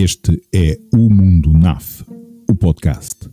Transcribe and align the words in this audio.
Este 0.00 0.40
é 0.54 0.78
o 0.94 1.10
Mundo 1.10 1.52
NAF, 1.52 2.04
o 2.48 2.54
podcast. 2.54 3.28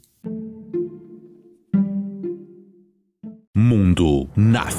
Mundo 3.55 4.27
NAF. 4.35 4.73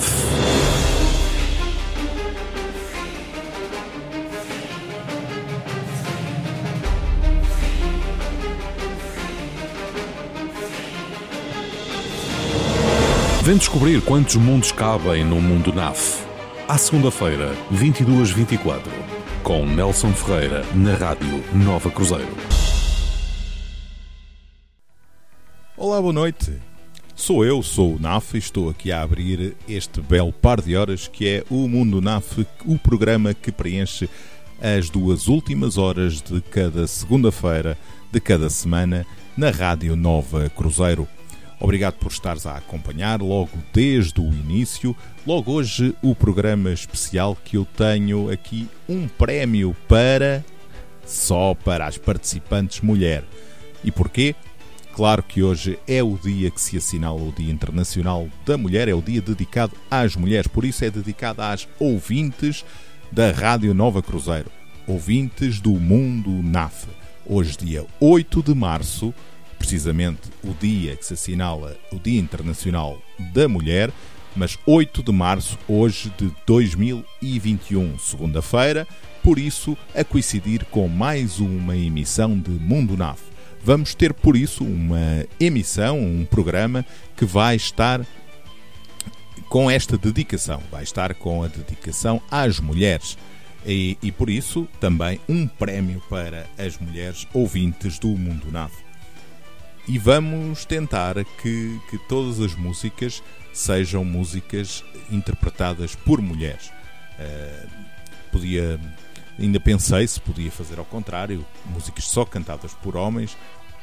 Vem 13.45 13.57
descobrir 13.59 14.03
quantos 14.03 14.35
mundos 14.35 14.73
cabem 14.73 15.25
no 15.25 15.41
Mundo 15.41 15.73
NAF. 15.73 16.25
À 16.67 16.77
segunda-feira, 16.77 17.55
22-24, 17.73 18.81
com 19.47 19.65
Nelson 19.65 20.13
Ferreira, 20.13 20.65
na 20.75 20.95
Rádio 20.95 21.41
Nova 21.55 21.89
Cruzeiro. 21.89 22.37
Olá, 25.77 26.03
boa 26.03 26.13
noite. 26.13 26.53
Sou 27.15 27.45
eu, 27.45 27.63
sou 27.63 27.95
o 27.95 27.99
NAF 28.01 28.35
e 28.35 28.39
estou 28.39 28.69
aqui 28.69 28.91
a 28.91 29.03
abrir 29.03 29.57
este 29.69 30.01
belo 30.01 30.33
par 30.33 30.61
de 30.61 30.77
horas 30.77 31.07
que 31.07 31.29
é 31.29 31.45
o 31.49 31.69
Mundo 31.69 32.01
NAF, 32.01 32.45
o 32.65 32.77
programa 32.77 33.33
que 33.35 33.53
preenche 33.53 34.11
as 34.61 34.91
duas 34.91 35.29
últimas 35.29 35.79
horas 35.79 36.21
de 36.21 36.41
cada 36.41 36.85
segunda-feira 36.89 37.79
de 38.11 38.19
cada 38.19 38.51
semana 38.51 39.07
na 39.37 39.51
Rádio 39.51 39.95
Nova 39.95 40.51
Cruzeiro. 40.51 41.07
Obrigado 41.59 41.95
por 41.95 42.13
estares 42.13 42.47
a 42.47 42.57
acompanhar 42.57 43.21
logo 43.21 43.59
desde 43.73 44.21
o 44.21 44.25
início. 44.25 44.95
Logo 45.27 45.53
hoje 45.53 45.95
o 46.03 46.15
programa 46.15 46.71
especial 46.71 47.37
que 47.45 47.57
eu 47.57 47.65
tenho 47.65 48.31
aqui 48.31 48.69
um 48.89 49.09
prémio 49.09 49.75
para 49.89 50.45
só 51.07 51.55
para 51.55 51.87
as 51.87 51.97
participantes 51.97 52.81
mulher. 52.81 53.25
E 53.83 53.91
porquê? 53.91 54.35
Claro 54.95 55.23
que 55.23 55.43
hoje 55.43 55.79
é 55.87 56.03
o 56.03 56.17
dia 56.17 56.51
que 56.51 56.61
se 56.61 56.77
assinala 56.77 57.21
o 57.21 57.31
Dia 57.31 57.53
Internacional 57.53 58.29
da 58.47 58.57
Mulher, 58.57 58.89
é 58.89 58.95
o 58.95 59.03
dia 59.03 59.21
dedicado 59.21 59.73
às 59.91 60.17
mulheres, 60.17 60.47
por 60.47 60.65
isso 60.65 60.85
é 60.85 60.91
dedicado 60.91 61.43
às 61.43 61.69
ouvintes 61.79 62.65
da 63.13 63.31
Rádio 63.31 63.75
Nova 63.75 64.03
Cruzeiro, 64.03 64.51
ouvintes 64.87 65.61
do 65.61 65.73
Mundo 65.73 66.31
NAF. 66.43 66.87
Hoje, 67.27 67.59
dia 67.59 67.85
8 68.01 68.43
de 68.43 68.55
março, 68.55 69.13
precisamente 69.59 70.21
o 70.43 70.55
dia 70.55 70.97
que 70.97 71.05
se 71.05 71.15
assinala 71.15 71.77
o 71.91 71.99
Dia 71.99 72.21
Internacional 72.21 73.01
da 73.33 73.49
Mulher, 73.49 73.91
mas 74.35 74.59
8 74.67 75.03
de 75.03 75.13
março, 75.13 75.59
hoje 75.67 76.13
de 76.19 76.31
2021, 76.47 77.99
segunda-feira, 77.99 78.87
por 79.23 79.39
isso 79.39 79.77
a 79.95 80.05
coincidir 80.05 80.65
com 80.67 80.87
mais 80.89 81.41
uma 81.41 81.77
emissão 81.77 82.39
de 82.39 82.51
Mundo 82.51 82.97
NAF. 82.97 83.21
Vamos 83.65 83.95
ter 83.95 84.13
por 84.15 84.37
isso 84.37 84.63
uma 84.63 85.27
emissão, 85.41 85.99
um 85.99 86.25
programa 86.25 86.85
que 87.17 87.25
vai 87.25 87.57
estar 87.57 88.07
com 89.49 89.71
esta 89.71 89.97
dedicação, 89.97 90.63
vai 90.71 90.83
estar 90.83 91.15
com 91.15 91.43
a 91.43 91.49
dedicação 91.49 92.21
às 92.31 92.61
mulheres. 92.61 93.17
E, 93.67 93.99
e 94.01 94.13
por 94.13 94.31
isso 94.31 94.69
também 94.79 95.19
um 95.29 95.49
prémio 95.49 96.01
para 96.09 96.47
as 96.57 96.79
mulheres 96.79 97.27
ouvintes 97.35 97.99
do 97.99 98.09
Mundo 98.09 98.53
NAF 98.53 98.86
e 99.89 99.99
vamos 99.99 100.65
tentar 100.65 101.15
que, 101.25 101.81
que 101.89 101.99
todas 102.09 102.41
as 102.41 102.55
músicas 102.55 103.23
sejam 103.53 104.05
músicas 104.05 104.85
interpretadas 105.11 105.95
por 105.95 106.21
mulheres. 106.21 106.73
Uh, 107.19 107.69
podia, 108.33 108.81
ainda 109.39 109.61
pensei 109.61 110.07
se 110.07 110.21
podia 110.21 110.51
fazer 110.51 110.79
ao 110.79 110.85
contrário, 110.85 111.47
músicas 111.67 112.05
só 112.05 112.25
cantadas 112.25 112.75
por 112.75 112.97
homens, 112.97 113.37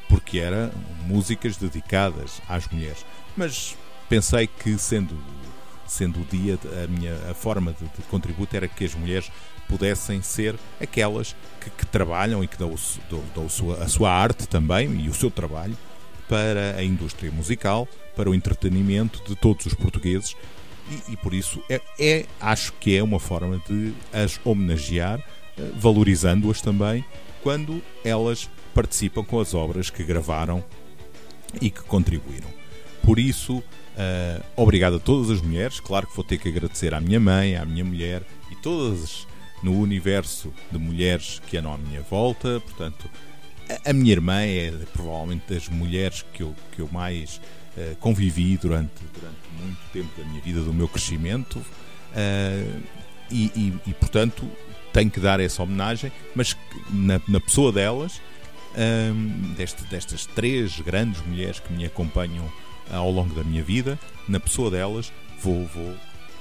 porque 0.09 0.40
eram 0.40 0.72
músicas 1.06 1.56
dedicadas 1.56 2.41
às 2.50 2.68
mulheres. 2.68 3.06
Mas 3.35 3.78
pensei 4.09 4.46
que 4.47 4.78
sendo 4.78 5.18
sendo 5.88 6.22
o 6.22 6.25
dia 6.25 6.58
a 6.84 6.88
minha 6.88 7.14
a 7.30 7.34
forma 7.34 7.74
de, 7.74 7.85
de 7.85 8.02
contributo 8.09 8.56
era 8.56 8.68
que 8.68 8.85
as 8.85 8.96
mulheres 8.96 9.31
pudessem 9.68 10.22
ser 10.22 10.56
aquelas 10.81 11.35
que, 11.59 11.70
que 11.70 11.85
trabalham 11.85 12.44
e 12.44 12.47
que 12.47 12.58
dão, 12.58 12.74
dão, 13.09 13.22
dão 13.35 13.46
a, 13.46 13.50
sua, 13.50 13.84
a 13.84 13.88
sua 13.88 14.12
arte 14.12 14.47
também 14.47 15.02
e 15.02 15.09
o 15.09 15.14
seu 15.14 15.30
trabalho 15.30 15.78
para 16.28 16.75
a 16.75 16.84
indústria 16.84 17.31
musical, 17.31 17.88
para 18.16 18.29
o 18.29 18.35
entretenimento 18.35 19.22
de 19.28 19.35
todos 19.35 19.66
os 19.66 19.73
portugueses 19.73 20.35
e, 20.89 21.13
e 21.13 21.17
por 21.17 21.34
isso 21.34 21.61
é, 21.69 21.81
é, 22.00 22.25
acho 22.39 22.73
que 22.73 22.95
é 22.95 23.03
uma 23.03 23.19
forma 23.19 23.61
de 23.67 23.94
as 24.11 24.39
homenagear, 24.44 25.19
eh, 25.57 25.72
valorizando-as 25.75 26.61
também 26.61 27.03
quando 27.41 27.81
elas 28.03 28.50
participam 28.73 29.23
com 29.23 29.39
as 29.39 29.53
obras 29.53 29.89
que 29.89 30.03
gravaram 30.03 30.63
e 31.61 31.69
que 31.69 31.81
contribuíram. 31.84 32.47
Por 33.03 33.19
isso, 33.19 33.57
uh, 33.57 34.44
obrigado 34.55 34.95
a 34.95 35.00
todas 35.00 35.29
as 35.29 35.41
mulheres. 35.41 35.79
Claro 35.79 36.07
que 36.07 36.16
vou 36.16 36.23
ter 36.23 36.38
que 36.38 36.47
agradecer 36.47 36.94
à 36.94 37.01
minha 37.01 37.19
mãe, 37.19 37.57
à 37.57 37.66
minha 37.66 37.84
mulher 37.84 38.23
e 38.50 38.55
todas 38.55 39.28
no 39.61 39.78
universo 39.78 40.53
de 40.72 40.78
mulheres 40.78 41.41
que 41.47 41.57
andam 41.57 41.73
à 41.73 41.78
minha 41.78 42.01
volta. 42.01 42.61
Portanto, 42.61 43.09
a 43.85 43.94
minha 43.94 44.12
irmã 44.12 44.41
é 44.41 44.72
provavelmente 44.91 45.53
das 45.53 45.68
mulheres 45.69 46.25
que 46.34 46.44
eu, 46.44 46.56
que 46.72 46.79
eu 46.79 46.90
mais 46.91 47.41
uh, 47.78 47.96
convivi 47.97 48.57
durante, 48.57 48.91
durante 49.13 49.38
muito 49.62 49.79
tempo 49.91 50.09
da 50.18 50.28
minha 50.28 50.41
vida, 50.41 50.62
do 50.62 50.74
meu 50.74 50.88
crescimento, 50.88 51.57
uh, 51.59 52.81
e, 53.31 53.46
e, 53.56 53.73
e, 53.88 53.94
portanto 53.94 54.47
tenho 54.91 55.09
que 55.09 55.19
dar 55.19 55.40
essa 55.40 55.63
homenagem, 55.63 56.12
mas 56.35 56.56
na, 56.91 57.19
na 57.28 57.40
pessoa 57.40 57.72
delas, 57.72 58.22
um, 58.75 58.79
ehm, 58.79 59.53
deste, 59.56 59.84
destas 59.85 60.28
três 60.28 60.79
grandes 60.81 61.19
mulheres 61.25 61.59
que 61.59 61.73
me 61.73 61.84
acompanham 61.84 62.47
ao 62.91 63.09
longo 63.09 63.34
da 63.34 63.44
minha 63.44 63.63
vida, 63.63 63.97
na 64.28 64.40
pessoa 64.40 64.69
delas 64.69 65.12
vou, 65.41 65.66
vou 65.66 65.96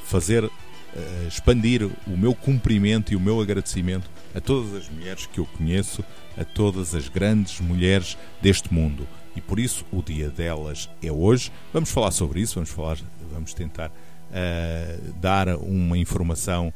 fazer 0.04 0.50
uh, 0.94 1.28
expandir 1.28 1.88
o 2.06 2.16
meu 2.16 2.34
cumprimento 2.34 3.12
e 3.12 3.16
o 3.16 3.20
meu 3.20 3.40
agradecimento 3.40 4.10
a 4.34 4.40
todas 4.40 4.74
as 4.74 4.88
mulheres 4.88 5.26
que 5.26 5.38
eu 5.38 5.46
conheço, 5.46 6.04
a 6.36 6.44
todas 6.44 6.94
as 6.94 7.08
grandes 7.08 7.60
mulheres 7.60 8.16
deste 8.40 8.72
mundo. 8.72 9.06
E 9.34 9.40
por 9.40 9.58
isso 9.58 9.84
o 9.92 10.02
dia 10.02 10.28
delas 10.28 10.90
é 11.02 11.10
hoje. 11.10 11.50
Vamos 11.72 11.90
falar 11.90 12.10
sobre 12.10 12.40
isso, 12.40 12.54
vamos 12.54 12.70
falar, 12.70 12.98
vamos 13.30 13.54
tentar 13.54 13.88
uh, 13.88 15.12
dar 15.20 15.48
uma 15.56 15.96
informação 15.96 16.72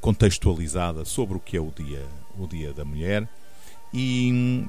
contextualizada 0.00 1.04
sobre 1.04 1.36
o 1.36 1.40
que 1.40 1.56
é 1.56 1.60
o 1.60 1.70
dia, 1.70 2.06
o 2.38 2.46
dia 2.46 2.72
da 2.72 2.84
mulher. 2.84 3.28
E, 3.92 4.66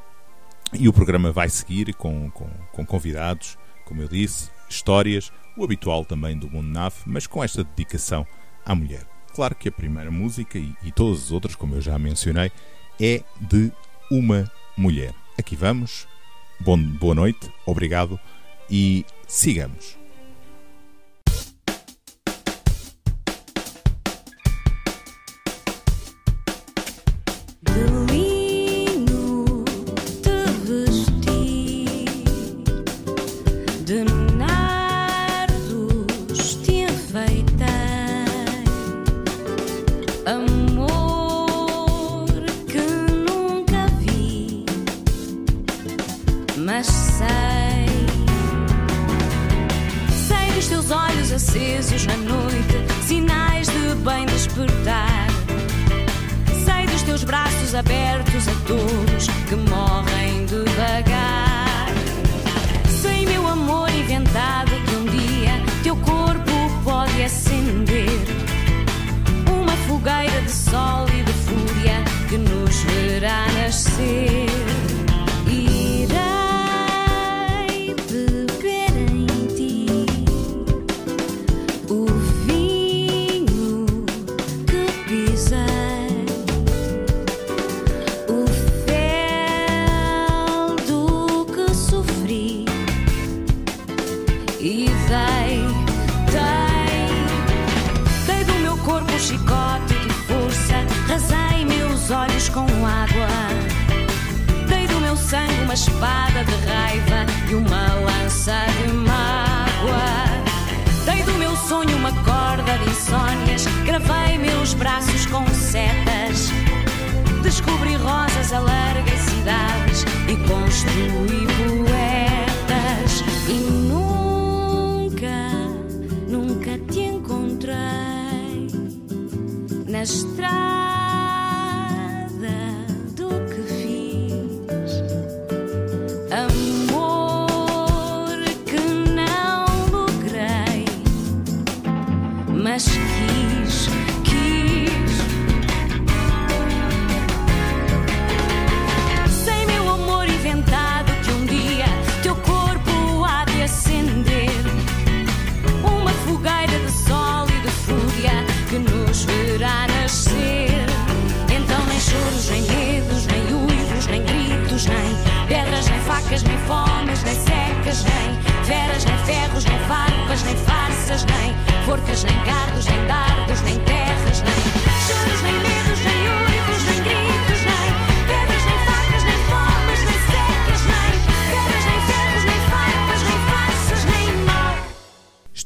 e 0.74 0.88
o 0.88 0.94
programa 0.94 1.32
vai 1.32 1.50
seguir 1.50 1.94
com, 1.94 2.30
com, 2.32 2.48
com 2.72 2.86
convidados, 2.86 3.58
como 3.86 4.02
eu 4.02 4.08
disse, 4.08 4.50
histórias, 4.70 5.32
o 5.58 5.64
habitual 5.64 6.06
também 6.06 6.38
do 6.38 6.50
mundo 6.50 6.68
NAF, 6.68 7.04
mas 7.06 7.28
com 7.28 7.44
esta 7.44 7.64
dedicação 7.64 8.26
à 8.66 8.74
mulher. 8.74 9.06
Claro 9.34 9.56
que 9.56 9.70
a 9.70 9.72
primeira 9.72 10.10
música 10.10 10.58
e, 10.58 10.74
e 10.84 10.92
todas 10.92 11.26
as 11.26 11.32
outras, 11.32 11.56
como 11.56 11.76
eu 11.76 11.82
já 11.82 11.98
mencionei, 12.00 12.52
é 13.00 13.22
de 13.40 13.72
uma 14.10 14.50
mulher. 14.78 15.14
Aqui 15.38 15.56
vamos. 15.56 16.08
Bom, 16.60 16.78
boa 16.78 17.14
noite, 17.14 17.52
obrigado 17.66 18.18
e 18.70 19.06
sigamos. 19.28 20.05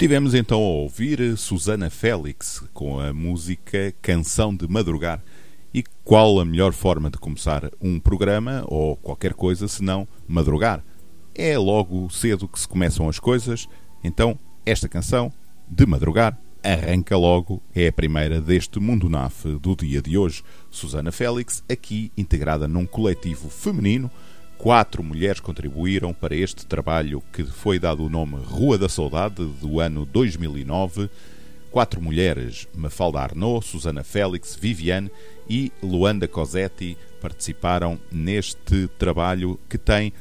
Estivemos 0.09 0.33
então 0.33 0.57
a 0.57 0.67
ouvir 0.67 1.37
Susana 1.37 1.87
Félix 1.87 2.63
com 2.73 2.99
a 2.99 3.13
música 3.13 3.93
Canção 4.01 4.55
de 4.55 4.67
Madrugar. 4.67 5.21
E 5.71 5.83
qual 6.03 6.39
a 6.39 6.45
melhor 6.45 6.73
forma 6.73 7.11
de 7.11 7.19
começar 7.19 7.69
um 7.79 7.99
programa 7.99 8.63
ou 8.65 8.97
qualquer 8.97 9.35
coisa 9.35 9.67
senão 9.67 10.07
madrugar? 10.27 10.83
É 11.35 11.59
logo 11.59 12.09
cedo 12.09 12.47
que 12.47 12.59
se 12.59 12.67
começam 12.67 13.07
as 13.07 13.19
coisas, 13.19 13.67
então 14.03 14.35
esta 14.65 14.89
canção 14.89 15.31
de 15.67 15.85
madrugar 15.85 16.35
arranca 16.63 17.15
logo, 17.15 17.61
é 17.75 17.89
a 17.89 17.93
primeira 17.93 18.41
deste 18.41 18.79
Mundo 18.79 19.07
Naf 19.09 19.45
do 19.61 19.75
dia 19.75 20.01
de 20.01 20.17
hoje. 20.17 20.43
Susana 20.71 21.11
Félix, 21.11 21.63
aqui 21.69 22.11
integrada 22.17 22.67
num 22.67 22.87
coletivo 22.87 23.47
feminino, 23.47 24.09
quatro 24.59 25.01
mulheres 25.01 25.39
contribuíram 25.39 26.13
para 26.13 26.35
este 26.35 26.65
trabalho 26.65 27.23
que 27.31 27.45
foi 27.45 27.79
dado 27.79 28.05
o 28.05 28.09
nome 28.09 28.35
Rua 28.43 28.77
da 28.77 28.89
Saudade 28.89 29.45
do 29.45 29.79
ano 29.79 30.05
2009. 30.05 31.09
Quatro 31.71 32.01
mulheres, 32.01 32.67
Mafalda 32.75 33.21
Arnaud, 33.21 33.65
Susana 33.65 34.03
Félix, 34.03 34.55
Viviane 34.59 35.09
e 35.49 35.71
Luanda 35.81 36.27
Cosetti, 36.27 36.97
participaram 37.21 37.97
neste 38.11 38.87
trabalho 38.99 39.57
que 39.69 39.77
tem 39.77 40.11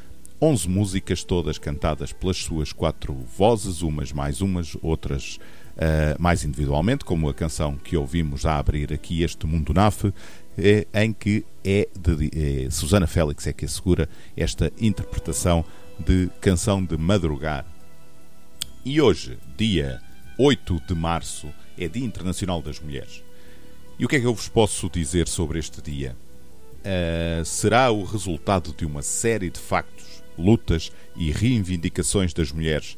11 0.40 0.68
músicas, 0.68 1.24
todas 1.24 1.58
cantadas 1.58 2.12
pelas 2.12 2.36
suas 2.36 2.72
quatro 2.72 3.12
vozes, 3.12 3.82
umas 3.82 4.12
mais 4.12 4.40
umas, 4.40 4.76
outras 4.80 5.40
eh, 5.76 6.16
mais 6.18 6.44
individualmente, 6.44 7.04
como 7.04 7.28
a 7.28 7.34
canção 7.34 7.76
que 7.76 7.96
ouvimos 7.96 8.44
a 8.44 8.58
abrir 8.58 8.92
aqui 8.92 9.22
este 9.22 9.46
Mundo 9.46 9.72
NAF, 9.72 10.12
eh, 10.58 10.86
em 10.92 11.12
que 11.12 11.44
é 11.64 11.88
de, 11.96 12.30
eh, 12.34 12.70
Susana 12.70 13.06
Félix 13.06 13.46
é 13.46 13.52
que 13.52 13.64
assegura 13.64 14.08
esta 14.36 14.72
interpretação 14.80 15.64
de 15.98 16.28
Canção 16.40 16.84
de 16.84 16.96
Madrugar. 16.96 17.64
E 18.84 19.00
hoje, 19.00 19.38
dia 19.56 20.00
8 20.38 20.82
de 20.88 20.94
março, 20.94 21.48
é 21.76 21.88
Dia 21.88 22.04
Internacional 22.04 22.60
das 22.60 22.80
Mulheres. 22.80 23.22
E 23.98 24.04
o 24.04 24.08
que 24.08 24.16
é 24.16 24.20
que 24.20 24.26
eu 24.26 24.34
vos 24.34 24.48
posso 24.48 24.88
dizer 24.88 25.28
sobre 25.28 25.58
este 25.58 25.82
dia? 25.82 26.16
Uh, 26.78 27.44
será 27.44 27.90
o 27.90 28.04
resultado 28.04 28.72
de 28.72 28.86
uma 28.86 29.02
série 29.02 29.50
de 29.50 29.58
factos, 29.58 30.22
lutas 30.38 30.92
e 31.16 31.32
reivindicações 31.32 32.32
das 32.32 32.52
mulheres. 32.52 32.96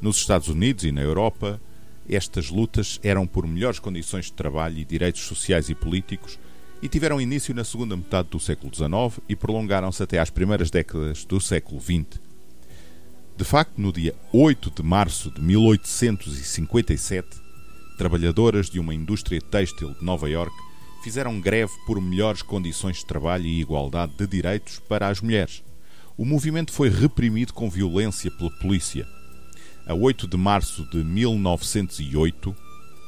Nos 0.00 0.16
Estados 0.16 0.48
Unidos 0.48 0.84
e 0.84 0.90
na 0.90 1.00
Europa, 1.00 1.60
estas 2.08 2.50
lutas 2.50 2.98
eram 3.02 3.26
por 3.26 3.46
melhores 3.46 3.78
condições 3.78 4.26
de 4.26 4.32
trabalho 4.32 4.78
e 4.78 4.84
direitos 4.84 5.22
sociais 5.22 5.68
e 5.68 5.74
políticos 5.74 6.38
e 6.82 6.88
tiveram 6.88 7.20
início 7.20 7.54
na 7.54 7.64
segunda 7.64 7.96
metade 7.96 8.28
do 8.28 8.40
século 8.40 8.74
XIX 8.74 9.22
e 9.28 9.36
prolongaram-se 9.36 10.02
até 10.02 10.18
às 10.18 10.30
primeiras 10.30 10.70
décadas 10.70 11.24
do 11.24 11.40
século 11.40 11.80
XX. 11.80 12.20
De 13.36 13.44
facto, 13.44 13.78
no 13.78 13.92
dia 13.92 14.14
8 14.32 14.70
de 14.70 14.82
março 14.82 15.30
de 15.30 15.40
1857, 15.40 17.28
trabalhadoras 17.96 18.70
de 18.70 18.78
uma 18.78 18.94
indústria 18.94 19.40
têxtil 19.40 19.94
de 19.94 20.04
Nova 20.04 20.28
York 20.28 20.54
fizeram 21.02 21.40
greve 21.40 21.72
por 21.86 22.00
melhores 22.00 22.42
condições 22.42 22.98
de 22.98 23.06
trabalho 23.06 23.46
e 23.46 23.60
igualdade 23.60 24.12
de 24.16 24.26
direitos 24.26 24.78
para 24.78 25.08
as 25.08 25.20
mulheres. 25.20 25.62
O 26.16 26.24
movimento 26.24 26.72
foi 26.72 26.90
reprimido 26.90 27.52
com 27.54 27.70
violência 27.70 28.30
pela 28.30 28.50
polícia. 28.58 29.06
A 29.86 29.94
8 29.94 30.26
de 30.26 30.36
março 30.36 30.84
de 30.90 31.02
1908, 31.02 32.54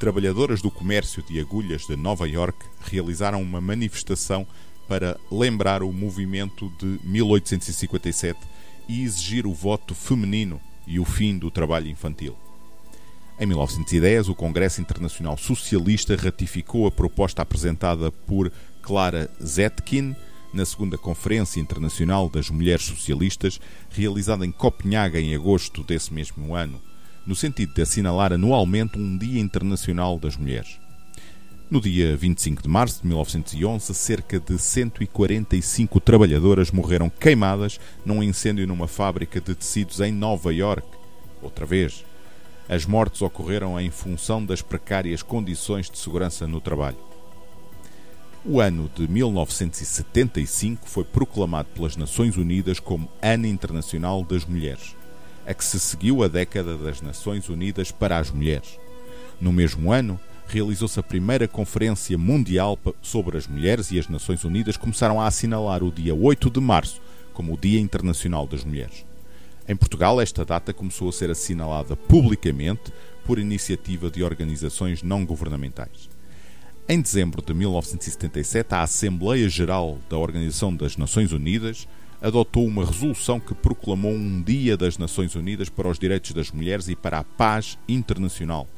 trabalhadoras 0.03 0.61
do 0.61 0.69
comércio 0.69 1.23
de 1.23 1.39
agulhas 1.39 1.87
de 1.87 1.95
Nova 1.95 2.29
York 2.29 2.59
realizaram 2.91 3.41
uma 3.41 3.61
manifestação 3.61 4.45
para 4.89 5.17
lembrar 5.31 5.81
o 5.81 5.93
movimento 5.93 6.73
de 6.77 6.99
1857 7.05 8.37
e 8.89 9.05
exigir 9.05 9.47
o 9.47 9.55
voto 9.55 9.95
feminino 9.95 10.61
e 10.89 10.99
o 10.99 11.05
fim 11.05 11.39
do 11.39 11.53
trabalho 11.53 11.87
infantil. 11.87 12.37
Em 13.39 13.47
1910, 13.47 14.29
o 14.29 14.35
Congresso 14.35 14.81
Internacional 14.81 15.39
Socialista 15.39 16.17
ratificou 16.17 16.89
a 16.89 16.91
proposta 16.91 17.41
apresentada 17.41 18.11
por 18.11 18.51
Clara 18.83 19.31
Zetkin 19.41 20.17
na 20.53 20.67
segunda 20.67 20.99
Conferência 20.99 21.61
Internacional 21.61 22.29
das 22.29 22.51
Mulheres 22.51 22.87
Socialistas, 22.87 23.61
realizada 23.89 24.45
em 24.45 24.51
Copenhaga 24.51 25.21
em 25.21 25.33
agosto 25.33 25.85
desse 25.85 26.13
mesmo 26.13 26.57
ano, 26.57 26.83
no 27.27 27.35
sentido 27.35 27.75
de 27.75 27.83
assinalar 27.83 28.33
anualmente 28.33 28.99
um 28.99 29.17
Dia 29.17 29.41
Internacional 29.41 30.19
das 30.19 30.37
Mulheres. 30.37 30.79
No 31.73 31.81
dia 31.81 32.15
25 32.17 32.63
de 32.63 32.69
março 32.69 33.01
de 33.01 33.09
1911, 33.09 33.95
cerca 33.95 34.39
de 34.39 34.59
145 34.59 36.01
trabalhadoras 36.01 36.71
morreram 36.71 37.09
queimadas 37.09 37.81
num 38.05 38.23
incêndio 38.23 38.67
numa 38.67 38.87
fábrica 38.87 39.41
de 39.41 39.55
tecidos 39.55 39.99
em 40.01 40.13
Nova 40.13 40.53
York. 40.53 40.87
Outra 41.41 41.65
vez, 41.65 42.05
as 42.69 42.85
mortes 42.85 43.23
ocorreram 43.23 43.81
em 43.81 43.91
função 43.91 44.45
das 44.45 44.61
precárias 44.61 45.23
condições 45.23 45.91
de 45.91 45.99
segurança 45.99 46.47
no 46.47 46.61
trabalho. 46.61 46.99
O 48.45 48.61
ano 48.61 48.91
de 48.95 49.09
1975 49.09 50.89
foi 50.89 51.05
proclamado 51.05 51.69
pelas 51.75 51.97
Nações 51.97 52.37
Unidas 52.37 52.81
como 52.81 53.09
Ano 53.23 53.47
Internacional 53.47 54.25
das 54.25 54.45
Mulheres, 54.45 54.97
a 55.47 55.55
que 55.55 55.65
se 55.65 55.79
seguiu 55.79 56.23
a 56.23 56.29
década 56.29 56.77
das 56.77 57.01
Nações 57.01 57.49
Unidas 57.49 57.91
para 57.91 58.19
as 58.19 58.31
Mulheres. 58.31 58.79
No 59.41 59.53
mesmo 59.53 59.93
ano, 59.93 60.21
realizou-se 60.47 60.99
a 61.01 61.03
primeira 61.03 61.49
Conferência 61.49 62.17
Mundial 62.19 62.79
sobre 63.01 63.37
as 63.37 63.47
Mulheres 63.47 63.91
e 63.91 63.99
as 63.99 64.09
Nações 64.09 64.45
Unidas 64.45 64.77
começaram 64.77 65.21
a 65.21 65.27
assinalar 65.27 65.83
o 65.83 65.91
dia 65.91 66.15
8 66.15 66.51
de 66.51 66.61
março 66.61 67.01
como 67.33 67.55
o 67.55 67.59
Dia 67.59 67.81
Internacional 67.81 68.47
das 68.47 68.65
Mulheres. 68.65 69.05
Em 69.67 69.75
Portugal, 69.75 70.21
esta 70.21 70.45
data 70.45 70.73
começou 70.73 71.09
a 71.09 71.13
ser 71.13 71.31
assinalada 71.31 71.97
publicamente 71.97 72.93
por 73.25 73.39
iniciativa 73.39 74.11
de 74.11 74.23
organizações 74.23 75.03
não 75.03 75.25
governamentais. 75.25 76.11
Em 76.89 77.01
dezembro 77.01 77.41
de 77.41 77.55
1977, 77.55 78.75
a 78.75 78.83
Assembleia 78.83 79.49
Geral 79.49 79.99
da 80.11 80.19
Organização 80.19 80.75
das 80.75 80.97
Nações 80.97 81.33
Unidas 81.33 81.87
adotou 82.23 82.65
uma 82.65 82.87
resolução 82.87 83.41
que 83.41 83.53
proclamou 83.53 84.13
um 84.13 84.41
Dia 84.41 84.77
das 84.77 84.97
Nações 84.97 85.35
Unidas 85.35 85.69
para 85.69 85.89
os 85.89 85.99
Direitos 85.99 86.31
das 86.33 86.53
Mulheres 86.53 86.87
e 86.89 86.95
para 86.95 87.19
a 87.19 87.25
Paz 87.25 87.77
Internacional, 87.89 88.69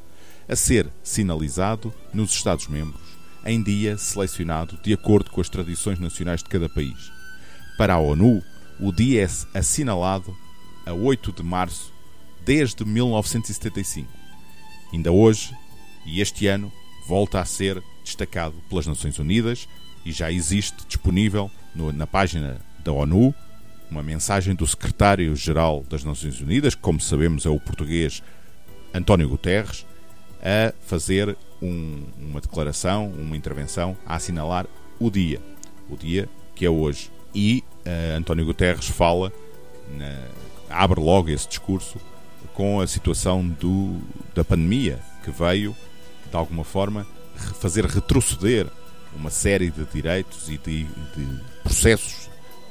a 0.49 0.57
ser 0.57 0.91
sinalizado 1.03 1.93
nos 2.13 2.31
Estados-membros, 2.33 3.03
em 3.45 3.63
dia 3.63 3.99
selecionado 3.99 4.79
de 4.83 4.95
acordo 4.95 5.31
com 5.31 5.43
as 5.43 5.51
tradições 5.51 5.99
nacionais 5.99 6.43
de 6.43 6.49
cada 6.49 6.71
país. 6.71 7.13
Para 7.77 7.95
a 7.95 7.99
ONU, 7.99 8.43
o 8.81 8.91
dia 8.91 9.25
é 9.25 9.59
assinalado 9.59 10.35
a 10.87 10.95
8 10.95 11.33
de 11.33 11.43
março 11.43 11.93
desde 12.47 12.83
1975. 12.83 14.09
Ainda 14.91 15.13
hoje, 15.13 15.55
e 16.07 16.23
este 16.23 16.47
ano, 16.47 16.73
volta 17.07 17.41
a 17.41 17.45
ser 17.45 17.83
destacado 18.03 18.55
pelas 18.71 18.87
Nações 18.87 19.19
Unidas 19.19 19.69
e 20.05 20.13
já 20.13 20.33
existe 20.33 20.87
disponível 20.87 21.51
no, 21.75 21.93
na 21.93 22.07
página 22.07 22.61
da 22.85 22.93
ONU 22.93 23.35
uma 23.91 24.03
mensagem 24.03 24.55
do 24.55 24.67
secretário-geral 24.67 25.85
das 25.89 26.03
Nações 26.05 26.41
Unidas, 26.41 26.75
que, 26.75 26.81
como 26.81 27.01
sabemos, 27.01 27.47
é 27.47 27.49
o 27.49 27.61
português 27.61 28.23
António 28.93 29.29
Guterres, 29.29 29.87
a 30.43 30.73
fazer 30.87 31.37
um, 31.63 32.03
uma 32.19 32.41
declaração, 32.41 33.09
uma 33.09 33.37
intervenção, 33.37 33.97
a 34.05 34.17
assinalar 34.17 34.67
o 34.99 35.11
dia, 35.11 35.41
o 35.89 35.97
dia 35.97 36.29
que 36.55 36.67
é 36.67 36.71
hoje. 36.71 37.11
E 37.35 37.65
uh, 37.87 38.17
António 38.17 38.45
Guterres 38.45 38.89
fala, 38.89 39.33
na, 39.97 40.29
abre 40.69 41.01
logo 41.01 41.31
esse 41.31 41.49
discurso 41.49 41.99
com 42.53 42.81
a 42.81 42.87
situação 42.87 43.47
do, 43.47 44.01
da 44.35 44.45
pandemia 44.45 44.99
que 45.25 45.31
veio, 45.31 45.75
de 46.31 46.37
alguma 46.37 46.65
forma, 46.65 47.07
fazer 47.61 47.85
retroceder 47.87 48.67
uma 49.17 49.31
série 49.31 49.71
de 49.71 49.85
direitos 49.87 50.49
e 50.49 50.59
de, 50.59 50.85
de 50.85 51.41
processos 51.63 52.24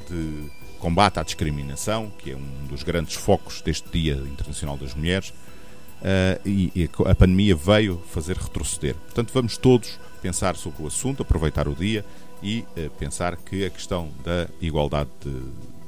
de 0.10 0.50
combate 0.84 1.18
à 1.18 1.24
discriminação, 1.24 2.12
que 2.18 2.32
é 2.32 2.36
um 2.36 2.68
dos 2.68 2.84
grandes 2.84 3.16
focos 3.16 3.62
deste 3.62 3.90
Dia 3.90 4.16
Internacional 4.16 4.76
das 4.76 4.94
Mulheres, 4.94 5.30
uh, 5.30 6.42
e, 6.46 6.72
e, 6.76 6.90
a 7.06 7.16
pandemia 7.16 7.56
veio 7.56 8.02
fazer 8.12 8.36
retroceder. 8.36 8.94
Portanto, 8.96 9.32
vamos 9.34 9.58
todos 9.58 9.98
pensar 10.22 10.58
sobre 10.58 10.84
o 10.84 10.88
assunto, 10.88 11.22
aproveitar 11.22 11.70
o 11.70 11.74
dia 11.74 12.04
e 12.42 12.66
uh, 12.76 12.90
pensar 13.00 13.38
que 13.38 13.64
a 13.64 13.70
questão 13.70 14.10
da 14.26 14.50
igualdade 14.60 15.10
de, 15.22 15.32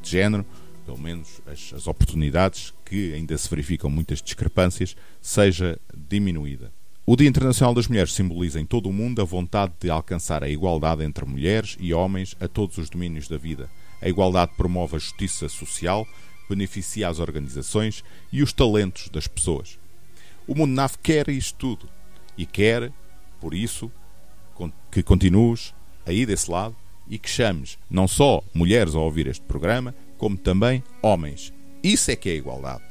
de 0.02 0.10
género, 0.10 0.46
pelo 0.86 0.98
menos 0.98 1.42
as, 1.46 1.74
as 1.74 1.88
oportunidades, 1.88 2.74
que 2.86 3.14
ainda 3.14 3.38
se 3.38 3.50
verificam 3.50 3.90
muitas 3.90 4.22
discrepâncias, 4.22 4.96
seja 5.22 5.78
diminuída. 5.94 6.72
O 7.06 7.18
Dia 7.18 7.28
Internacional 7.28 7.74
das 7.74 7.90
Mulheres 7.90 8.14
simboliza 8.14 8.62
em 8.62 8.66
todo 8.66 8.88
o 8.88 8.94
mundo 8.94 9.22
a 9.22 9.26
vontade 9.26 9.74
de 9.78 9.90
alcançar 9.90 10.42
a 10.42 10.48
igualdade 10.48 11.04
entre 11.04 11.26
mulheres 11.26 11.76
e 11.82 11.94
homens 11.94 12.34
a 12.40 12.48
todos 12.48 12.78
os 12.78 12.90
domínios 12.90 13.28
da 13.28 13.38
vida 13.38 13.70
a 14.02 14.10
igualdade 14.10 14.54
promove 14.56 14.96
a 14.96 15.00
justiça 15.00 15.50
social, 15.50 16.08
beneficia 16.50 17.10
as 17.10 17.20
organizações 17.20 18.04
e 18.32 18.42
os 18.42 18.54
talentos 18.54 19.10
das 19.10 19.28
pessoas. 19.28 19.80
O 20.48 20.54
mundo 20.56 20.74
NAF 20.74 20.98
quer 21.00 21.28
isto 21.30 21.58
tudo 21.58 21.90
e 22.38 22.46
quer, 22.46 22.92
por 23.40 23.54
isso, 23.54 23.92
que 24.92 25.02
continues 25.02 25.74
aí 26.06 26.26
desse 26.26 26.50
lado 26.50 26.76
e 27.08 27.18
que 27.18 27.30
chames 27.30 27.78
não 27.90 28.08
só 28.08 28.44
mulheres 28.54 28.96
a 28.96 29.00
ouvir 29.00 29.28
este 29.28 29.44
programa, 29.46 29.94
como 30.18 30.38
também 30.38 30.84
homens. 31.02 31.54
Isso 31.84 32.12
é 32.12 32.16
que 32.16 32.30
é 32.30 32.36
igualdade. 32.36 32.84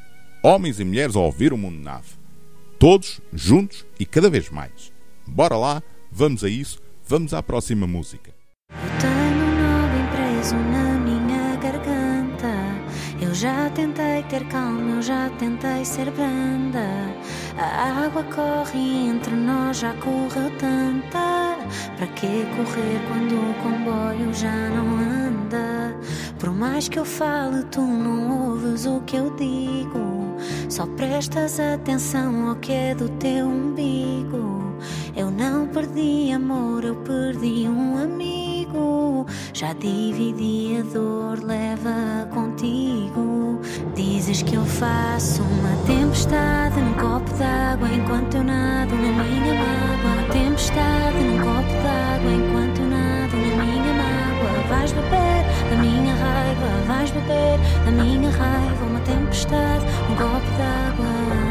Homens 0.43 0.79
e 0.79 0.85
mulheres 0.85 1.17
a 1.17 1.21
ouvir 1.21 1.53
o 1.53 1.59
mundo 1.59 1.79
NAV. 1.79 2.05
Todos 2.79 3.21
juntos 3.33 3.85
e 3.99 4.05
cada 4.05 4.29
vez 4.29 4.51
mais. 4.51 4.93
Bora 5.27 5.57
lá, 5.57 5.83
vamos 6.13 6.45
a 6.45 6.49
isso, 6.49 6.81
vamos 7.07 7.33
à 7.33 7.43
próxima 7.43 7.87
música. 7.87 8.35
Já 13.45 13.69
tentei 13.75 14.23
ter 14.23 14.43
calma, 14.47 14.97
eu 14.97 15.03
já 15.03 15.29
tentei 15.39 15.85
ser 15.85 16.11
branda. 16.13 16.89
A 17.59 18.07
água 18.07 18.25
corre 18.35 19.09
entre 19.09 19.35
nós, 19.35 19.81
já 19.81 19.93
correu 19.97 20.51
tanta. 20.59 21.59
Para 21.95 22.07
que 22.07 22.47
correr 22.57 22.99
quando 23.07 23.35
o 23.35 23.55
comboio 23.63 24.33
já 24.33 24.71
não 24.71 24.97
anda? 24.97 25.95
Por 26.39 26.55
mais 26.55 26.89
que 26.89 26.99
eu 26.99 27.05
fale, 27.05 27.63
tu 27.65 27.83
não 27.83 28.49
ouves 28.49 28.87
o 28.87 29.03
que 29.03 29.17
eu 29.17 29.29
digo. 29.37 30.35
Só 30.71 30.87
prestas 30.87 31.61
atenção 31.61 32.49
ao 32.49 32.57
que 32.57 32.73
é 32.73 32.95
do 32.95 33.11
teu 33.11 33.47
umbigo. 33.47 34.75
Eu 35.15 35.31
não 35.31 35.67
perdi 35.67 36.33
amor, 36.33 36.83
eu 36.83 36.97
perdi 36.97 37.69
um 37.69 37.99
amigo. 37.99 38.54
Já 39.53 39.73
dividi 39.73 40.77
a 40.79 40.83
dor, 40.93 41.39
leva 41.43 42.29
contigo. 42.35 43.61
Dizes 43.95 44.43
que 44.43 44.57
eu 44.57 44.65
faço 44.65 45.43
uma 45.43 45.77
tempestade 45.87 46.81
num 46.81 46.95
copo 46.95 47.33
d'água 47.35 47.89
enquanto 47.89 48.37
eu 48.37 48.45
nado 48.45 48.95
na 48.95 49.13
minha 49.13 49.55
mágoa. 49.55 50.13
Uma 50.13 50.23
tempestade 50.33 51.19
num 51.19 51.39
copo 51.39 51.73
d'água 51.85 52.33
enquanto 52.33 52.81
eu 52.81 52.89
nado 52.89 53.37
na 53.37 53.65
minha 53.65 53.95
mágoa. 53.95 54.69
Vais 54.69 54.93
beber 54.93 55.45
da 55.71 55.77
minha 55.77 56.15
raiva, 56.15 56.87
vais 56.87 57.11
beber 57.11 57.59
da 57.85 57.91
minha 57.91 58.31
raiva. 58.31 58.85
Uma 58.87 59.01
tempestade 59.01 59.85
num 60.09 60.17
copo 60.17 60.51
d'água. 60.59 61.44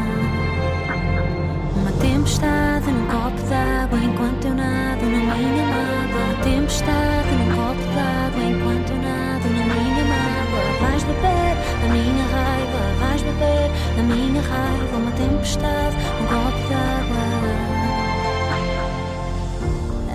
Tempestade 2.04 2.90
num 2.92 3.06
copo 3.06 3.42
d'água 3.48 3.98
enquanto 3.98 4.44
eu 4.44 4.54
nado 4.54 5.06
na 5.06 5.20
minha 5.36 5.64
mágoa. 5.64 6.34
Tempestade 6.44 7.30
num 7.32 7.56
copo 7.56 7.80
d'água 7.94 8.44
enquanto 8.44 8.90
eu 8.90 8.98
nado 8.98 9.48
na 9.48 9.64
minha 9.72 10.04
mágoa. 10.04 10.66
Vais 10.82 11.02
beber 11.04 11.56
da 11.80 11.88
minha 11.88 12.26
raiva, 12.26 12.82
vais 13.00 13.22
beber 13.22 13.70
da 13.96 14.02
minha 14.02 14.42
raiva. 14.42 14.96
Uma 14.98 15.12
tempestade 15.12 15.96
num 16.20 16.26
copo 16.26 16.62
d'água. 16.68 17.24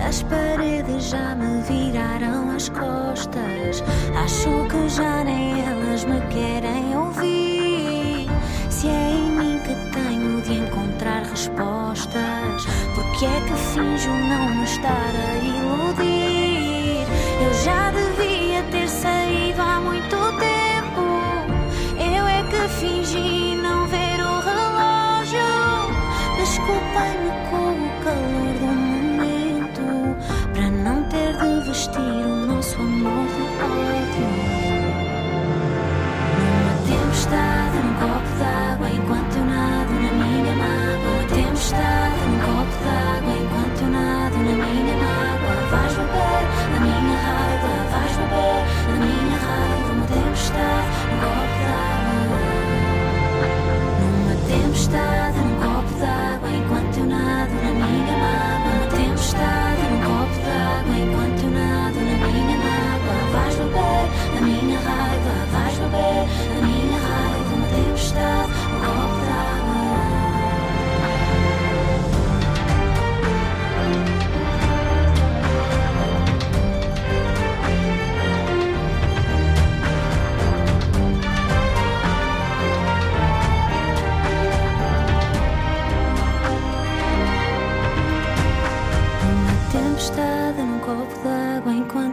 As 0.08 0.22
paredes 0.22 1.10
já 1.10 1.34
me 1.34 1.60
viraram 1.62 2.52
as 2.54 2.68
costas. 2.68 3.82
Acho 4.14 4.64
que 4.68 4.88
já 4.88 5.24
nem 5.24 5.60
elas 5.66 6.04
me 6.04 6.20
querem 6.28 6.96
ouvir. 6.96 8.30
Se 8.68 8.86
é 8.86 9.10
em 9.10 9.32
mim 9.32 9.58
que 9.64 9.74
tenho 9.90 10.40
de 10.42 10.54
encontrar 10.54 10.79
respostas, 11.40 12.66
porque 12.94 13.24
é 13.24 13.40
que 13.40 13.54
finjo 13.72 14.10
não 14.10 14.54
me 14.56 14.64
estar 14.64 14.92
a 14.92 15.38
iludir? 15.38 16.19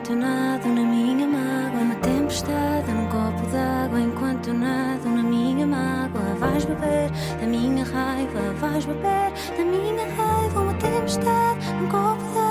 Enquanto 0.08 0.10
eu 0.10 0.16
nado 0.16 0.68
na 0.70 0.84
minha 0.84 1.28
mágoa. 1.28 1.82
Uma 1.82 1.96
tempestade 1.96 2.92
num 2.92 3.08
copo 3.08 3.46
d'água 3.52 4.00
enquanto 4.00 4.48
eu 4.48 4.54
nado 4.54 5.10
na 5.10 5.24
minha 5.24 5.68
mágoa. 5.68 6.36
Vais 6.40 6.64
beber 6.64 7.10
da 7.40 7.46
minha 7.46 7.84
raiva, 7.84 8.54
vais 8.60 8.86
beber 8.86 9.34
da 9.58 9.66
minha 9.66 10.06
raiva. 10.16 10.62
Uma 10.62 10.74
tempestade 10.76 11.74
num 11.74 11.90
copo 11.90 12.24
d'água. 12.34 12.47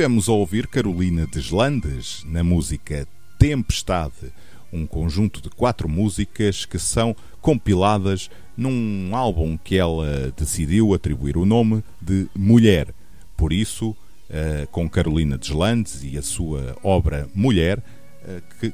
Estivemos 0.00 0.30
a 0.30 0.32
ouvir 0.32 0.66
Carolina 0.66 1.26
Deslandes 1.26 2.24
na 2.24 2.42
música 2.42 3.06
Tempestade, 3.38 4.32
um 4.72 4.86
conjunto 4.86 5.42
de 5.42 5.50
quatro 5.50 5.90
músicas 5.90 6.64
que 6.64 6.78
são 6.78 7.14
compiladas 7.38 8.30
num 8.56 9.14
álbum 9.14 9.58
que 9.58 9.76
ela 9.76 10.32
decidiu 10.34 10.94
atribuir 10.94 11.36
o 11.36 11.44
nome 11.44 11.84
de 12.00 12.26
Mulher. 12.34 12.94
Por 13.36 13.52
isso, 13.52 13.90
uh, 13.90 14.66
com 14.70 14.88
Carolina 14.88 15.36
Deslandes 15.36 16.02
e 16.02 16.16
a 16.16 16.22
sua 16.22 16.74
obra 16.82 17.28
Mulher, 17.34 17.78
uh, 17.78 18.42
que, 18.58 18.72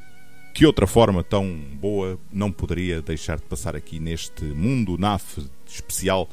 que 0.55 0.65
outra 0.65 0.87
forma 0.87 1.25
tão 1.25 1.61
boa 1.75 2.21
não 2.33 2.53
poderia 2.53 3.03
deixar 3.03 3.39
de 3.39 3.47
passar 3.47 3.75
aqui 3.75 3.99
neste 3.99 4.45
Mundo 4.45 4.97
NAF 4.97 5.45
especial 5.67 6.31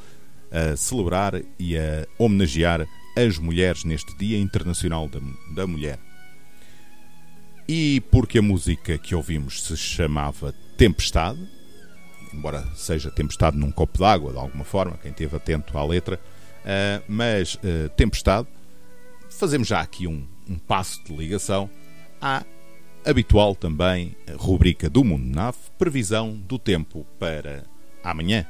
a 0.52 0.76
celebrar 0.76 1.42
e 1.58 1.76
a 1.76 2.06
homenagear 2.16 2.86
as 3.16 3.38
mulheres 3.38 3.84
neste 3.84 4.16
Dia 4.16 4.38
Internacional 4.38 5.08
da, 5.08 5.20
da 5.54 5.66
Mulher. 5.66 5.98
E 7.66 8.02
porque 8.10 8.38
a 8.38 8.42
música 8.42 8.98
que 8.98 9.14
ouvimos 9.14 9.62
se 9.62 9.76
chamava 9.76 10.52
Tempestade, 10.76 11.38
embora 12.32 12.66
seja 12.74 13.10
tempestade 13.10 13.56
num 13.56 13.70
copo 13.70 13.98
d'água, 13.98 14.32
de 14.32 14.38
alguma 14.38 14.64
forma, 14.64 14.98
quem 15.00 15.12
esteve 15.12 15.36
atento 15.36 15.78
à 15.78 15.84
letra, 15.84 16.20
uh, 16.60 17.04
mas 17.08 17.54
uh, 17.54 17.88
tempestade, 17.96 18.48
fazemos 19.30 19.68
já 19.68 19.80
aqui 19.80 20.06
um, 20.06 20.26
um, 20.48 20.58
passo 20.58 21.02
de 21.04 21.14
ligação 21.14 21.70
à 22.20 22.44
habitual 23.06 23.54
também 23.54 24.16
rubrica 24.36 24.90
do 24.90 25.04
Mundo 25.04 25.24
NAV, 25.24 25.56
previsão 25.78 26.34
do 26.36 26.58
tempo 26.58 27.06
para 27.18 27.64
amanhã. 28.02 28.46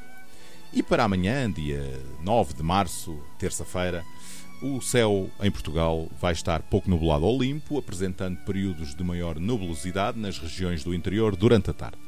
E 0.72 0.82
para 0.82 1.04
amanhã, 1.04 1.50
dia 1.50 1.82
9 2.22 2.54
de 2.54 2.62
março, 2.62 3.16
terça-feira, 3.38 4.04
o 4.66 4.80
céu 4.80 5.30
em 5.42 5.50
Portugal 5.50 6.08
vai 6.18 6.32
estar 6.32 6.62
pouco 6.62 6.88
nublado 6.88 7.26
ou 7.26 7.38
limpo, 7.38 7.76
apresentando 7.76 8.38
períodos 8.46 8.94
de 8.94 9.04
maior 9.04 9.38
nebulosidade 9.38 10.18
nas 10.18 10.38
regiões 10.38 10.82
do 10.82 10.94
interior 10.94 11.36
durante 11.36 11.68
a 11.68 11.74
tarde. 11.74 11.98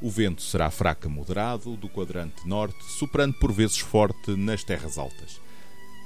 O 0.00 0.10
vento 0.10 0.42
será 0.42 0.68
fraco 0.68 1.06
a 1.06 1.08
moderado 1.08 1.76
do 1.76 1.88
quadrante 1.88 2.44
norte, 2.44 2.82
soprando 2.98 3.34
por 3.34 3.52
vezes 3.52 3.78
forte 3.78 4.32
nas 4.32 4.64
terras 4.64 4.98
altas. 4.98 5.40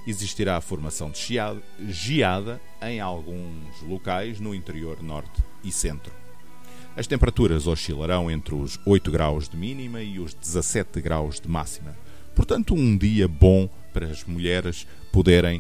Existirá 0.07 0.59
a 0.59 0.61
formação 0.61 1.11
de 1.11 1.19
geada, 1.19 1.63
geada 1.89 2.61
em 2.83 3.01
alguns 3.01 3.81
locais 3.81 4.39
no 4.39 4.55
interior 4.55 5.03
norte 5.03 5.43
e 5.65 5.73
centro. 5.73 6.13
As 6.95 7.07
temperaturas 7.07 7.67
oscilarão 7.67 8.31
entre 8.31 8.55
os 8.55 8.79
8 8.85 9.11
graus 9.11 9.49
de 9.49 9.57
mínima 9.57 10.03
e 10.03 10.21
os 10.21 10.35
17 10.35 11.01
graus 11.01 11.41
de 11.41 11.49
máxima. 11.49 11.97
Portanto, 12.35 12.75
um 12.75 12.99
dia 12.99 13.27
bom 13.27 13.67
para 13.95 14.07
as 14.07 14.25
mulheres 14.25 14.87
poderem 15.11 15.59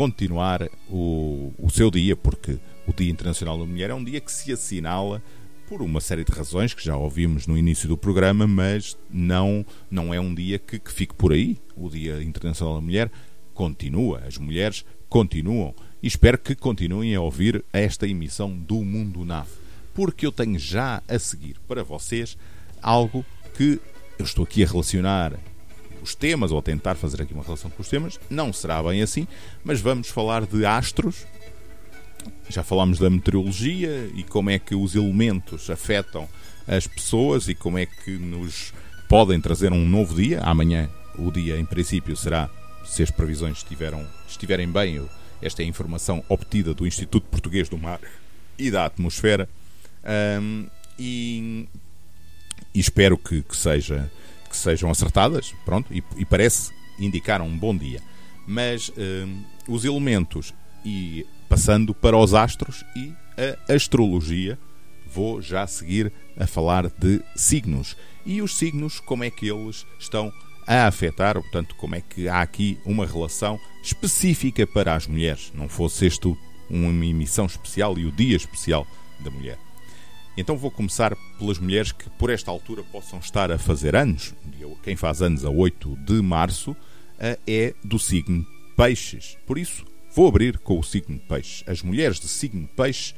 continuar 0.00 0.66
o, 0.88 1.52
o 1.58 1.68
seu 1.68 1.90
dia, 1.90 2.16
porque 2.16 2.58
o 2.86 2.92
Dia 2.94 3.10
Internacional 3.10 3.58
da 3.58 3.66
Mulher 3.66 3.90
é 3.90 3.94
um 3.94 4.02
dia 4.02 4.18
que 4.18 4.32
se 4.32 4.50
assinala 4.50 5.22
por 5.68 5.82
uma 5.82 6.00
série 6.00 6.24
de 6.24 6.32
razões 6.32 6.72
que 6.72 6.82
já 6.82 6.96
ouvimos 6.96 7.46
no 7.46 7.54
início 7.54 7.86
do 7.86 7.98
programa, 7.98 8.46
mas 8.46 8.96
não, 9.10 9.62
não 9.90 10.14
é 10.14 10.18
um 10.18 10.34
dia 10.34 10.58
que, 10.58 10.78
que 10.78 10.90
fique 10.90 11.12
por 11.12 11.34
aí. 11.34 11.58
O 11.76 11.90
Dia 11.90 12.22
Internacional 12.22 12.76
da 12.76 12.80
Mulher 12.80 13.12
continua, 13.52 14.22
as 14.26 14.38
mulheres 14.38 14.86
continuam 15.06 15.74
e 16.02 16.06
espero 16.06 16.38
que 16.38 16.54
continuem 16.54 17.14
a 17.14 17.20
ouvir 17.20 17.62
esta 17.70 18.08
emissão 18.08 18.56
do 18.56 18.76
Mundo 18.76 19.22
NAV, 19.22 19.48
porque 19.92 20.24
eu 20.24 20.32
tenho 20.32 20.58
já 20.58 21.02
a 21.06 21.18
seguir 21.18 21.56
para 21.68 21.84
vocês 21.84 22.38
algo 22.80 23.22
que 23.54 23.78
eu 24.18 24.24
estou 24.24 24.44
aqui 24.44 24.64
a 24.64 24.66
relacionar 24.66 25.34
os 26.02 26.14
temas 26.14 26.52
ou 26.52 26.60
tentar 26.62 26.94
fazer 26.94 27.22
aqui 27.22 27.34
uma 27.34 27.42
relação 27.42 27.70
com 27.70 27.82
os 27.82 27.88
temas, 27.88 28.18
não 28.28 28.52
será 28.52 28.82
bem 28.82 29.02
assim, 29.02 29.26
mas 29.64 29.80
vamos 29.80 30.08
falar 30.08 30.46
de 30.46 30.64
astros 30.64 31.26
já 32.48 32.62
falámos 32.62 32.98
da 32.98 33.08
meteorologia 33.08 34.10
e 34.14 34.22
como 34.24 34.50
é 34.50 34.58
que 34.58 34.74
os 34.74 34.94
elementos 34.94 35.70
afetam 35.70 36.28
as 36.66 36.86
pessoas 36.86 37.48
e 37.48 37.54
como 37.54 37.78
é 37.78 37.86
que 37.86 38.10
nos 38.10 38.72
podem 39.08 39.40
trazer 39.40 39.72
um 39.72 39.88
novo 39.88 40.14
dia. 40.14 40.40
Amanhã, 40.40 40.88
o 41.16 41.30
dia, 41.30 41.58
em 41.58 41.64
princípio, 41.64 42.16
será, 42.16 42.50
se 42.84 43.02
as 43.02 43.10
previsões 43.10 43.58
estiveram, 43.58 44.06
estiverem 44.28 44.68
bem, 44.68 45.06
esta 45.40 45.62
é 45.62 45.64
a 45.64 45.68
informação 45.68 46.24
obtida 46.28 46.74
do 46.74 46.86
Instituto 46.86 47.26
Português 47.28 47.68
do 47.68 47.78
Mar 47.78 48.00
e 48.58 48.70
da 48.70 48.84
Atmosfera. 48.84 49.48
Um, 50.40 50.66
e, 50.98 51.66
e, 52.74 52.80
espero 52.80 53.16
que, 53.16 53.42
que, 53.42 53.56
seja, 53.56 54.10
que 54.50 54.56
sejam 54.56 54.90
acertadas, 54.90 55.54
pronto, 55.64 55.94
e, 55.94 56.02
e 56.16 56.24
parece 56.26 56.72
indicar 56.98 57.40
um 57.40 57.56
bom 57.56 57.74
dia. 57.74 58.02
Mas 58.46 58.90
um, 58.90 59.44
os 59.68 59.84
elementos 59.84 60.52
e 60.84 61.24
passando 61.48 61.94
para 61.94 62.16
os 62.16 62.34
astros 62.34 62.84
e 62.94 63.14
a 63.68 63.74
astrologia. 63.74 64.58
Vou 65.06 65.42
já 65.42 65.66
seguir 65.66 66.12
a 66.38 66.46
falar 66.46 66.88
de 66.88 67.20
signos 67.34 67.96
e 68.24 68.40
os 68.40 68.56
signos, 68.56 69.00
como 69.00 69.24
é 69.24 69.30
que 69.30 69.50
eles 69.50 69.84
estão 69.98 70.32
a 70.66 70.86
afetar, 70.86 71.34
portanto, 71.34 71.74
como 71.74 71.96
é 71.96 72.00
que 72.00 72.28
há 72.28 72.40
aqui 72.40 72.78
uma 72.84 73.04
relação 73.04 73.58
específica 73.82 74.66
para 74.66 74.94
as 74.94 75.06
mulheres, 75.06 75.50
não 75.52 75.68
fosse 75.68 76.06
este 76.06 76.32
uma 76.68 77.04
emissão 77.04 77.46
especial 77.46 77.98
e 77.98 78.06
o 78.06 78.12
dia 78.12 78.36
especial 78.36 78.86
da 79.18 79.30
mulher. 79.30 79.58
Então 80.36 80.56
vou 80.56 80.70
começar 80.70 81.14
pelas 81.38 81.58
mulheres 81.58 81.92
que 81.92 82.08
por 82.10 82.30
esta 82.30 82.50
altura 82.50 82.82
possam 82.84 83.18
estar 83.18 83.50
a 83.50 83.58
fazer 83.58 83.94
anos. 83.96 84.34
Quem 84.82 84.96
faz 84.96 85.20
anos 85.20 85.44
a 85.44 85.50
8 85.50 85.96
de 85.96 86.22
março 86.22 86.74
é 87.46 87.74
do 87.84 87.98
signo 87.98 88.46
Peixes. 88.76 89.36
Por 89.46 89.58
isso, 89.58 89.84
Vou 90.12 90.26
abrir 90.26 90.58
com 90.58 90.76
o 90.76 90.82
signo 90.82 91.16
de 91.16 91.22
peixe. 91.22 91.62
As 91.68 91.82
mulheres 91.82 92.18
de 92.18 92.26
signo 92.26 92.62
de 92.62 92.72
peixe 92.72 93.14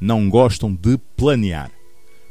não 0.00 0.30
gostam 0.30 0.74
de 0.74 0.96
planear. 1.14 1.70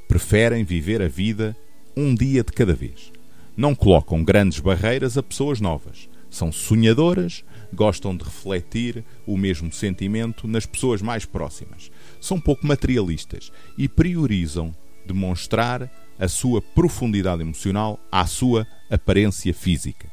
Preferem 0.07 0.63
viver 0.63 0.99
a 0.99 1.07
vida 1.07 1.55
um 1.95 2.15
dia 2.15 2.43
de 2.43 2.51
cada 2.51 2.73
vez. 2.73 3.11
Não 3.55 3.75
colocam 3.75 4.23
grandes 4.23 4.59
barreiras 4.59 5.15
a 5.15 5.21
pessoas 5.21 5.61
novas. 5.61 6.09
São 6.27 6.51
sonhadoras, 6.51 7.43
gostam 7.71 8.17
de 8.17 8.23
refletir 8.23 9.03
o 9.27 9.37
mesmo 9.37 9.71
sentimento 9.71 10.47
nas 10.47 10.65
pessoas 10.65 11.03
mais 11.03 11.23
próximas. 11.23 11.91
São 12.19 12.39
pouco 12.39 12.65
materialistas 12.65 13.51
e 13.77 13.87
priorizam 13.87 14.75
demonstrar 15.05 15.89
a 16.19 16.27
sua 16.27 16.61
profundidade 16.61 17.41
emocional 17.41 17.99
à 18.11 18.25
sua 18.25 18.67
aparência 18.89 19.53
física. 19.53 20.09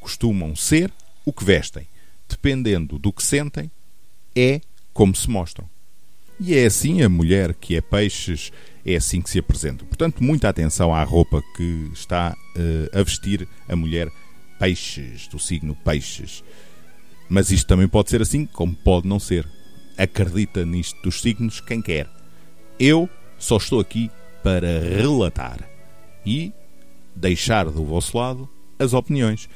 Costumam 0.00 0.56
ser 0.56 0.92
o 1.24 1.32
que 1.32 1.44
vestem 1.44 1.86
dependendo 2.28 2.98
do 2.98 3.12
que 3.12 3.22
sentem, 3.22 3.70
é 4.34 4.60
como 4.92 5.14
se 5.14 5.28
mostram. 5.28 5.68
E 6.40 6.54
é 6.54 6.66
assim 6.66 7.02
a 7.02 7.08
mulher 7.08 7.54
que 7.54 7.76
é 7.76 7.80
peixes, 7.80 8.50
é 8.84 8.96
assim 8.96 9.22
que 9.22 9.30
se 9.30 9.38
apresenta. 9.38 9.84
Portanto, 9.84 10.22
muita 10.22 10.48
atenção 10.48 10.92
à 10.92 11.02
roupa 11.04 11.42
que 11.56 11.90
está 11.92 12.36
uh, 12.56 12.98
a 12.98 13.02
vestir 13.02 13.46
a 13.68 13.76
mulher 13.76 14.10
peixes, 14.58 15.28
do 15.28 15.38
signo 15.38 15.76
peixes. 15.76 16.42
Mas 17.28 17.50
isto 17.50 17.66
também 17.66 17.88
pode 17.88 18.10
ser 18.10 18.20
assim, 18.20 18.46
como 18.46 18.74
pode 18.74 19.06
não 19.06 19.20
ser. 19.20 19.48
Acredita 19.96 20.64
nisto 20.64 21.00
dos 21.02 21.20
signos 21.20 21.60
quem 21.60 21.80
quer. 21.80 22.08
Eu 22.78 23.08
só 23.38 23.56
estou 23.56 23.80
aqui 23.80 24.10
para 24.42 24.80
relatar 24.80 25.58
e 26.24 26.52
deixar 27.14 27.66
do 27.66 27.84
vosso 27.84 28.18
lado 28.18 28.48
as 28.78 28.92
opiniões. 28.92 29.48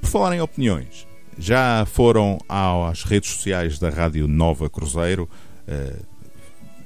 Por 0.00 0.08
falar 0.08 0.34
em 0.34 0.40
opiniões, 0.40 1.06
já 1.38 1.84
foram 1.86 2.38
às 2.48 3.04
redes 3.04 3.30
sociais 3.30 3.78
da 3.78 3.90
Rádio 3.90 4.26
Nova 4.26 4.68
Cruzeiro 4.68 5.28
uh, 5.68 6.06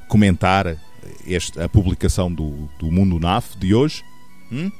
comentar 0.09 0.77
este, 1.27 1.61
a 1.61 1.69
publicação 1.69 2.33
do, 2.33 2.69
do 2.79 2.91
Mundo 2.91 3.19
NAF 3.19 3.57
de 3.59 3.75
hoje? 3.75 4.03
Hum? 4.51 4.71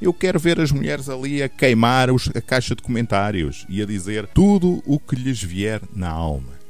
Eu 0.00 0.12
quero 0.12 0.38
ver 0.38 0.60
as 0.60 0.72
mulheres 0.72 1.08
ali 1.08 1.42
a 1.42 1.48
queimar 1.48 2.10
os, 2.10 2.28
a 2.34 2.40
caixa 2.40 2.74
de 2.74 2.82
comentários 2.82 3.64
e 3.68 3.80
a 3.80 3.86
dizer 3.86 4.26
tudo 4.26 4.82
o 4.84 4.98
que 4.98 5.14
lhes 5.14 5.40
vier 5.42 5.80
na 5.94 6.08
alma. 6.08 6.61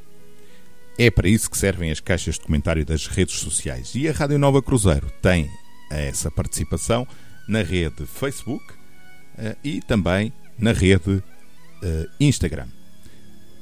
É 0.99 1.11
para 1.11 1.29
isso 1.29 1.51
que 1.51 1.57
servem 1.57 1.91
as 1.91 2.01
caixas 2.01 2.35
de 2.35 2.43
comentário 2.43 2.85
das 2.85 3.07
redes 3.07 3.37
sociais. 3.37 3.95
E 3.95 4.09
a 4.09 4.13
Rádio 4.13 4.39
Nova 4.39 4.63
Cruzeiro 4.63 5.11
tem 5.23 5.51
essa 5.91 6.31
participação 6.31 7.07
na 7.49 7.63
rede 7.63 8.07
Facebook 8.07 8.65
uh, 8.73 9.57
e 9.65 9.81
também 9.81 10.33
na 10.59 10.73
rede 10.73 11.11
uh, 11.11 11.23
Instagram. 12.21 12.69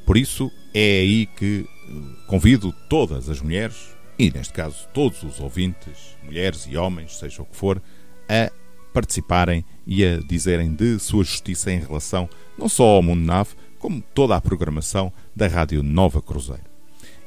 Por 0.04 0.16
isso 0.16 0.50
é 0.74 1.00
aí 1.00 1.26
que 1.26 1.64
eh, 1.64 2.26
convido 2.26 2.72
todas 2.88 3.28
as 3.28 3.40
mulheres, 3.40 3.76
e 4.18 4.28
neste 4.30 4.52
caso 4.52 4.88
todos 4.92 5.22
os 5.22 5.38
ouvintes, 5.38 6.16
mulheres 6.24 6.66
e 6.68 6.76
homens, 6.76 7.16
seja 7.16 7.42
o 7.42 7.44
que 7.44 7.56
for, 7.56 7.80
a 8.28 8.50
participarem 8.92 9.64
e 9.86 10.04
a 10.04 10.16
dizerem 10.18 10.74
de 10.74 10.98
sua 10.98 11.22
justiça 11.22 11.70
em 11.70 11.78
relação 11.78 12.28
não 12.58 12.68
só 12.68 12.84
ao 12.84 13.02
Mundo 13.02 13.24
Nave, 13.24 13.50
como 13.78 14.02
toda 14.14 14.34
a 14.34 14.40
programação 14.40 15.12
da 15.34 15.46
Rádio 15.46 15.82
Nova 15.82 16.20
Cruzeiro. 16.20 16.69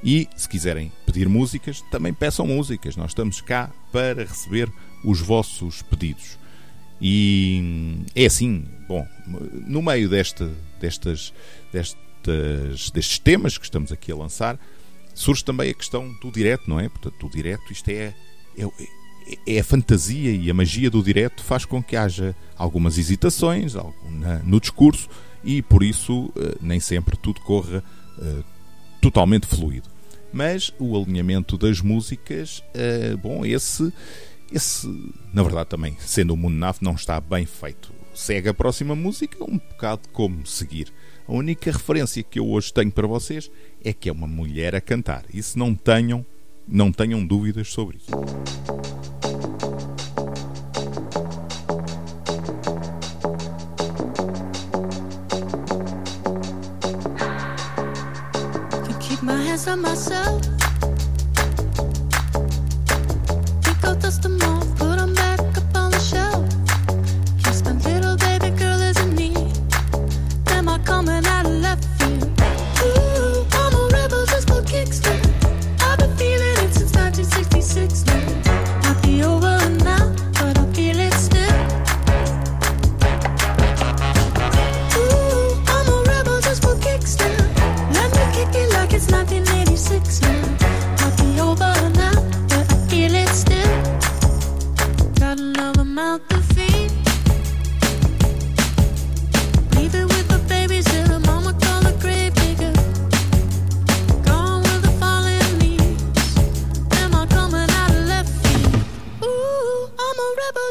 E 0.03 0.27
se 0.35 0.49
quiserem 0.49 0.91
pedir 1.05 1.29
músicas, 1.29 1.81
também 1.89 2.13
peçam 2.13 2.45
músicas. 2.45 2.95
Nós 2.95 3.11
estamos 3.11 3.39
cá 3.39 3.71
para 3.91 4.25
receber 4.25 4.69
os 5.03 5.21
vossos 5.21 5.81
pedidos. 5.81 6.37
E 7.01 7.97
é 8.15 8.25
assim, 8.25 8.65
bom, 8.87 9.05
no 9.67 9.81
meio 9.81 10.09
deste, 10.09 10.49
destas, 10.79 11.33
destas, 11.71 12.89
destes 12.91 13.19
temas 13.19 13.57
que 13.57 13.65
estamos 13.65 13.91
aqui 13.91 14.11
a 14.11 14.15
lançar, 14.15 14.59
surge 15.13 15.43
também 15.43 15.69
a 15.69 15.73
questão 15.73 16.13
do 16.21 16.31
direto, 16.31 16.69
não 16.69 16.79
é? 16.79 16.89
Portanto, 16.89 17.25
o 17.25 17.29
direto, 17.29 17.71
isto 17.71 17.89
é, 17.89 18.13
é, 18.57 18.67
é 19.47 19.59
a 19.59 19.63
fantasia 19.63 20.31
e 20.31 20.49
a 20.49 20.53
magia 20.53 20.89
do 20.89 21.03
direto 21.03 21.43
faz 21.43 21.65
com 21.65 21.81
que 21.83 21.95
haja 21.95 22.35
algumas 22.57 22.97
hesitações 22.97 23.73
no 24.43 24.59
discurso 24.59 25.09
e 25.43 25.61
por 25.61 25.83
isso 25.83 26.31
eh, 26.37 26.55
nem 26.61 26.79
sempre 26.79 27.17
tudo 27.17 27.41
corra 27.41 27.83
uh, 28.17 28.43
totalmente 29.01 29.45
fluido. 29.45 29.92
Mas 30.34 30.74
o 30.80 30.98
alinhamento 30.98 31.58
das 31.58 31.80
músicas, 31.80 32.63
uh, 32.76 33.17
bom, 33.19 33.46
esse, 33.46 33.93
esse, 34.52 34.88
na 35.32 35.43
verdade, 35.43 35.69
também, 35.69 35.96
sendo 36.00 36.34
o 36.34 36.38
Mundo 36.38 36.56
Nave, 36.56 36.80
não 36.82 36.96
está 36.96 37.22
bem 37.22 37.46
feito. 37.46 37.93
Segue 38.13 38.50
a 38.50 38.54
próxima 38.54 38.96
música, 38.96 39.43
um 39.43 39.60
bocado 39.60 40.10
como 40.12 40.46
seguir. 40.46 40.91
A 41.28 41.32
única 41.32 41.72
referência 41.72 42.22
que 42.24 42.39
eu 42.39 42.50
hoje 42.50 42.74
tenho 42.74 42.91
para 42.91 43.08
vocês 43.08 43.50
é 43.84 43.93
que 43.93 44.10
é 44.10 44.12
uma 44.12 44.28
mulher 44.28 44.76
a 44.76 44.82
cantar. 44.82 45.24
Isso 45.34 45.58
não 45.58 45.74
tenham, 45.74 46.26
não 46.67 46.91
tenham 46.91 47.26
dúvidas 47.26 47.69
sobre 47.69 47.98
isso. 47.98 49.12
Myself. 59.75 60.41
Pick 63.61 63.83
out 63.83 64.01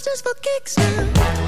just 0.02 0.24
for 0.24 0.34
kicks 0.34 0.76
now. 0.78 1.41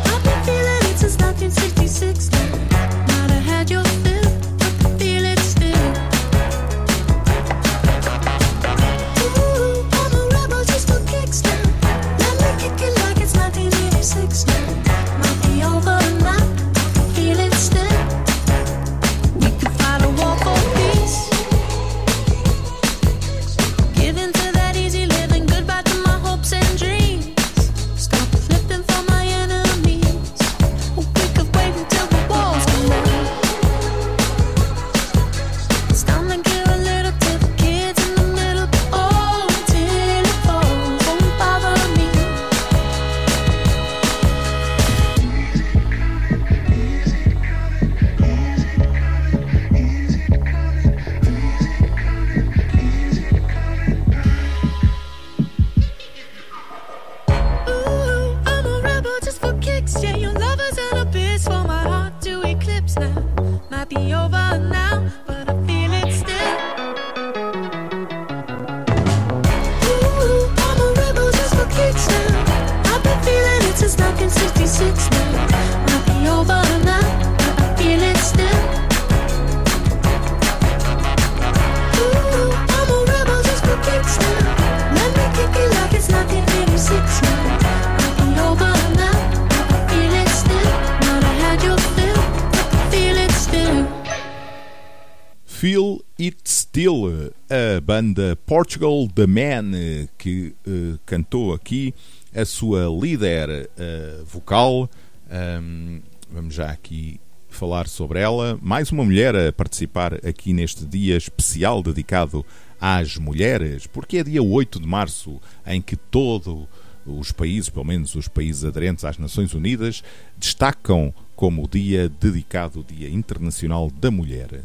Portugal 98.54 99.08
The 99.12 99.26
Man, 99.26 99.72
que 100.16 100.54
eh, 100.64 100.96
cantou 101.04 101.52
aqui 101.52 101.92
a 102.32 102.44
sua 102.44 102.86
líder 102.86 103.68
eh, 103.76 104.20
vocal. 104.24 104.88
Ahm, 105.28 105.98
vamos 106.30 106.54
já 106.54 106.70
aqui 106.70 107.20
falar 107.48 107.88
sobre 107.88 108.20
ela. 108.20 108.56
Mais 108.62 108.92
uma 108.92 109.04
mulher 109.04 109.34
a 109.34 109.52
participar 109.52 110.24
aqui 110.24 110.52
neste 110.52 110.84
dia 110.86 111.16
especial 111.16 111.82
dedicado 111.82 112.46
às 112.80 113.16
mulheres, 113.16 113.88
porque 113.88 114.18
é 114.18 114.22
dia 114.22 114.40
8 114.40 114.78
de 114.78 114.86
março 114.86 115.40
em 115.66 115.82
que 115.82 115.96
todo 115.96 116.68
os 117.04 117.32
países, 117.32 117.68
pelo 117.68 117.86
menos 117.86 118.14
os 118.14 118.28
países 118.28 118.64
aderentes 118.64 119.04
às 119.04 119.18
Nações 119.18 119.52
Unidas, 119.52 120.04
destacam 120.38 121.12
como 121.34 121.64
o 121.64 121.68
dia 121.68 122.08
dedicado 122.08 122.78
ao 122.78 122.84
Dia 122.84 123.10
Internacional 123.10 123.90
da 123.90 124.12
Mulher. 124.12 124.60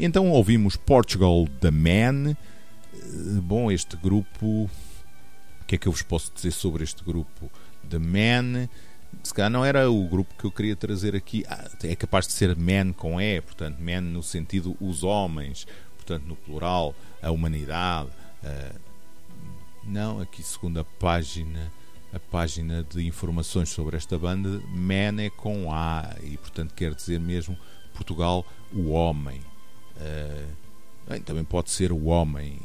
Então 0.00 0.30
ouvimos 0.30 0.76
Portugal 0.76 1.46
The 1.60 1.70
Man. 1.70 2.34
Eh, 3.04 3.40
Bom, 3.40 3.70
este 3.70 3.96
grupo. 3.96 4.70
O 5.60 5.66
que 5.66 5.76
é 5.76 5.78
que 5.78 5.88
eu 5.88 5.92
vos 5.92 6.02
posso 6.02 6.32
dizer 6.34 6.50
sobre 6.52 6.84
este 6.84 7.02
grupo? 7.04 7.50
The 7.88 7.98
Man. 7.98 8.68
Se 9.22 9.32
calhar 9.32 9.50
não 9.50 9.64
era 9.64 9.88
o 9.90 10.08
grupo 10.08 10.34
que 10.36 10.44
eu 10.44 10.50
queria 10.50 10.74
trazer 10.74 11.14
aqui. 11.14 11.44
Ah, 11.48 11.70
é 11.84 11.94
capaz 11.94 12.26
de 12.26 12.32
ser 12.32 12.56
man 12.56 12.92
com 12.92 13.20
E, 13.20 13.40
portanto, 13.40 13.78
man 13.78 14.00
no 14.00 14.22
sentido 14.22 14.76
os 14.80 15.04
homens, 15.04 15.66
portanto, 15.96 16.24
no 16.24 16.34
plural, 16.34 16.94
a 17.22 17.30
humanidade. 17.30 18.10
ah, 18.42 18.74
não, 19.86 20.20
aqui 20.20 20.42
segundo 20.42 20.80
a 20.80 20.84
página, 20.84 21.70
a 22.12 22.18
página 22.18 22.82
de 22.82 23.06
informações 23.06 23.68
sobre 23.68 23.96
esta 23.96 24.18
banda, 24.18 24.60
man 24.68 25.22
é 25.22 25.28
com 25.30 25.70
A 25.72 26.16
e 26.22 26.38
portanto 26.38 26.72
quer 26.74 26.94
dizer 26.94 27.20
mesmo 27.20 27.56
Portugal, 27.92 28.44
o 28.72 28.90
homem. 28.90 29.40
Ah, 29.96 30.46
bem, 31.08 31.20
também 31.20 31.44
pode 31.44 31.70
ser 31.70 31.92
o 31.92 32.06
homem 32.06 32.58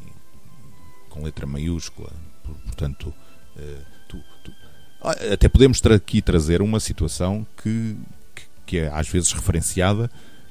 com 1.20 1.26
letra 1.26 1.46
maiúscula, 1.46 2.12
por- 2.44 2.56
portanto, 2.56 3.14
ah, 3.58 3.82
tu- 4.08 4.24
tu- 4.44 4.54
Ah, 5.02 5.12
até 5.34 5.48
podemos 5.48 5.82
aqui 5.86 6.22
trazer 6.22 6.62
uma 6.62 6.80
situação 6.80 7.46
que, 7.62 7.96
que, 8.36 8.44
que 8.66 8.78
é 8.80 8.88
às 8.90 9.08
vezes 9.08 9.32
referenciada, 9.32 10.10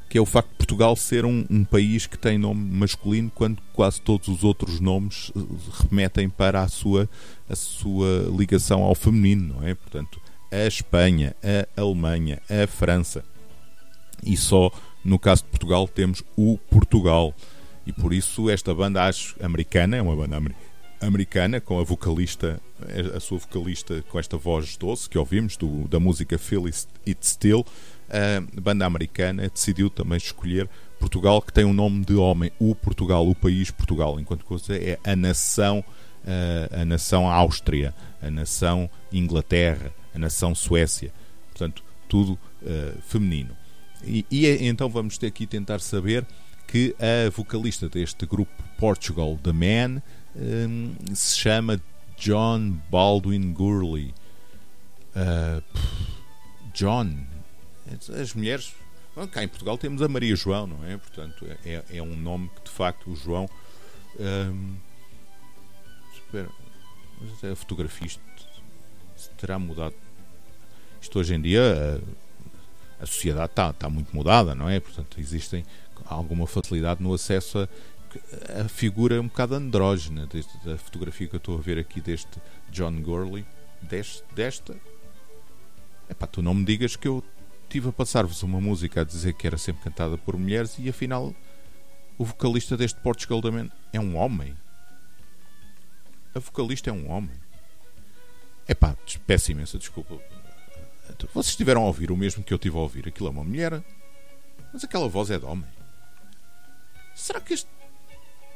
que 0.09 0.16
é 0.16 0.20
o 0.20 0.24
facto 0.26 0.48
de 0.50 0.57
Portugal 0.57 0.96
ser 0.96 1.26
um, 1.26 1.44
um 1.50 1.64
país 1.64 2.07
que 2.07 2.16
tem 2.16 2.38
nome 2.38 2.70
masculino 2.70 3.31
quando 3.35 3.61
quase 3.74 4.00
todos 4.00 4.26
os 4.28 4.42
outros 4.44 4.81
nomes 4.81 5.31
eh, 5.37 5.40
remetem 5.87 6.31
para 6.31 6.62
a 6.62 6.68
sua, 6.68 7.09
a 7.48 7.54
sua 7.54 8.26
ligação 8.35 8.83
ao 8.83 8.94
feminino, 8.94 9.54
não 9.61 9.68
é? 9.68 9.74
Portanto, 9.74 10.18
a 10.50 10.66
Espanha, 10.66 11.37
a 11.76 11.81
Alemanha, 11.81 12.40
a 12.48 12.66
França. 12.66 13.22
E 14.22 14.35
só 14.35 14.70
no 15.04 15.18
caso 15.18 15.42
de 15.44 15.50
Portugal 15.50 15.87
temos 15.87 16.22
o 16.37 16.57
Portugal. 16.70 17.35
E 17.88 17.92
por 17.92 18.12
isso 18.12 18.48
esta 18.51 18.72
banda 18.74 19.03
acho 19.05 19.35
americana, 19.42 19.96
é 19.96 20.03
uma 20.03 20.14
banda 20.14 20.37
ameri- 20.37 20.55
americana, 21.01 21.61
com 21.61 21.81
a 21.81 21.83
vocalista, 21.85 22.61
a 23.16 23.18
sua 23.18 23.38
vocalista 23.38 24.05
com 24.11 24.18
esta 24.18 24.37
voz 24.37 24.77
doce 24.77 25.09
que 25.09 25.16
ouvimos 25.16 25.57
do- 25.57 25.88
da 25.88 25.98
música 25.98 26.38
Feel 26.38 26.66
It 26.66 27.27
Still, 27.27 27.64
a 28.11 28.61
banda 28.61 28.85
americana 28.85 29.48
decidiu 29.48 29.88
também 29.90 30.18
escolher 30.18 30.68
Portugal 31.01 31.40
que 31.40 31.53
tem 31.53 31.64
o 31.64 31.72
nome 31.72 32.05
de 32.05 32.14
homem, 32.14 32.51
o 32.59 32.74
Portugal, 32.74 33.27
o 33.29 33.35
país 33.35 33.70
Portugal, 33.70 34.18
enquanto 34.20 34.44
outra 34.48 34.77
é 34.77 34.98
a 35.05 35.14
nação, 35.16 35.83
eh, 36.27 36.68
a 36.83 36.85
nação 36.85 37.31
Áustria, 37.31 37.94
a 38.20 38.31
nação 38.31 38.90
Inglaterra, 39.12 39.92
a 40.14 40.18
nação 40.18 40.55
Suécia. 40.55 41.12
Portanto, 41.51 41.83
tudo 42.09 42.38
eh, 42.66 42.94
feminino. 43.07 43.57
E, 44.05 44.27
e 44.31 44.46
é- 44.46 44.66
então 44.66 44.88
vamos 44.88 45.16
ter 45.16 45.29
aqui 45.29 45.46
tentar 45.46 45.79
saber 45.81 46.27
que 46.68 46.94
a 47.00 47.31
vocalista 47.31 47.88
deste 47.88 48.24
grupo 48.26 48.52
Portugal 48.78 49.38
The 49.42 49.52
Man 49.52 50.02
hum, 50.37 50.94
se 51.14 51.37
chama 51.38 51.81
John 52.16 52.78
Baldwin 52.90 53.52
Gurley. 53.52 54.14
Pff, 55.12 56.12
John. 56.74 57.24
As 58.20 58.35
mulheres. 58.35 58.72
bom, 59.16 59.26
Cá 59.26 59.42
em 59.42 59.48
Portugal 59.48 59.76
temos 59.78 60.00
a 60.02 60.09
Maria 60.09 60.37
João, 60.37 60.66
não 60.66 60.85
é? 60.85 60.96
Portanto, 60.98 61.44
é, 61.64 61.83
é- 61.90 61.96
é 61.98 62.02
um 62.02 62.14
nome 62.16 62.48
que 62.57 62.64
de 62.64 62.70
facto 62.70 63.11
o 63.11 63.16
João. 63.16 63.48
hum, 64.20 64.76
espera, 66.14 66.48
a 67.52 67.57
fotografia 67.57 68.07
isto 68.07 68.20
terá 69.38 69.59
mudado. 69.59 69.94
Isto 71.00 71.18
hoje 71.18 71.35
em 71.35 71.40
dia 71.40 72.00
a, 73.00 73.02
a 73.02 73.07
sociedade 73.07 73.50
está, 73.52 73.70
está 73.70 73.88
muito 73.88 74.14
mudada, 74.14 74.54
não 74.54 74.68
é? 74.68 74.78
Portanto, 74.81 75.18
existem 75.18 75.64
alguma 76.06 76.46
facilidade 76.46 77.02
no 77.02 77.12
acesso 77.14 77.61
a. 77.61 77.68
A 78.62 78.68
figura 78.68 79.16
é 79.16 79.20
um 79.20 79.26
bocado 79.26 79.54
andrógena 79.54 80.26
da 80.64 80.78
fotografia 80.78 81.28
que 81.28 81.34
eu 81.34 81.38
estou 81.38 81.58
a 81.58 81.61
ver 81.61 81.78
aqui 81.78 82.00
deste 82.00 82.40
John 82.70 83.02
Gurley, 83.02 83.44
deste, 83.82 84.24
desta. 84.34 84.74
Epá, 86.08 86.26
tu 86.26 86.40
não 86.40 86.54
me 86.54 86.64
digas 86.64 86.96
que 86.96 87.06
eu 87.06 87.22
estive 87.64 87.90
a 87.90 87.92
passar-vos 87.92 88.42
uma 88.42 88.61
música 88.62 89.02
a 89.02 89.04
dizer 89.04 89.34
que 89.34 89.46
era 89.46 89.58
sempre 89.58 89.84
cantada 89.84 90.16
por 90.16 90.38
mulheres 90.38 90.76
e 90.78 90.88
afinal 90.88 91.34
o 92.16 92.24
vocalista 92.24 92.76
deste 92.76 92.98
Portugal 93.00 93.40
Man 93.52 93.68
é 93.92 94.00
um 94.00 94.16
homem. 94.16 94.56
A 96.34 96.38
vocalista 96.38 96.90
é 96.90 96.92
um 96.92 97.11
homem. 97.11 97.37
Epá, 98.66 98.96
peço 99.26 99.52
imensa 99.52 99.78
desculpa. 99.78 100.18
Vocês 101.32 101.48
estiveram 101.48 101.82
a 101.82 101.87
ouvir 101.87 102.11
o 102.11 102.16
mesmo 102.16 102.42
que 102.42 102.52
eu 102.52 102.56
estive 102.56 102.76
a 102.76 102.80
ouvir. 102.80 103.06
Aquilo 103.08 103.28
é 103.28 103.30
uma 103.30 103.44
mulher. 103.44 103.82
Mas 104.72 104.84
aquela 104.84 105.08
voz 105.08 105.30
é 105.30 105.38
de 105.38 105.44
homem. 105.44 105.77
Será 107.18 107.40
que 107.40 107.52
este. 107.54 107.68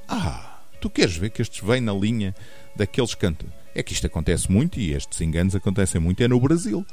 Ah, 0.09 0.61
tu 0.81 0.89
queres 0.89 1.17
ver 1.17 1.31
que 1.31 1.43
estes 1.43 1.61
vêm 1.67 1.81
na 1.81 1.93
linha 1.93 2.35
daqueles 2.77 3.15
cantos? 3.15 3.49
É 3.75 3.83
que 3.83 3.93
isto 3.93 4.07
acontece 4.07 4.51
muito 4.51 4.79
e 4.79 4.93
estes 4.93 5.21
enganos 5.21 5.55
acontecem 5.55 6.01
muito 6.01 6.23
é 6.23 6.29
no 6.29 6.39
Brasil. 6.39 6.87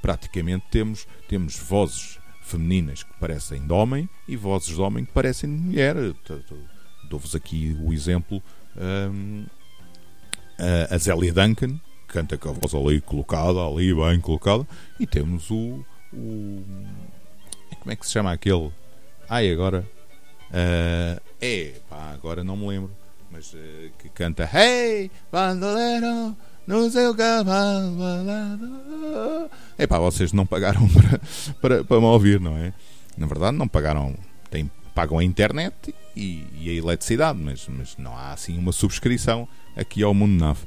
Praticamente 0.00 0.64
temos, 0.70 1.06
temos 1.28 1.56
vozes 1.56 2.18
femininas 2.42 3.02
que 3.02 3.12
parecem 3.20 3.66
de 3.66 3.72
homem 3.72 4.08
e 4.26 4.34
vozes 4.36 4.74
de 4.74 4.80
homem 4.80 5.04
que 5.04 5.12
parecem 5.12 5.54
de 5.54 5.60
mulher. 5.62 5.94
Dou-vos 7.08 7.34
aqui 7.34 7.76
o 7.82 7.92
exemplo. 7.92 8.42
hum, 8.76 9.44
a- 10.90 10.96
Zélia 10.98 11.32
Duncan, 11.32 11.78
canta 12.08 12.38
com 12.38 12.48
a 12.48 12.52
voz 12.52 12.74
ali 12.74 13.00
colocada, 13.00 13.60
ali 13.66 13.94
bem 13.94 14.20
colocada, 14.20 14.66
e 14.98 15.06
temos 15.06 15.50
o. 15.50 15.84
o 16.12 16.64
como 17.78 17.92
é 17.92 17.96
que 17.96 18.06
se 18.06 18.12
chama 18.12 18.32
aquele? 18.32 18.70
Ai, 19.28 19.50
agora. 19.50 19.86
Ah, 20.52 21.20
é, 21.40 21.74
pá, 21.88 22.10
agora 22.12 22.42
não 22.44 22.56
me 22.56 22.68
lembro. 22.68 22.90
Mas 23.30 23.54
ah, 23.54 23.88
que 23.98 24.08
canta 24.08 24.48
Hey, 24.52 25.10
bandoleiro, 25.30 26.36
no 26.66 26.90
seu 26.90 27.14
cavalo 27.14 27.96
balado. 27.96 29.50
É 29.78 29.86
pá, 29.86 29.98
vocês 29.98 30.32
não 30.32 30.46
pagaram 30.46 30.86
para, 30.88 31.20
para, 31.60 31.84
para 31.84 32.00
me 32.00 32.06
ouvir, 32.06 32.40
não 32.40 32.56
é? 32.56 32.72
Na 33.16 33.26
verdade, 33.26 33.56
não 33.56 33.68
pagaram. 33.68 34.14
Tem, 34.50 34.70
pagam 34.94 35.18
a 35.18 35.24
internet 35.24 35.94
e, 36.16 36.44
e 36.58 36.70
a 36.70 36.72
eletricidade, 36.72 37.38
mas, 37.38 37.66
mas 37.68 37.96
não 37.96 38.16
há 38.16 38.32
assim 38.32 38.58
uma 38.58 38.72
subscrição 38.72 39.46
aqui 39.76 40.02
ao 40.02 40.12
Mundo 40.12 40.38
Nave. 40.38 40.60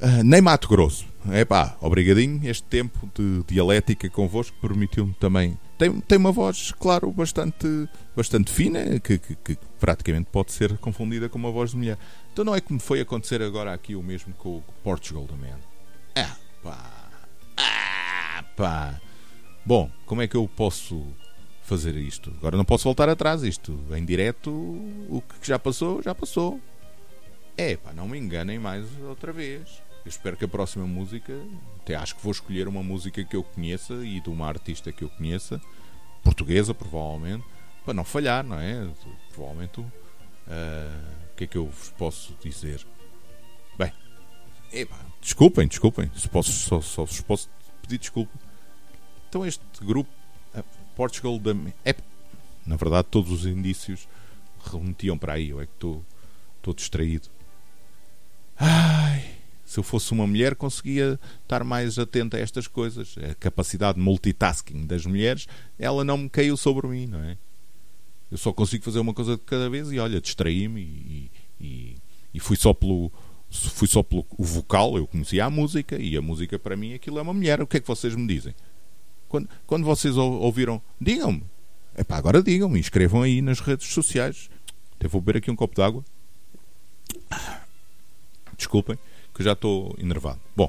Ah, 0.00 0.22
nem 0.22 0.40
Mato 0.40 0.68
Grosso. 0.68 1.06
É 1.30 1.44
pá, 1.44 1.76
obrigadinho. 1.80 2.40
Este 2.48 2.62
tempo 2.64 3.10
de 3.14 3.42
dialética 3.46 4.08
convosco 4.08 4.56
permitiu-me 4.60 5.14
também. 5.14 5.58
Tem, 5.78 6.00
tem 6.00 6.18
uma 6.18 6.32
voz, 6.32 6.72
claro, 6.72 7.10
bastante, 7.12 7.66
bastante 8.16 8.50
fina, 8.50 8.98
que, 8.98 9.16
que- 9.18 9.36
que 9.36 9.56
praticamente 9.78 10.28
pode 10.32 10.52
ser 10.52 10.76
confundida 10.78 11.28
com 11.28 11.38
uma 11.38 11.52
voz 11.52 11.70
de 11.70 11.76
mulher. 11.76 11.96
Então 12.32 12.44
não 12.44 12.54
é 12.54 12.60
que 12.60 12.72
me 12.72 12.80
foi 12.80 13.00
acontecer 13.00 13.40
agora 13.42 13.72
aqui 13.72 13.94
o 13.94 14.02
mesmo 14.02 14.34
com 14.34 14.56
o 14.58 14.64
Portugal 14.82 15.24
também. 15.26 15.52
Ah, 16.16 16.36
pá. 16.62 17.08
Ah, 17.56 18.44
pá. 18.56 19.00
Bom, 19.64 19.88
como 20.04 20.20
é 20.22 20.26
que 20.26 20.36
eu 20.36 20.48
posso 20.48 21.06
fazer 21.62 21.94
isto? 21.94 22.32
Agora 22.38 22.56
não 22.56 22.64
posso 22.64 22.84
voltar 22.84 23.08
atrás. 23.08 23.42
Isto 23.44 23.78
em 23.94 24.04
direto, 24.04 24.50
o 24.50 25.22
que 25.40 25.46
já 25.46 25.58
passou, 25.60 26.02
já 26.02 26.14
passou. 26.14 26.60
É, 27.56 27.76
pá, 27.76 27.92
não 27.92 28.08
me 28.08 28.18
enganem 28.18 28.58
mais 28.58 28.84
outra 29.02 29.32
vez. 29.32 29.80
Eu 30.04 30.08
espero 30.08 30.36
que 30.36 30.44
a 30.44 30.48
próxima 30.48 30.86
música, 30.86 31.38
até 31.80 31.94
acho 31.94 32.16
que 32.16 32.22
vou 32.22 32.32
escolher 32.32 32.68
uma 32.68 32.82
música 32.82 33.22
que 33.24 33.36
eu 33.36 33.42
conheça 33.42 33.94
e 34.04 34.20
de 34.20 34.30
uma 34.30 34.46
artista 34.46 34.92
que 34.92 35.04
eu 35.04 35.08
conheça, 35.10 35.60
portuguesa 36.22 36.72
provavelmente, 36.72 37.44
para 37.84 37.94
não 37.94 38.04
falhar, 38.04 38.44
não 38.44 38.58
é? 38.58 38.88
Provavelmente. 39.32 39.84
ah, 40.46 41.28
o 41.32 41.36
que 41.36 41.44
é 41.44 41.46
que 41.46 41.56
eu 41.56 41.66
vos 41.66 41.90
posso 41.90 42.34
dizer? 42.42 42.84
Bem, 43.78 43.92
epá, 44.72 44.98
desculpem, 45.20 45.68
desculpem. 45.68 46.10
Se 46.16 46.28
posso, 46.28 46.52
só, 46.52 46.80
só 46.80 47.04
vos 47.04 47.20
posso 47.20 47.48
pedir 47.82 47.98
desculpa. 47.98 48.32
Então, 49.28 49.46
este 49.46 49.62
grupo, 49.80 50.10
ah, 50.54 50.64
Portugal 50.96 51.38
da. 51.38 51.52
É, 51.84 51.94
na 52.66 52.76
verdade, 52.76 53.08
todos 53.10 53.30
os 53.30 53.46
indícios 53.46 54.08
remetiam 54.64 55.16
para 55.16 55.34
aí. 55.34 55.50
Eu 55.50 55.60
é 55.60 55.66
que 55.66 55.72
estou 55.72 56.74
distraído. 56.74 57.28
Ai, 58.58 59.37
se 59.68 59.78
eu 59.78 59.82
fosse 59.82 60.12
uma 60.12 60.26
mulher, 60.26 60.54
conseguia 60.54 61.20
estar 61.42 61.62
mais 61.62 61.98
atento 61.98 62.34
a 62.34 62.38
estas 62.38 62.66
coisas. 62.66 63.14
A 63.30 63.34
capacidade 63.34 63.98
de 63.98 64.04
multitasking 64.04 64.86
das 64.86 65.04
mulheres, 65.04 65.46
ela 65.78 66.02
não 66.02 66.16
me 66.16 66.30
caiu 66.30 66.56
sobre 66.56 66.88
mim, 66.88 67.06
não 67.06 67.22
é? 67.22 67.36
Eu 68.32 68.38
só 68.38 68.50
consigo 68.50 68.82
fazer 68.82 68.98
uma 68.98 69.12
coisa 69.12 69.32
de 69.36 69.42
cada 69.42 69.68
vez 69.68 69.92
e 69.92 69.98
olha, 69.98 70.22
distraí-me 70.22 70.80
e, 70.80 71.30
e, 71.60 71.96
e 72.32 72.40
fui 72.40 72.56
só 72.56 72.72
pelo 72.72 73.12
fui 73.50 73.86
só 73.86 74.02
pelo 74.02 74.24
o 74.38 74.42
vocal, 74.42 74.96
eu 74.96 75.06
conhecia 75.06 75.44
a 75.44 75.50
música 75.50 76.00
e 76.00 76.16
a 76.16 76.22
música 76.22 76.58
para 76.58 76.74
mim 76.74 76.94
aquilo 76.94 77.18
é 77.18 77.22
uma 77.22 77.34
mulher. 77.34 77.60
O 77.60 77.66
que 77.66 77.76
é 77.76 77.80
que 77.80 77.86
vocês 77.86 78.14
me 78.14 78.26
dizem? 78.26 78.54
Quando, 79.28 79.50
quando 79.66 79.84
vocês 79.84 80.16
ou- 80.16 80.40
ouviram, 80.40 80.80
digam-me. 80.98 81.44
Epá, 81.96 82.16
agora 82.16 82.42
digam-me, 82.42 82.80
escrevam 82.80 83.20
aí 83.20 83.42
nas 83.42 83.60
redes 83.60 83.86
sociais. 83.88 84.48
Até 84.96 85.08
vou 85.08 85.20
beber 85.20 85.40
aqui 85.40 85.50
um 85.50 85.56
copo 85.56 85.74
de 85.74 85.82
água. 85.82 86.02
Desculpem, 88.56 88.98
que 89.38 89.44
já 89.44 89.52
estou 89.52 89.94
enervado. 90.00 90.40
Bom, 90.56 90.68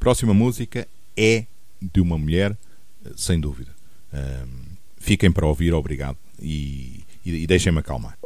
próxima 0.00 0.34
música 0.34 0.86
é 1.16 1.46
de 1.80 2.00
uma 2.00 2.18
mulher, 2.18 2.58
eh, 3.06 3.10
sem 3.16 3.38
dúvida. 3.38 3.70
Ahm, 4.12 4.74
fiquem 4.98 5.30
para 5.30 5.46
ouvir, 5.46 5.72
obrigado. 5.72 6.18
E, 6.42 7.04
e, 7.24 7.44
e 7.44 7.46
deixem-me 7.46 7.78
acalmar. 7.78 8.18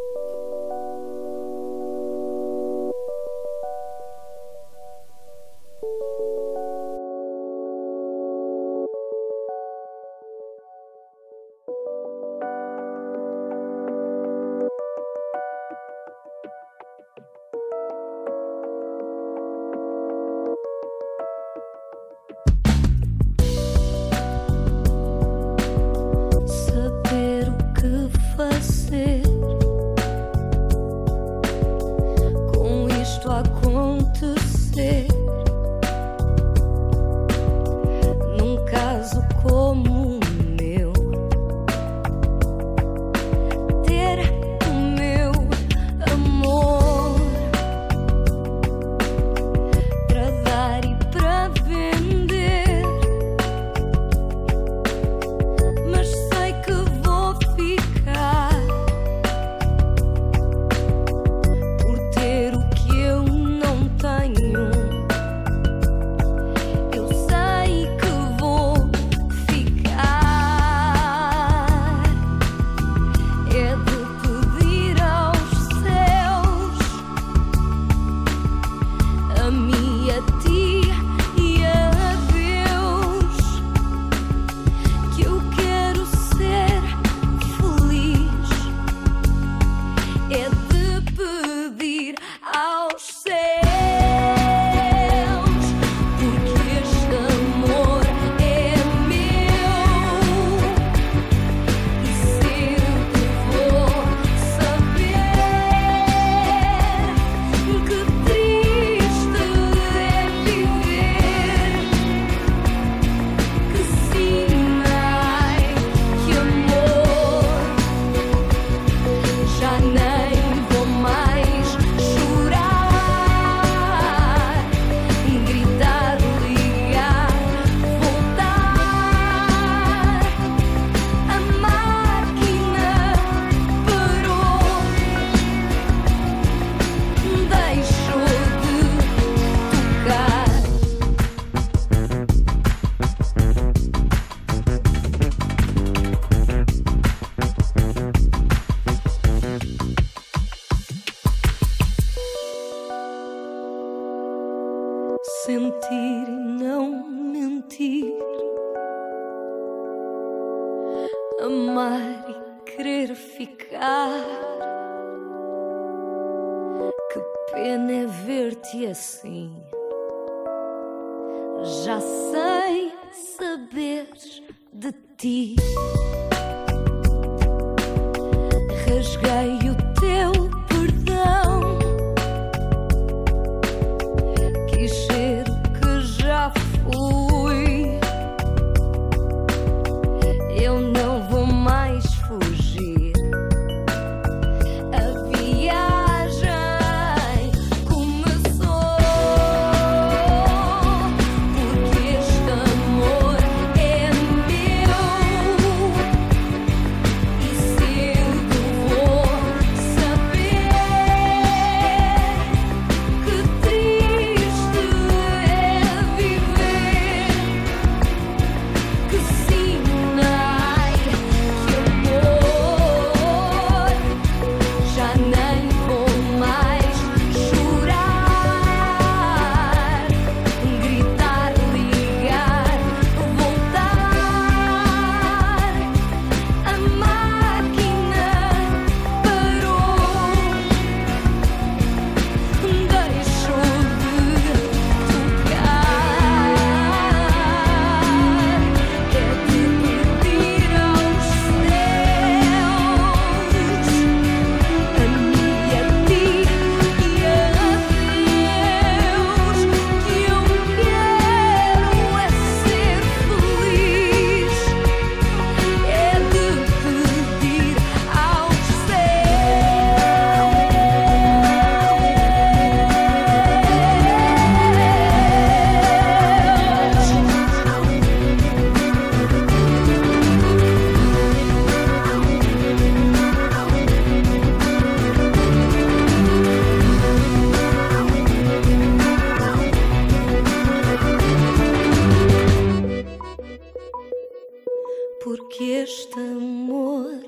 Este 295.95 296.19
amor 296.19 297.23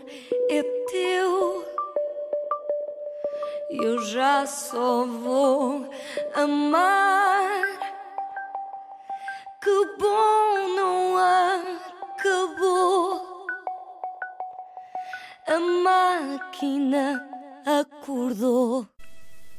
é 0.51 0.63
teu. 0.91 1.65
Eu 3.71 4.03
já 4.07 4.45
só 4.45 5.07
vou 5.07 5.89
amar. 6.35 7.63
Que 9.63 9.97
bom 10.01 10.75
não 10.75 11.17
acabou. 12.17 13.47
A 15.47 15.61
máquina 15.61 17.25
acordou. 17.65 18.89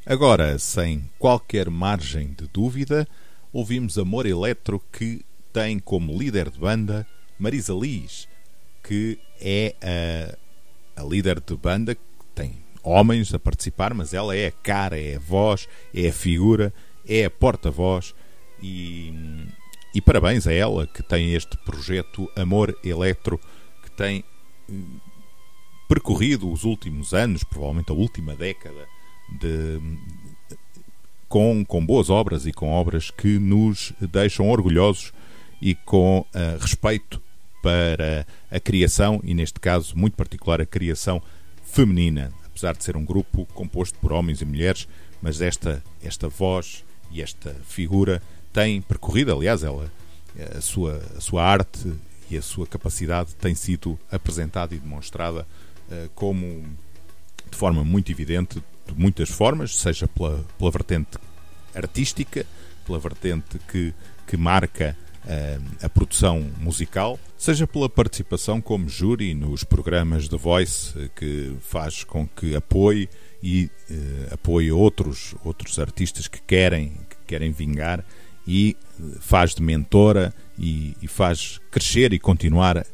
Agora, 0.05 0.59
sem 0.59 1.09
qualquer 1.17 1.69
margem 1.69 2.33
de 2.33 2.45
dúvida, 2.47 3.07
ouvimos 3.53 3.97
Amor 3.97 4.25
Eletro 4.25 4.81
que 4.91 5.25
tem 5.53 5.79
como 5.79 6.17
líder 6.17 6.49
de 6.49 6.59
banda 6.59 7.07
Marisa 7.39 7.73
Liz, 7.73 8.27
que 8.87 9.19
é 9.41 9.75
a, 10.95 11.01
a 11.01 11.05
líder 11.05 11.41
de 11.41 11.55
banda 11.57 11.93
que 11.93 12.01
tem 12.33 12.53
homens 12.81 13.33
a 13.33 13.39
participar, 13.39 13.93
mas 13.93 14.13
ela 14.13 14.33
é 14.35 14.47
a 14.47 14.51
cara, 14.51 14.97
é 14.97 15.17
a 15.17 15.19
voz, 15.19 15.67
é 15.93 16.07
a 16.07 16.13
figura, 16.13 16.73
é 17.05 17.25
a 17.25 17.29
porta-voz 17.29 18.15
e, 18.63 19.13
e 19.93 19.99
parabéns 19.99 20.47
a 20.47 20.53
ela 20.53 20.87
que 20.87 21.03
tem 21.03 21.33
este 21.33 21.57
projeto 21.57 22.31
Amor 22.33 22.77
Eletro 22.81 23.37
que 23.83 23.91
tem 23.91 24.23
hum, 24.69 24.99
percorrido 25.89 26.49
os 26.49 26.63
últimos 26.63 27.13
anos, 27.13 27.43
provavelmente 27.43 27.91
a 27.91 27.95
última 27.95 28.35
década, 28.35 28.87
de, 29.41 29.81
com, 31.27 31.65
com 31.65 31.85
boas 31.85 32.09
obras 32.09 32.45
e 32.45 32.53
com 32.53 32.71
obras 32.71 33.11
que 33.11 33.37
nos 33.37 33.91
deixam 33.99 34.49
orgulhosos 34.49 35.11
e 35.61 35.75
com 35.75 36.25
ah, 36.33 36.57
respeito 36.59 37.21
para 37.61 38.25
a 38.51 38.59
criação 38.59 39.19
e, 39.23 39.33
neste 39.33 39.59
caso, 39.59 39.97
muito 39.97 40.15
particular, 40.15 40.61
a 40.61 40.65
criação 40.65 41.21
feminina. 41.63 42.31
Apesar 42.45 42.75
de 42.75 42.83
ser 42.83 42.97
um 42.97 43.05
grupo 43.05 43.45
composto 43.53 43.97
por 43.99 44.11
homens 44.11 44.41
e 44.41 44.45
mulheres, 44.45 44.87
mas 45.21 45.41
esta, 45.41 45.83
esta 46.03 46.27
voz 46.27 46.83
e 47.11 47.21
esta 47.21 47.53
figura 47.67 48.21
tem 48.51 48.81
percorrido, 48.81 49.31
aliás, 49.31 49.63
ela, 49.63 49.91
a 50.55 50.61
sua, 50.61 51.01
a 51.15 51.21
sua 51.21 51.43
arte 51.43 51.93
e 52.29 52.37
a 52.37 52.41
sua 52.41 52.65
capacidade 52.65 53.35
tem 53.35 53.55
sido 53.55 53.97
apresentada 54.11 54.73
e 54.75 54.79
demonstrada 54.79 55.47
eh, 55.89 56.09
como 56.15 56.63
de 57.49 57.57
forma 57.57 57.83
muito 57.83 58.11
evidente, 58.11 58.61
de 58.85 58.93
muitas 58.95 59.29
formas, 59.29 59.77
seja 59.77 60.07
pela, 60.07 60.43
pela 60.57 60.71
vertente 60.71 61.17
artística, 61.73 62.45
pela 62.85 62.99
vertente 62.99 63.59
que, 63.71 63.93
que 64.25 64.35
marca 64.35 64.97
eh, 65.29 65.59
a 65.83 65.89
produção 65.89 66.49
musical, 66.57 67.19
seja 67.37 67.67
pela 67.67 67.89
participação 67.89 68.61
como 68.61 68.87
júri 68.87 69.33
nos 69.33 69.61
programas 69.61 70.29
de 70.29 70.37
Voice, 70.37 70.97
eh, 70.97 71.09
que 71.13 71.53
faz 71.59 72.01
com 72.05 72.25
que 72.25 72.55
apoie 72.55 73.09
e 73.43 73.69
eh, 73.91 74.29
apoie 74.31 74.71
outros, 74.71 75.35
outros 75.43 75.79
artistas 75.79 76.29
que 76.29 76.41
querem, 76.41 76.93
que 77.09 77.17
querem 77.27 77.51
vingar 77.51 78.05
e 78.47 78.77
faz 79.19 79.53
de 79.53 79.61
mentora 79.61 80.33
e, 80.57 80.95
e 81.01 81.07
faz 81.09 81.59
crescer 81.69 82.13
e 82.13 82.19
continuar 82.19 82.77
a, 82.77 82.87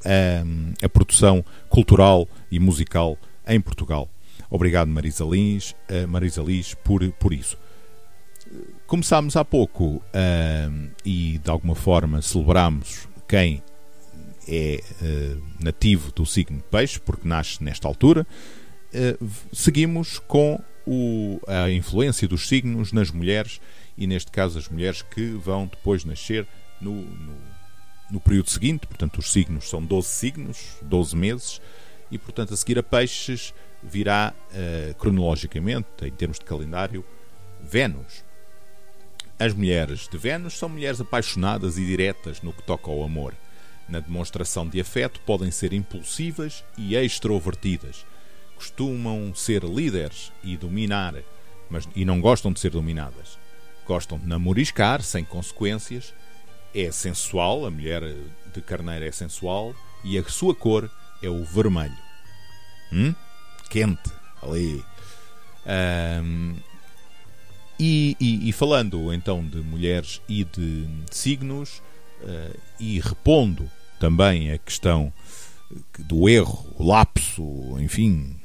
a 0.84 0.90
produção 0.90 1.46
cultural 1.70 2.28
e 2.50 2.58
musical 2.58 3.16
em 3.48 3.62
Portugal. 3.62 4.10
Obrigado, 4.50 4.88
Marisa 4.88 5.24
Lins, 5.24 5.76
Marisa 6.10 6.42
Liz, 6.42 6.74
por, 6.84 7.08
por 7.14 7.32
isso. 7.32 7.58
Começámos 8.98 9.36
há 9.36 9.44
pouco 9.44 10.04
ahm, 10.14 10.90
e 11.04 11.40
de 11.44 11.50
alguma 11.50 11.74
forma 11.74 12.22
celebramos 12.22 13.08
quem 13.28 13.64
é 14.48 14.84
eh, 15.02 15.36
nativo 15.60 16.12
do 16.12 16.28
signo 16.28 16.58
de 16.58 16.64
peixe, 16.66 17.00
porque 17.00 17.28
nasce 17.28 17.64
nesta 17.64 17.88
altura. 17.88 18.24
V- 18.92 19.18
seguimos 19.52 20.20
com 20.20 20.62
o- 20.86 21.40
a 21.48 21.72
influência 21.72 22.28
dos 22.28 22.48
signos 22.48 22.92
nas 22.94 23.10
mulheres 23.10 23.60
e, 23.98 24.06
neste 24.06 24.30
caso, 24.30 24.60
as 24.60 24.70
mulheres 24.70 25.02
que 25.02 25.26
vão 25.32 25.66
depois 25.66 26.06
nascer 26.06 26.46
no, 26.80 26.92
no, 26.94 27.36
no 28.12 28.20
período 28.20 28.52
seguinte. 28.52 28.86
Portanto, 28.86 29.18
os 29.18 29.32
signos 29.32 29.72
são 29.72 29.84
12 29.84 30.08
signos, 30.08 30.76
12 30.84 31.16
meses, 31.16 31.60
e, 32.12 32.20
portanto, 32.20 32.54
a 32.54 32.58
seguir 32.58 32.78
a 32.78 32.84
peixes 32.84 33.56
virá 33.82 34.36
eh, 34.54 34.94
cronologicamente, 35.00 35.88
em 36.04 36.12
termos 36.12 36.38
de 36.38 36.46
calendário, 36.46 37.04
Vênus. 37.60 38.24
As 39.44 39.54
mulheres 39.54 40.08
de 40.10 40.18
Vênus 40.18 40.54
são 40.54 40.70
mulheres 40.70 41.02
apaixonadas 41.02 41.78
e 41.78 41.86
diretas 41.86 42.42
no 42.42 42.54
que 42.54 42.64
toca 42.64 42.90
ao 42.90 43.04
amor. 43.04 43.34
Na 43.90 44.00
demonstração 44.00 44.66
de 44.66 44.80
afeto, 44.80 45.20
podem 45.26 45.52
ser 45.52 45.74
impulsivas 45.74 46.64
e 46.78 46.96
extrovertidas. 46.96 48.06
Costumam 48.56 49.36
ser 49.36 49.66
líderes 49.66 50.32
e 50.46 50.56
dominar, 50.56 51.16
mas 51.70 51.86
e 51.94 52.06
não 52.06 52.22
gostam 52.22 52.54
de 52.54 52.62
ser 52.62 52.70
dominadas. 52.70 53.38
Gostam 53.86 54.18
de 54.18 54.26
namoriscar 54.26 55.02
sem 55.02 55.26
consequências. 55.26 56.14
É 56.74 56.90
sensual, 56.90 57.66
a 57.66 57.70
mulher 57.70 58.02
de 58.54 58.62
carneiro 58.62 59.04
é 59.04 59.12
sensual 59.12 59.76
e 60.06 60.18
a 60.18 60.24
sua 60.24 60.56
cor 60.56 60.90
é 61.22 61.28
o 61.28 61.44
vermelho. 61.44 61.98
Hum? 62.94 63.14
Quente, 63.70 64.10
ali. 64.42 64.82
Ahm, 65.66 66.56
e, 67.80 68.16
e- 68.20 68.50
e 68.50 68.52
falando 68.52 69.14
então 69.14 69.46
de 69.46 69.58
mulheres 69.58 70.22
e 70.28 70.44
de 70.44 70.88
signos, 71.12 71.82
eh, 72.24 72.56
e 72.80 73.00
repondo 73.00 73.70
também 74.00 74.52
a 74.52 74.58
questão 74.58 75.12
do 76.00 76.30
erro, 76.30 76.66
o 76.78 76.86
lapso, 76.88 77.44
enfim, 77.80 78.36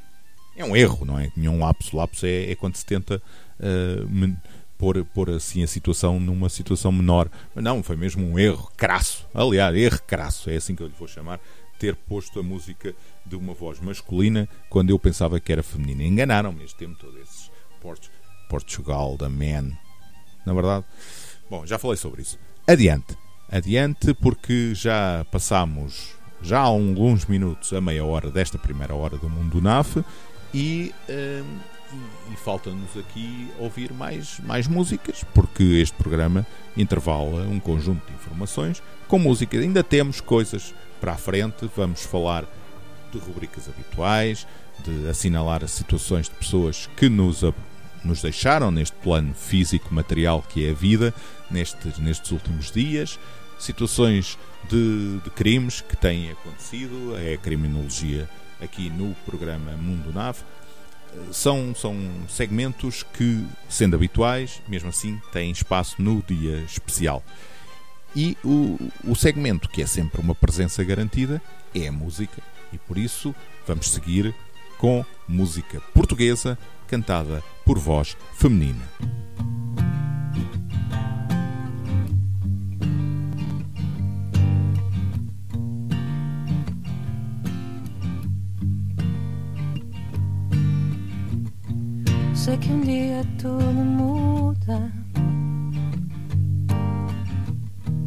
é 0.55 0.65
um 0.65 0.75
erro, 0.75 1.05
não 1.05 1.19
é? 1.19 1.31
Nenhum 1.37 1.59
lapso. 1.59 1.95
Lapso 1.95 2.25
é, 2.25 2.51
é 2.51 2.55
quando 2.55 2.75
se 2.75 2.85
tenta 2.85 3.21
eh, 3.59 4.03
men- 4.09 4.35
pôr, 4.77 5.03
pôr 5.05 5.29
assim 5.29 5.63
a 5.63 5.67
situação 5.67 6.19
numa 6.19 6.49
situação 6.49 6.91
menor. 6.91 7.29
Mas 7.53 7.63
não, 7.63 7.83
foi 7.83 7.95
mesmo 7.95 8.25
um 8.25 8.37
erro 8.39 8.69
crasso. 8.75 9.25
Aliás, 9.33 9.75
erro 9.75 10.01
crasso, 10.07 10.49
é 10.49 10.55
assim 10.55 10.75
que 10.75 10.81
eu 10.83 10.87
lhe 10.87 10.93
vou 10.97 11.07
chamar. 11.07 11.39
Ter 11.77 11.95
posto 11.95 12.39
a 12.39 12.43
música 12.43 12.93
de 13.25 13.35
uma 13.37 13.53
voz 13.53 13.79
masculina 13.79 14.49
quando 14.69 14.89
eu 14.89 14.99
pensava 14.99 15.39
que 15.39 15.51
era 15.51 15.63
feminina. 15.63 16.03
Enganaram-me 16.03 16.63
este 16.65 16.75
tempo 16.77 16.95
todo, 16.99 17.17
esses 17.19 17.49
Port- 17.79 18.09
Portugal 18.49 19.15
da 19.15 19.29
Man. 19.29 19.71
Na 20.45 20.53
verdade, 20.53 20.83
bom, 21.49 21.65
já 21.65 21.77
falei 21.79 21.95
sobre 21.95 22.23
isso. 22.23 22.37
Adiante, 22.67 23.15
adiante, 23.49 24.13
porque 24.15 24.73
já 24.75 25.25
passamos 25.31 26.17
já 26.41 26.59
há 26.59 26.63
alguns 26.63 27.25
minutos 27.25 27.71
a 27.73 27.81
meia 27.81 28.03
hora 28.05 28.31
desta 28.31 28.57
primeira 28.57 28.95
hora 28.95 29.17
do 29.17 29.29
Mundo 29.29 29.61
NAF 29.61 30.03
e, 30.53 30.93
hum, 31.09 31.57
e- 32.31 32.35
falta-nos 32.37 32.95
aqui 32.97 33.49
ouvir 33.59 33.91
mais, 33.91 34.39
mais 34.39 34.67
músicas, 34.67 35.23
porque 35.33 35.63
este 35.63 35.95
programa 35.97 36.45
intervala 36.77 37.41
um 37.43 37.59
conjunto 37.59 38.05
de 38.07 38.13
informações 38.13 38.81
com 39.07 39.19
música. 39.19 39.57
Ainda 39.57 39.83
temos 39.83 40.21
coisas 40.21 40.73
para 41.01 41.13
a 41.13 41.17
frente, 41.17 41.69
vamos 41.75 42.03
falar 42.03 42.45
de 43.11 43.17
rubricas 43.19 43.67
habituais, 43.67 44.47
de 44.83 45.09
assinalar 45.09 45.63
as 45.63 45.71
situações 45.71 46.27
de 46.29 46.35
pessoas 46.35 46.89
que 46.95 47.09
nos, 47.09 47.43
nos 48.03 48.21
deixaram 48.21 48.71
neste 48.71 48.95
plano 48.97 49.33
físico, 49.33 49.93
material 49.93 50.41
que 50.47 50.65
é 50.65 50.71
a 50.71 50.73
vida, 50.73 51.13
nestes, 51.49 51.97
nestes 51.97 52.31
últimos 52.31 52.71
dias, 52.71 53.19
situações 53.57 54.37
de, 54.69 55.19
de 55.23 55.29
crimes 55.31 55.81
que 55.81 55.95
têm 55.95 56.31
acontecido, 56.31 57.15
é 57.17 57.33
a 57.33 57.37
criminologia 57.37 58.29
aqui 58.61 58.89
no 58.89 59.13
programa 59.25 59.71
Mundo 59.73 60.13
Nave. 60.13 60.39
São, 61.31 61.73
são 61.73 61.97
segmentos 62.27 63.03
que, 63.03 63.43
sendo 63.67 63.95
habituais, 63.95 64.61
mesmo 64.67 64.89
assim 64.89 65.19
têm 65.31 65.51
espaço 65.51 65.95
no 65.99 66.21
dia 66.21 66.57
especial. 66.61 67.23
E 68.15 68.37
o, 68.43 68.77
o 69.03 69.15
segmento 69.15 69.69
que 69.69 69.81
é 69.81 69.87
sempre 69.87 70.21
uma 70.21 70.35
presença 70.35 70.83
garantida 70.83 71.41
é 71.73 71.87
a 71.87 71.91
música, 71.91 72.41
e 72.71 72.77
por 72.77 72.97
isso 72.97 73.33
vamos 73.67 73.89
seguir 73.89 74.33
com 74.77 75.03
música 75.27 75.81
portuguesa 75.93 76.57
cantada 76.89 77.43
por 77.63 77.77
voz 77.77 78.17
feminina. 78.33 78.83
Sei 92.33 92.57
que 92.57 92.71
um 92.71 92.81
dia 92.81 93.23
tudo 93.37 93.61
muda. 93.61 94.91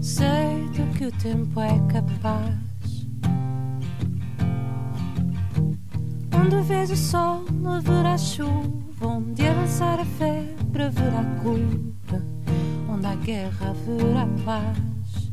Sei 0.00 0.68
do 0.74 0.98
que 0.98 1.06
o 1.06 1.12
tempo 1.12 1.60
é 1.60 1.78
capaz. 1.92 2.71
Onde 6.44 6.60
vês 6.62 6.90
o 6.90 6.96
sol, 6.96 7.44
haverá 7.64 8.18
chuva. 8.18 9.06
Onde 9.06 9.46
avançar 9.46 10.00
a 10.00 10.04
febre, 10.04 10.82
haverá 10.82 11.22
cura. 11.40 12.20
Onde 12.90 13.06
há 13.06 13.14
guerra, 13.14 13.70
haverá 13.70 14.26
paz. 14.44 15.30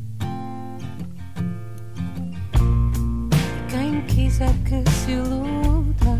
Quem 3.68 4.00
quiser 4.02 4.54
que 4.64 4.88
se 4.88 5.10
iluda. 5.10 6.16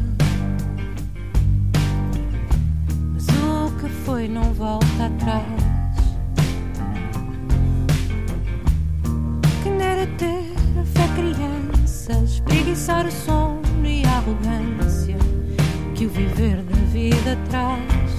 Mas 3.15 3.29
o 3.29 3.71
que 3.79 3.89
foi 4.05 4.27
não 4.27 4.53
volta 4.55 5.07
atrás. 5.07 5.45
Quem 9.63 9.79
dera 9.79 10.07
ter 10.19 10.53
a 10.81 10.85
fé 10.85 11.07
criança, 11.15 12.13
espreguiçar 12.25 13.07
o 13.07 13.13
sono 13.13 13.60
e 13.87 14.05
arrogância 14.05 15.17
que 15.95 16.07
o 16.07 16.09
viver 16.09 16.63
da 16.63 16.77
vida 16.93 17.37
traz. 17.51 18.10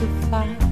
Tempo 0.00 0.60
que 0.60 0.69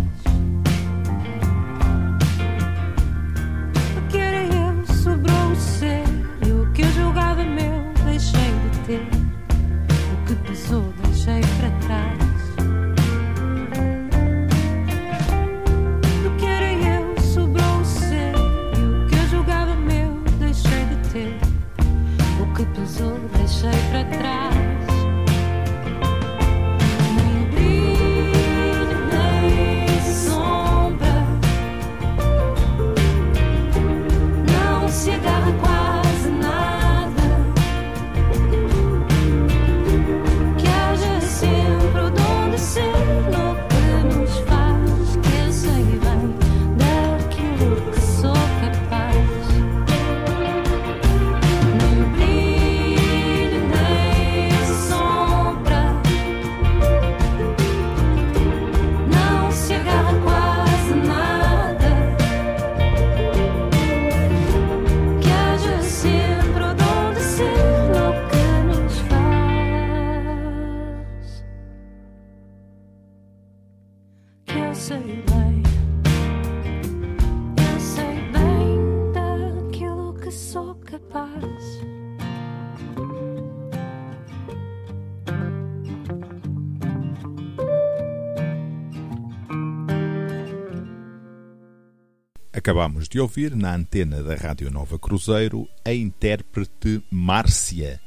Acabamos 92.59 93.09
de 93.09 93.21
ouvir 93.21 93.55
na 93.55 93.73
antena 93.73 94.21
da 94.21 94.35
Rádio 94.35 94.69
Nova 94.69 94.99
Cruzeiro 94.99 95.69
a 95.85 95.95
intérprete 95.95 97.01
Márcia, 97.09 98.01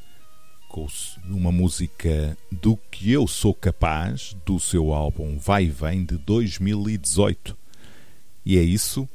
com 0.68 0.86
uma 1.30 1.54
música 1.54 2.38
do 2.52 2.76
que 2.76 3.14
eu 3.14 3.26
sou 3.28 3.54
capaz, 3.54 4.36
do 4.46 4.60
seu 4.60 4.92
álbum 4.92 5.38
Vai 5.38 5.68
Vem 5.68 6.04
de 6.04 6.18
2018. 6.18 7.58
E 8.46 8.58
é 8.58 8.62
isso. 8.62 9.08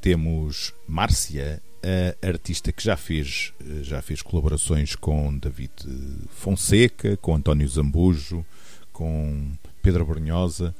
temos 0.00 0.74
Márcia, 0.88 1.62
a 1.80 2.26
artista 2.26 2.72
que 2.72 2.82
já 2.82 2.96
fez, 2.96 3.52
já 3.82 4.02
fez 4.02 4.22
colaborações 4.22 4.96
com 4.96 5.38
David 5.38 5.72
Fonseca, 6.30 7.16
com 7.18 7.36
António 7.36 7.68
Zambujo, 7.68 8.44
com 8.92 9.52
Pedro 9.80 10.04
Brunhosa. 10.04 10.74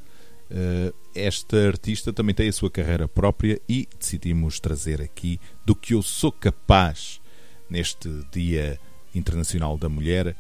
Eh, 0.55 0.93
Esta 1.17 1.69
artista 1.69 2.13
também 2.13 2.35
tem 2.35 2.49
a 2.49 2.53
sua 2.53 2.71
carreira 2.71 3.07
própria 3.09 3.61
e 3.69 3.89
decidimos 3.99 4.59
trazer 4.61 5.01
aqui 5.03 5.41
do 5.65 5.75
que 5.75 5.95
eu 5.95 6.03
sou 6.03 6.31
capaz 6.33 7.21
neste 7.69 8.09
Dia 8.33 8.81
Internacional 9.15 9.77
da 9.77 9.89
Mulher. 9.89 10.37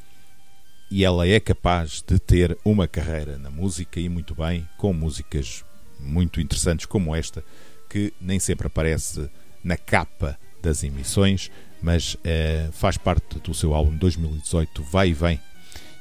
E 0.91 1.05
ela 1.05 1.27
é 1.27 1.41
capaz 1.41 2.03
de 2.07 2.19
ter 2.19 2.57
uma 2.65 2.87
carreira 2.87 3.39
na 3.39 3.51
música 3.51 3.99
e 3.99 4.09
muito 4.09 4.35
bem, 4.35 4.69
com 4.77 4.93
músicas 4.93 5.65
muito 5.99 6.41
interessantes 6.41 6.87
como 6.87 7.15
esta, 7.15 7.45
que 7.89 8.13
nem 8.21 8.39
sempre 8.39 8.67
aparece 8.67 9.29
na 9.63 9.77
capa 9.77 10.39
das 10.63 10.83
emissões, 10.83 11.51
mas 11.83 12.17
eh, 12.25 12.69
faz 12.73 12.97
parte 12.97 13.39
do 13.39 13.55
seu 13.55 13.75
álbum 13.75 13.97
2018 13.97 14.83
Vai 14.85 15.11
e 15.11 15.15
Vem. 15.15 15.41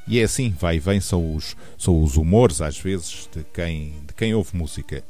E 0.08 0.20
é 0.20 0.24
assim, 0.24 0.54
vai 0.60 0.76
e 0.76 0.80
vem, 0.80 1.00
são 1.00 1.36
os, 1.36 1.56
são 1.78 2.02
os 2.02 2.18
humores, 2.18 2.62
às 2.62 2.78
vezes, 2.78 3.30
de 3.34 3.44
quem, 3.54 3.96
de 4.06 4.14
quem 4.14 4.34
ouve 4.34 4.56
música. 4.56 5.04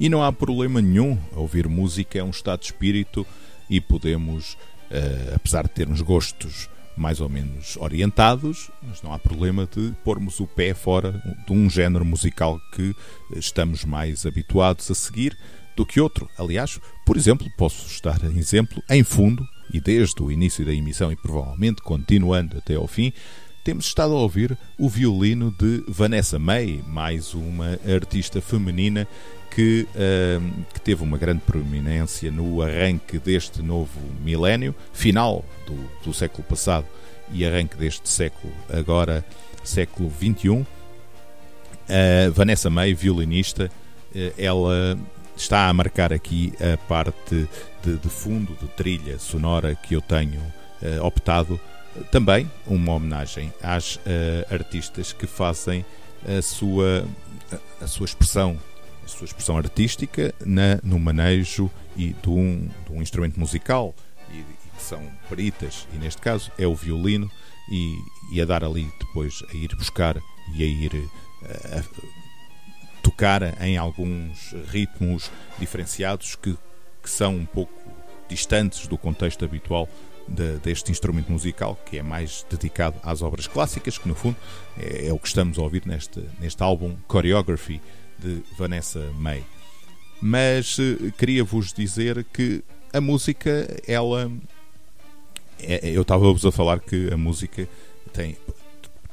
E 0.00 0.08
não 0.08 0.22
há 0.22 0.32
problema 0.32 0.80
nenhum, 0.80 1.18
ouvir 1.34 1.68
música 1.68 2.18
é 2.18 2.24
um 2.24 2.30
estado 2.30 2.60
de 2.60 2.66
espírito 2.66 3.26
e 3.70 3.80
podemos, 3.80 4.56
eh, 4.90 5.32
apesar 5.34 5.62
de 5.62 5.70
termos 5.70 6.00
gostos 6.00 6.68
mais 6.96 7.20
ou 7.20 7.28
menos 7.28 7.76
orientados, 7.76 8.70
mas 8.82 9.00
não 9.02 9.12
há 9.12 9.18
problema 9.18 9.66
de 9.66 9.92
pormos 10.04 10.40
o 10.40 10.46
pé 10.46 10.74
fora 10.74 11.22
de 11.46 11.52
um 11.52 11.70
género 11.70 12.04
musical 12.04 12.60
que 12.74 12.94
estamos 13.36 13.84
mais 13.84 14.26
habituados 14.26 14.90
a 14.90 14.94
seguir 14.94 15.36
do 15.76 15.86
que 15.86 16.00
outro. 16.00 16.28
Aliás, 16.38 16.78
por 17.06 17.16
exemplo, 17.16 17.46
posso 17.56 17.86
estar 17.86 18.22
em 18.24 18.38
exemplo 18.38 18.82
em 18.90 19.02
fundo 19.02 19.46
e 19.72 19.80
desde 19.80 20.22
o 20.22 20.30
início 20.30 20.64
da 20.64 20.74
emissão 20.74 21.10
e 21.10 21.16
provavelmente 21.16 21.80
continuando 21.80 22.58
até 22.58 22.74
ao 22.74 22.86
fim, 22.86 23.12
temos 23.64 23.86
estado 23.86 24.14
a 24.14 24.18
ouvir 24.18 24.56
o 24.76 24.88
violino 24.88 25.50
de 25.50 25.84
Vanessa 25.86 26.38
May, 26.38 26.82
mais 26.86 27.32
uma 27.32 27.78
artista 27.86 28.40
feminina 28.40 29.06
que, 29.54 29.86
uh, 29.94 30.64
que 30.72 30.80
teve 30.80 31.02
uma 31.02 31.16
grande 31.16 31.42
proeminência 31.42 32.30
no 32.30 32.60
arranque 32.62 33.18
deste 33.18 33.62
novo 33.62 34.00
milénio, 34.24 34.74
final 34.92 35.44
do, 35.66 35.76
do 36.04 36.14
século 36.14 36.42
passado 36.42 36.86
e 37.32 37.46
arranque 37.46 37.76
deste 37.76 38.08
século, 38.08 38.52
agora 38.68 39.24
século 39.62 40.10
XXI. 40.10 40.48
Uh, 40.50 40.66
Vanessa 42.32 42.68
May, 42.68 42.94
violinista, 42.94 43.70
uh, 44.14 44.32
ela 44.36 44.98
está 45.36 45.68
a 45.68 45.72
marcar 45.72 46.12
aqui 46.12 46.52
a 46.60 46.76
parte 46.76 47.48
de, 47.82 47.96
de 47.96 48.08
fundo, 48.08 48.56
de 48.60 48.66
trilha 48.68 49.18
sonora 49.18 49.74
que 49.74 49.94
eu 49.94 50.00
tenho 50.00 50.40
uh, 50.82 51.04
optado. 51.04 51.60
Também 52.10 52.50
uma 52.66 52.94
homenagem 52.94 53.52
às 53.62 53.96
uh, 53.96 54.00
artistas 54.50 55.12
que 55.12 55.26
fazem 55.26 55.84
a 56.26 56.40
sua, 56.40 57.06
a 57.80 57.86
sua 57.86 58.06
expressão, 58.06 58.58
a 59.04 59.08
sua 59.08 59.26
expressão 59.26 59.58
artística 59.58 60.34
na, 60.44 60.78
no 60.82 60.98
manejo 60.98 61.70
e 61.96 62.14
de 62.14 62.30
um, 62.30 62.68
de 62.86 62.92
um 62.92 63.02
instrumento 63.02 63.38
musical 63.38 63.94
e, 64.30 64.38
e, 64.38 64.44
que 64.76 64.82
são 64.82 65.02
peritas, 65.28 65.86
e 65.92 65.98
neste 65.98 66.20
caso 66.20 66.50
é 66.58 66.66
o 66.66 66.74
violino, 66.74 67.30
e, 67.70 67.98
e 68.32 68.40
a 68.40 68.44
dar 68.44 68.64
ali 68.64 68.90
depois 68.98 69.42
a 69.52 69.56
ir 69.56 69.74
buscar 69.76 70.16
e 70.54 70.62
a 70.62 70.66
ir 70.66 70.94
uh, 70.94 71.08
a, 71.78 73.02
tocar 73.02 73.60
em 73.62 73.76
alguns 73.76 74.54
ritmos 74.70 75.30
diferenciados 75.58 76.36
que, 76.36 76.56
que 77.02 77.10
são 77.10 77.36
um 77.36 77.44
pouco 77.44 77.72
distantes 78.28 78.86
do 78.86 78.96
contexto 78.96 79.44
habitual 79.44 79.88
de, 80.32 80.58
deste 80.58 80.90
instrumento 80.90 81.30
musical, 81.30 81.78
que 81.86 81.98
é 81.98 82.02
mais 82.02 82.44
dedicado 82.50 82.98
às 83.02 83.22
obras 83.22 83.46
clássicas, 83.46 83.98
que 83.98 84.08
no 84.08 84.14
fundo 84.14 84.36
é, 84.78 85.08
é 85.08 85.12
o 85.12 85.18
que 85.18 85.28
estamos 85.28 85.58
a 85.58 85.62
ouvir 85.62 85.86
neste, 85.86 86.22
neste 86.40 86.62
álbum 86.62 86.96
Choreography 87.10 87.80
de 88.18 88.42
Vanessa 88.56 89.10
May. 89.18 89.44
Mas 90.20 90.78
eh, 90.78 91.10
queria 91.18 91.42
vos 91.42 91.72
dizer 91.72 92.24
que 92.32 92.62
a 92.92 93.00
música, 93.00 93.68
ela. 93.86 94.30
É, 95.60 95.90
eu 95.90 96.02
estava-vos 96.02 96.44
a 96.44 96.52
falar 96.52 96.80
que 96.80 97.12
a 97.12 97.16
música 97.16 97.68
tem, 98.12 98.36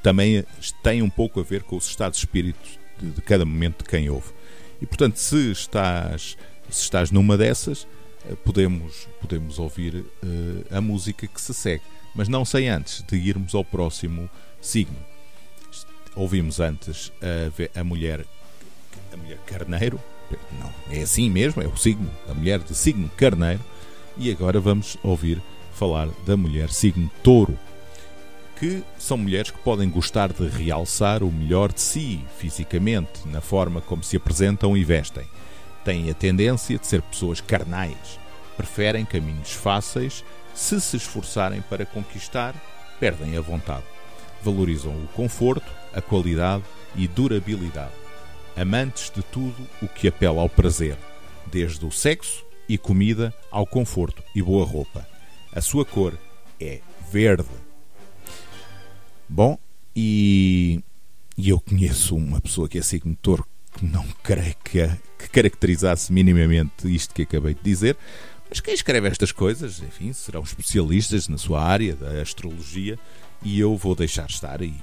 também 0.01 0.43
tem 0.83 1.01
um 1.01 1.09
pouco 1.09 1.39
a 1.39 1.43
ver 1.43 1.63
com 1.63 1.77
os 1.77 1.87
estados 1.87 2.19
de 2.19 2.25
espírito 2.25 2.69
de, 2.99 3.11
de 3.11 3.21
cada 3.21 3.45
momento 3.45 3.83
de 3.83 3.89
quem 3.89 4.09
ouve. 4.09 4.31
E 4.81 4.85
portanto, 4.85 5.17
se 5.17 5.51
estás, 5.51 6.37
se 6.69 6.81
estás 6.81 7.11
numa 7.11 7.37
dessas, 7.37 7.87
podemos, 8.43 9.07
podemos 9.21 9.59
ouvir 9.59 9.95
uh, 9.95 10.05
a 10.71 10.81
música 10.81 11.27
que 11.27 11.41
se 11.41 11.53
segue. 11.53 11.83
Mas 12.15 12.27
não 12.27 12.43
sem 12.43 12.69
antes 12.69 13.03
de 13.03 13.15
irmos 13.15 13.53
ao 13.53 13.63
próximo 13.63 14.29
signo. 14.61 14.97
Ouvimos 16.15 16.59
antes 16.59 17.11
a, 17.75 17.79
a 17.79 17.83
mulher 17.83 18.25
a 19.13 19.17
mulher 19.17 19.37
carneiro. 19.45 19.99
Não, 20.59 20.71
é 20.91 21.01
assim 21.01 21.29
mesmo, 21.29 21.61
é 21.61 21.67
o 21.67 21.75
signo, 21.75 22.09
a 22.27 22.33
mulher 22.33 22.59
de 22.59 22.75
signo 22.75 23.09
carneiro. 23.17 23.63
E 24.17 24.31
agora 24.31 24.59
vamos 24.59 24.97
ouvir 25.03 25.41
falar 25.73 26.09
da 26.25 26.35
mulher 26.35 26.69
signo 26.69 27.09
touro 27.23 27.57
que 28.59 28.83
são 28.97 29.17
mulheres 29.17 29.51
que 29.51 29.57
podem 29.59 29.89
gostar 29.89 30.33
de 30.33 30.45
realçar 30.45 31.23
o 31.23 31.31
melhor 31.31 31.71
de 31.71 31.79
si 31.79 32.19
fisicamente, 32.37 33.25
na 33.25 33.39
forma 33.39 33.79
como 33.79 34.03
se 34.03 34.17
apresentam 34.17 34.75
e 34.75 34.83
vestem. 34.83 35.25
Têm 35.83 36.09
a 36.09 36.13
tendência 36.13 36.77
de 36.77 36.85
ser 36.85 37.01
pessoas 37.01 37.41
carnais, 37.41 38.19
preferem 38.57 39.05
caminhos 39.05 39.51
fáceis, 39.51 40.23
se 40.53 40.79
se 40.81 40.97
esforçarem 40.97 41.61
para 41.61 41.85
conquistar, 41.85 42.53
perdem 42.99 43.37
a 43.37 43.41
vontade. 43.41 43.83
Valorizam 44.41 44.91
o 44.91 45.07
conforto, 45.15 45.71
a 45.93 46.01
qualidade 46.01 46.63
e 46.95 47.07
durabilidade. 47.07 47.93
Amantes 48.55 49.09
de 49.09 49.23
tudo 49.23 49.67
o 49.81 49.87
que 49.87 50.07
apela 50.07 50.41
ao 50.41 50.49
prazer, 50.49 50.97
desde 51.45 51.85
o 51.85 51.91
sexo 51.91 52.45
e 52.67 52.77
comida 52.77 53.33
ao 53.49 53.65
conforto 53.65 54.21
e 54.35 54.41
boa 54.41 54.65
roupa. 54.65 55.07
A 55.53 55.61
sua 55.61 55.85
cor 55.85 56.17
é 56.59 56.81
verde 57.11 57.47
Bom, 59.31 59.59
e, 59.95 60.83
e 61.37 61.49
eu 61.49 61.59
conheço 61.59 62.15
uma 62.15 62.41
pessoa 62.41 62.67
que 62.67 62.79
é 62.79 62.81
signo 62.81 63.15
que 63.15 63.45
não 63.81 64.05
creio 64.23 64.55
que, 64.63 64.87
que 65.17 65.29
caracterizasse 65.29 66.11
minimamente 66.11 66.93
isto 66.93 67.13
que 67.13 67.23
acabei 67.23 67.53
de 67.53 67.61
dizer, 67.61 67.97
mas 68.49 68.59
quem 68.59 68.73
escreve 68.73 69.07
estas 69.07 69.31
coisas, 69.31 69.79
enfim, 69.79 70.11
serão 70.11 70.41
especialistas 70.41 71.27
na 71.27 71.37
sua 71.37 71.63
área 71.63 71.95
da 71.95 72.21
astrologia 72.21 72.97
e 73.43 73.59
eu 73.59 73.77
vou 73.77 73.95
deixar 73.95 74.27
estar. 74.27 74.61
E, 74.61 74.73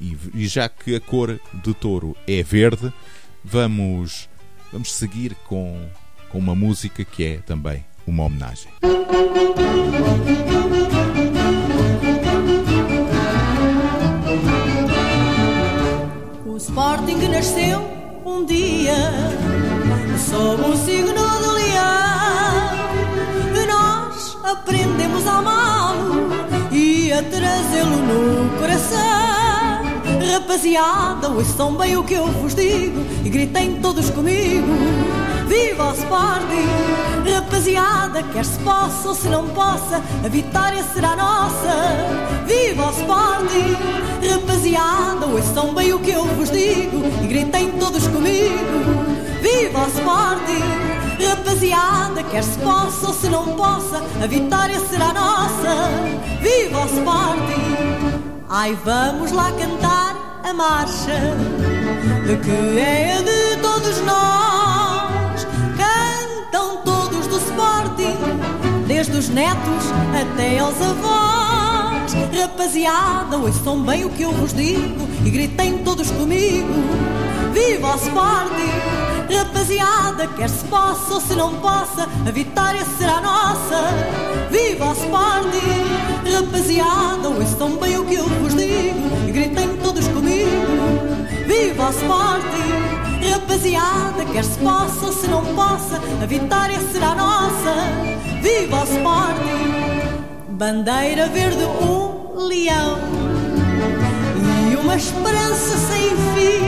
e, 0.00 0.16
e 0.34 0.46
já 0.46 0.68
que 0.68 0.96
a 0.96 1.00
cor 1.00 1.38
de 1.52 1.74
touro 1.74 2.16
é 2.26 2.42
verde, 2.42 2.92
vamos, 3.44 4.28
vamos 4.72 4.92
seguir 4.92 5.34
com, 5.46 5.86
com 6.30 6.38
uma 6.38 6.54
música 6.54 7.04
que 7.04 7.24
é 7.24 7.36
também 7.38 7.84
uma 8.06 8.24
homenagem. 8.24 8.72
O 10.70 10.73
Sporting 16.74 17.28
nasceu 17.28 17.84
um 18.26 18.44
dia 18.44 18.96
sob 20.28 20.60
o 20.60 20.76
signo 20.76 21.12
de 21.14 21.46
leão. 21.52 22.74
Nós 23.68 24.36
aprendemos 24.42 25.24
a 25.24 25.38
amá-lo 25.38 26.28
e 26.72 27.12
a 27.12 27.22
trazê-lo 27.22 27.96
no 27.96 28.58
coração. 28.58 28.98
Rapaziada, 30.32 31.28
ouçam 31.28 31.76
bem 31.76 31.96
o 31.96 32.02
que 32.02 32.14
eu 32.14 32.26
vos 32.26 32.56
digo 32.56 33.06
e 33.24 33.30
gritem 33.30 33.76
todos 33.80 34.10
comigo. 34.10 34.66
Viva 35.54 35.84
o 35.84 35.92
Sporting! 35.92 37.32
Rapaziada, 37.32 38.24
quer 38.24 38.44
se 38.44 38.58
possa 38.58 39.08
ou 39.08 39.14
se 39.14 39.28
não 39.28 39.48
possa, 39.50 40.02
a 40.24 40.28
vitória 40.28 40.82
será 40.92 41.14
nossa. 41.14 42.44
Viva 42.44 42.88
o 42.88 42.90
Sporting! 42.90 43.76
Rapaziada, 44.28 45.26
ouçam 45.26 45.72
bem 45.72 45.92
o 45.92 46.00
que 46.00 46.10
eu 46.10 46.24
vos 46.24 46.50
digo 46.50 47.00
e 47.22 47.26
gritem 47.28 47.70
todos 47.78 48.04
comigo. 48.08 49.04
Viva 49.40 49.84
o 49.84 49.86
Sporting! 49.86 51.24
Rapaziada, 51.24 52.24
quer 52.24 52.42
se 52.42 52.58
possa 52.58 53.06
ou 53.06 53.14
se 53.14 53.28
não 53.28 53.54
possa, 53.54 54.02
a 54.20 54.26
vitória 54.26 54.80
será 54.90 55.12
nossa. 55.12 55.88
Viva 56.40 56.80
o 56.80 56.86
Sporting! 56.86 58.34
Ai, 58.48 58.76
vamos 58.84 59.30
lá 59.30 59.52
cantar 59.52 60.40
a 60.42 60.52
marcha 60.52 61.36
que 62.42 62.78
é 62.80 63.22
de 63.22 63.62
todos 63.62 64.00
nós. 64.00 64.53
Desde 69.24 69.28
os 69.28 69.28
netos 69.28 69.92
até 70.20 70.58
aos 70.58 70.80
avós. 70.80 72.12
Rapaziada, 72.38 73.38
ouçam 73.38 73.82
bem 73.82 74.04
o 74.04 74.10
que 74.10 74.22
eu 74.22 74.32
vos 74.32 74.52
digo 74.52 75.08
e 75.24 75.30
gritem 75.30 75.78
todos 75.78 76.10
comigo. 76.10 76.72
Viva 77.52 77.94
o 77.94 77.96
Sporting! 77.96 79.34
Rapaziada, 79.34 80.26
quer 80.28 80.48
se 80.48 80.64
possa 80.66 81.14
ou 81.14 81.20
se 81.20 81.34
não 81.34 81.54
possa, 81.54 82.08
a 82.26 82.30
vitória 82.30 82.84
será 82.98 83.20
nossa. 83.20 83.88
Viva 84.50 84.90
o 84.90 84.92
Sporting, 84.92 86.32
rapaziada, 86.32 87.28
ouçam 87.28 87.76
bem 87.76 87.98
o 87.98 88.04
que 88.04 88.14
eu 88.14 88.28
vos 88.28 88.54
digo 88.54 89.28
e 89.28 89.32
gritem 89.32 89.76
todos 89.82 90.06
comigo. 90.08 90.50
Viva 91.46 91.88
o 91.88 91.90
Sporting, 91.90 92.93
rapaziada, 93.34 94.24
quer 94.32 94.44
se 94.44 94.58
possa 94.58 95.12
se 95.12 95.26
não 95.26 95.44
possa, 95.54 96.00
a 96.22 96.26
vitória 96.26 96.78
será 96.92 97.14
nossa. 97.14 97.74
Viva 98.40 98.80
o 98.80 98.84
Sporting, 98.84 100.50
bandeira 100.50 101.26
verde, 101.28 101.64
um 101.64 102.46
leão 102.46 102.98
e 104.70 104.76
uma 104.76 104.96
esperança 104.96 105.76
sem 105.78 106.10
fim. 106.34 106.60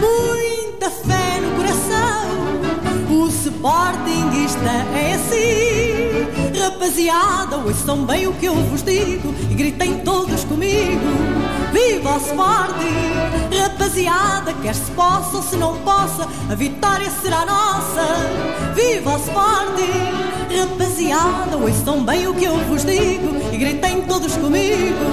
Muita 0.00 0.90
fé 0.90 1.40
no 1.40 1.56
coração, 1.56 3.18
o 3.18 3.28
Sportingista 3.28 4.70
é 4.94 5.14
assim. 5.14 6.60
Rapaziada, 6.62 7.56
ouçam 7.58 8.04
bem 8.04 8.26
o 8.26 8.32
que 8.34 8.46
eu 8.46 8.54
vos 8.54 8.82
digo 8.82 9.34
e 9.50 9.54
gritem 9.54 9.98
todos 9.98 10.44
comigo. 10.44 11.39
Viva 11.80 12.14
o 12.14 12.18
Sporting! 12.18 13.58
Rapaziada, 13.58 14.52
quer 14.62 14.74
se 14.74 14.90
possa 14.90 15.38
ou 15.38 15.42
se 15.42 15.56
não 15.56 15.78
possa, 15.78 16.28
a 16.50 16.54
vitória 16.54 17.10
será 17.22 17.46
nossa. 17.46 18.04
Viva 18.74 19.14
o 19.14 19.16
Sporting! 19.16 20.58
Rapaziada, 20.58 21.56
ouçam 21.56 22.04
bem 22.04 22.26
o 22.26 22.34
que 22.34 22.44
eu 22.44 22.58
vos 22.66 22.84
digo 22.84 23.34
e 23.50 23.56
gritem 23.56 24.02
todos 24.02 24.36
comigo. 24.36 25.06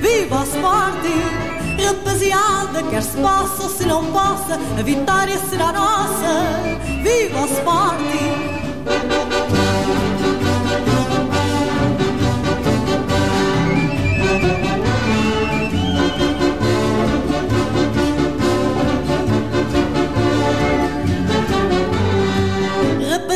Viva 0.00 0.36
o 0.36 0.44
Sporting! 0.44 1.84
Rapaziada, 1.84 2.84
quer 2.88 3.02
se 3.02 3.16
possa 3.16 3.64
ou 3.64 3.68
se 3.68 3.84
não 3.84 4.04
possa, 4.12 4.60
a 4.78 4.82
vitória 4.82 5.36
será 5.50 5.72
nossa. 5.72 6.60
Viva 7.02 7.40
o 7.40 7.46
Sporting! 7.46 9.45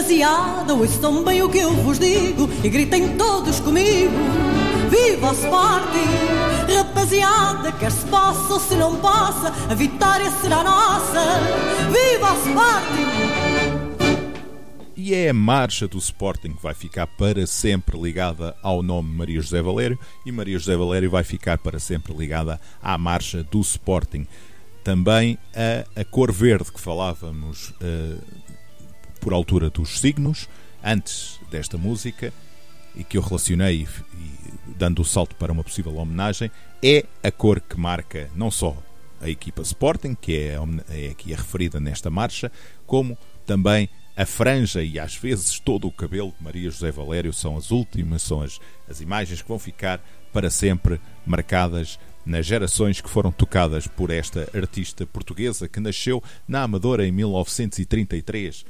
Rapaziada, 0.01 0.75
ouçam 0.75 1.23
bem 1.23 1.43
o 1.43 1.51
que 1.51 1.59
eu 1.59 1.75
vos 1.75 1.99
digo 1.99 2.49
e 2.65 2.71
gritem 2.71 3.19
todos 3.19 3.61
comigo. 3.61 4.15
Viva 4.89 5.29
o 5.29 5.33
Sporting! 5.35 6.75
Rapaziada, 6.75 7.71
quer 7.73 7.93
se 7.93 8.07
possa 8.07 8.55
ou 8.55 8.59
se 8.59 8.77
não 8.77 8.97
possa, 8.97 9.53
a 9.71 9.75
vitória 9.75 10.31
será 10.31 10.65
nossa. 10.65 11.21
Viva 11.93 12.33
o 12.33 12.37
Sporting! 12.39 13.11
E 14.97 15.13
é 15.13 15.29
a 15.29 15.35
marcha 15.35 15.87
do 15.87 15.99
Sporting 15.99 16.55
que 16.55 16.63
vai 16.63 16.73
ficar 16.73 17.07
para 17.07 17.47
sempre 17.47 18.01
ligada 18.01 18.57
ao 18.63 18.83
nome 18.83 19.15
Maria 19.15 19.43
José 19.43 19.61
Valério 19.61 19.99
e 20.25 20.33
Maria 20.33 20.59
José 20.59 20.75
Valério 20.79 21.11
vai 21.11 21.25
ficar 21.25 21.59
para 21.59 21.79
sempre 21.79 22.15
ligada 22.15 22.59
à 22.83 22.97
marcha 22.97 23.45
do 23.45 23.61
Sporting. 23.61 24.27
Também 24.83 25.39
a, 25.55 26.01
a 26.01 26.05
cor 26.07 26.33
verde 26.33 26.73
que 26.73 26.81
falávamos 26.81 27.75
eh, 27.83 28.17
por 29.21 29.33
altura 29.33 29.71
dos 29.71 30.01
signos, 30.01 30.49
antes 30.83 31.39
desta 31.51 31.77
música, 31.77 32.33
e 32.95 33.05
que 33.05 33.17
eu 33.17 33.23
relacionei 33.23 33.87
dando 34.67 35.03
o 35.03 35.05
salto 35.05 35.37
para 35.37 35.53
uma 35.53 35.63
possível 35.63 35.95
homenagem, 35.97 36.51
é 36.83 37.05
a 37.23 37.31
cor 37.31 37.61
que 37.61 37.79
marca 37.79 38.31
não 38.35 38.51
só 38.51 38.77
a 39.21 39.29
equipa 39.29 39.63
Sporting, 39.63 40.15
que 40.15 40.37
é, 40.37 40.57
é 40.89 41.09
aqui 41.11 41.33
referida 41.33 41.79
nesta 41.79 42.11
marcha, 42.11 42.51
como 42.87 43.17
também 43.47 43.89
a 44.17 44.27
franja 44.27 44.83
e 44.83 44.99
às 44.99 45.15
vezes 45.17 45.59
todo 45.59 45.87
o 45.87 45.93
cabelo 45.93 46.35
de 46.37 46.43
Maria 46.45 46.71
José 46.71 46.91
Valério 46.91 47.33
são 47.33 47.57
as 47.57 47.71
últimas, 47.71 48.23
são 48.23 48.43
as, 48.43 48.59
as 48.89 49.01
imagens 49.01 49.43
que 49.43 49.49
vão 49.49 49.59
ficar 49.59 50.03
para 50.33 50.51
sempre 50.51 51.01
marcadas 51.25 51.99
nas 52.25 52.45
gerações 52.45 53.01
que 53.01 53.09
foram 53.09 53.33
tocadas 53.33 53.87
por 53.87 54.11
esta 54.11 54.49
artista 54.55 55.07
portuguesa 55.07 55.69
que 55.69 55.81
nasceu 55.81 56.23
na 56.47 56.63
Amadora 56.63 57.07
em 57.07 57.13
1933. 57.13 58.65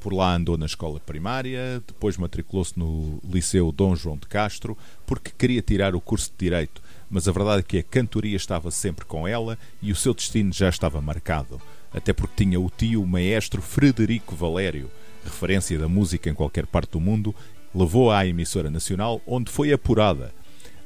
Por 0.00 0.14
lá 0.14 0.34
andou 0.34 0.56
na 0.56 0.64
escola 0.64 0.98
primária, 0.98 1.82
depois 1.86 2.16
matriculou-se 2.16 2.78
no 2.78 3.20
Liceu 3.22 3.70
Dom 3.70 3.94
João 3.94 4.16
de 4.16 4.26
Castro, 4.26 4.76
porque 5.06 5.30
queria 5.36 5.60
tirar 5.60 5.94
o 5.94 6.00
curso 6.00 6.30
de 6.30 6.46
Direito, 6.46 6.80
mas 7.10 7.28
a 7.28 7.32
verdade 7.32 7.60
é 7.60 7.62
que 7.62 7.78
a 7.78 7.82
cantoria 7.82 8.36
estava 8.36 8.70
sempre 8.70 9.04
com 9.04 9.28
ela 9.28 9.58
e 9.82 9.92
o 9.92 9.96
seu 9.96 10.14
destino 10.14 10.54
já 10.54 10.70
estava 10.70 11.02
marcado, 11.02 11.60
até 11.92 12.14
porque 12.14 12.44
tinha 12.44 12.58
o 12.58 12.70
tio 12.70 13.04
maestro 13.06 13.60
Frederico 13.60 14.34
Valério, 14.34 14.90
referência 15.22 15.78
da 15.78 15.86
música 15.86 16.30
em 16.30 16.34
qualquer 16.34 16.66
parte 16.66 16.92
do 16.92 17.00
mundo, 17.00 17.34
levou-a 17.74 18.20
à 18.20 18.26
emissora 18.26 18.70
nacional, 18.70 19.20
onde 19.26 19.50
foi 19.50 19.70
apurada. 19.70 20.32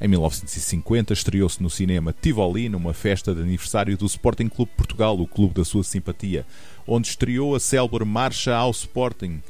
Em 0.00 0.08
1950 0.08 1.12
estreou-se 1.12 1.62
no 1.62 1.70
cinema 1.70 2.12
Tivoli 2.12 2.68
numa 2.68 2.92
festa 2.92 3.32
de 3.32 3.40
aniversário 3.40 3.96
do 3.96 4.06
Sporting 4.06 4.48
Clube 4.48 4.72
Portugal, 4.76 5.18
o 5.18 5.26
clube 5.26 5.54
da 5.54 5.64
sua 5.64 5.84
simpatia, 5.84 6.44
onde 6.86 7.08
estreou 7.08 7.54
a 7.54 7.60
célebre 7.60 8.04
Marcha 8.04 8.54
ao 8.54 8.70
Sporting, 8.70 9.42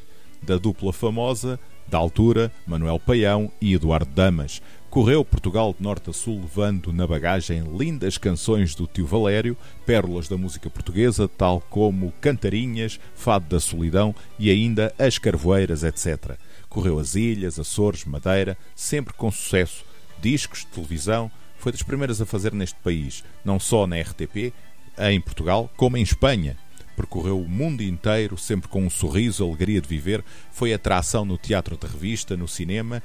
da 0.42 0.56
dupla 0.56 0.92
famosa, 0.92 1.58
da 1.86 1.98
altura, 1.98 2.50
Manuel 2.66 2.98
Paião 2.98 3.50
e 3.60 3.74
Eduardo 3.74 4.10
Damas. 4.12 4.62
Correu 4.90 5.24
Portugal 5.24 5.74
de 5.76 5.82
norte 5.82 6.10
a 6.10 6.12
sul 6.12 6.40
levando 6.40 6.92
na 6.92 7.06
bagagem 7.06 7.64
lindas 7.76 8.16
canções 8.16 8.76
do 8.76 8.86
tio 8.86 9.06
Valério, 9.06 9.56
pérolas 9.84 10.28
da 10.28 10.36
música 10.36 10.70
portuguesa, 10.70 11.26
tal 11.26 11.60
como 11.68 12.12
Cantarinhas, 12.20 13.00
Fado 13.14 13.46
da 13.46 13.58
Solidão 13.58 14.14
e 14.38 14.50
ainda 14.50 14.94
As 14.96 15.18
Carvoeiras, 15.18 15.82
etc. 15.82 16.38
Correu 16.68 16.98
as 16.98 17.16
ilhas, 17.16 17.58
Açores, 17.58 18.04
Madeira, 18.04 18.56
sempre 18.74 19.12
com 19.14 19.32
sucesso. 19.32 19.84
Discos, 20.20 20.64
televisão, 20.64 21.30
foi 21.58 21.72
das 21.72 21.82
primeiras 21.82 22.20
a 22.20 22.26
fazer 22.26 22.52
neste 22.52 22.76
país, 22.76 23.24
não 23.44 23.58
só 23.58 23.86
na 23.86 24.00
RTP, 24.00 24.52
em 24.98 25.20
Portugal, 25.20 25.68
como 25.76 25.96
em 25.96 26.02
Espanha. 26.02 26.56
Percorreu 26.96 27.40
o 27.40 27.48
mundo 27.48 27.82
inteiro, 27.82 28.36
sempre 28.38 28.68
com 28.68 28.84
um 28.84 28.90
sorriso, 28.90 29.44
alegria 29.44 29.80
de 29.80 29.88
viver. 29.88 30.24
Foi 30.52 30.72
atração 30.72 31.24
no 31.24 31.36
teatro 31.36 31.76
de 31.76 31.86
revista, 31.86 32.36
no 32.36 32.46
cinema, 32.46 33.02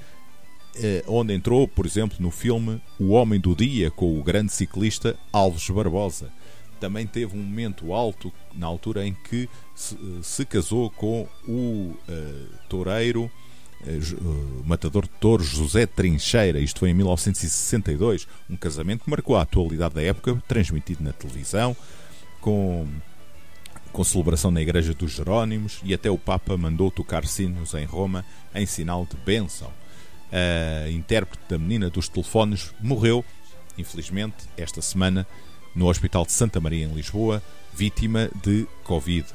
eh, 0.76 1.04
onde 1.08 1.34
entrou, 1.34 1.68
por 1.68 1.86
exemplo, 1.86 2.18
no 2.20 2.32
filme 2.32 2.82
O 3.00 3.10
Homem 3.10 3.40
do 3.40 3.56
Dia, 3.56 3.90
com 3.90 4.20
o 4.20 4.24
grande 4.24 4.52
ciclista 4.52 5.18
Alves 5.34 5.70
Barbosa. 5.70 6.32
Também 6.80 7.06
teve 7.06 7.36
um 7.36 7.42
momento 7.42 7.92
alto 7.92 8.32
na 8.54 8.66
altura 8.66 9.06
em 9.06 9.14
que 9.14 9.50
se, 9.76 9.98
eh, 10.42 10.46
casou 10.46 10.90
com 10.92 11.28
o 11.48 11.96
eh, 12.08 12.46
toureiro, 12.68 13.30
matador 14.66 15.04
de 15.04 15.12
touros 15.22 15.48
José 15.48 15.86
Trincheira. 15.86 16.60
Isto 16.60 16.82
foi 16.82 16.90
em 16.90 16.94
1962. 16.94 18.28
Um 18.50 18.58
casamento 18.58 19.06
que 19.06 19.10
marcou 19.10 19.38
a 19.38 19.42
atualidade 19.42 19.96
da 19.96 20.04
época, 20.04 20.44
transmitido 20.50 21.02
na 21.02 21.14
televisão, 21.14 21.76
com 22.42 22.86
com 23.92 24.04
celebração 24.04 24.52
na 24.52 24.62
Igreja 24.62 24.94
dos 24.94 25.12
Jerónimos 25.12 25.80
e 25.84 25.94
até 25.94 26.10
o 26.10 26.18
Papa 26.18 26.56
mandou 26.58 26.92
tocar 26.92 27.26
sinos 27.26 27.74
em 27.74 27.86
Roma 27.86 28.26
em 28.54 28.66
sinal 28.66 29.06
de 29.06 29.18
bênção. 29.18 29.72
A 30.32 30.90
intérprete 30.90 31.44
da 31.50 31.58
Menina 31.58 31.90
dos 31.90 32.08
Telefones 32.08 32.74
morreu, 32.80 33.26
infelizmente, 33.78 34.36
esta 34.56 34.82
semana 34.82 35.26
no 35.76 35.88
Hospital 35.88 36.26
de 36.26 36.32
Santa 36.32 36.60
Maria 36.60 36.86
em 36.86 36.94
Lisboa, 36.94 37.42
vítima 37.74 38.30
de 38.44 38.68
Covid. 38.84 39.26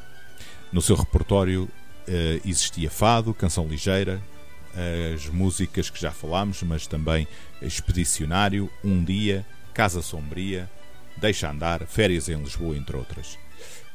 No 0.73 0.83
seu 0.83 0.97
repertório 0.97 1.69
eh, 2.07 2.41
existia 2.45 2.91
fado, 2.91 3.35
canção 3.35 3.67
ligeira, 3.67 4.23
as 5.15 5.29
músicas 5.29 5.89
que 5.89 6.01
já 6.01 6.11
falámos, 6.11 6.63
mas 6.63 6.87
também 6.87 7.29
Expedicionário, 7.63 8.69
Um 8.83 9.05
Dia, 9.05 9.47
Casa 9.73 10.03
Sombria, 10.03 10.69
Deixa 11.17 11.49
Andar, 11.49 11.87
Férias 11.87 12.29
em 12.29 12.37
Lisboa, 12.37 12.77
entre 12.77 12.97
outras. 12.97 13.39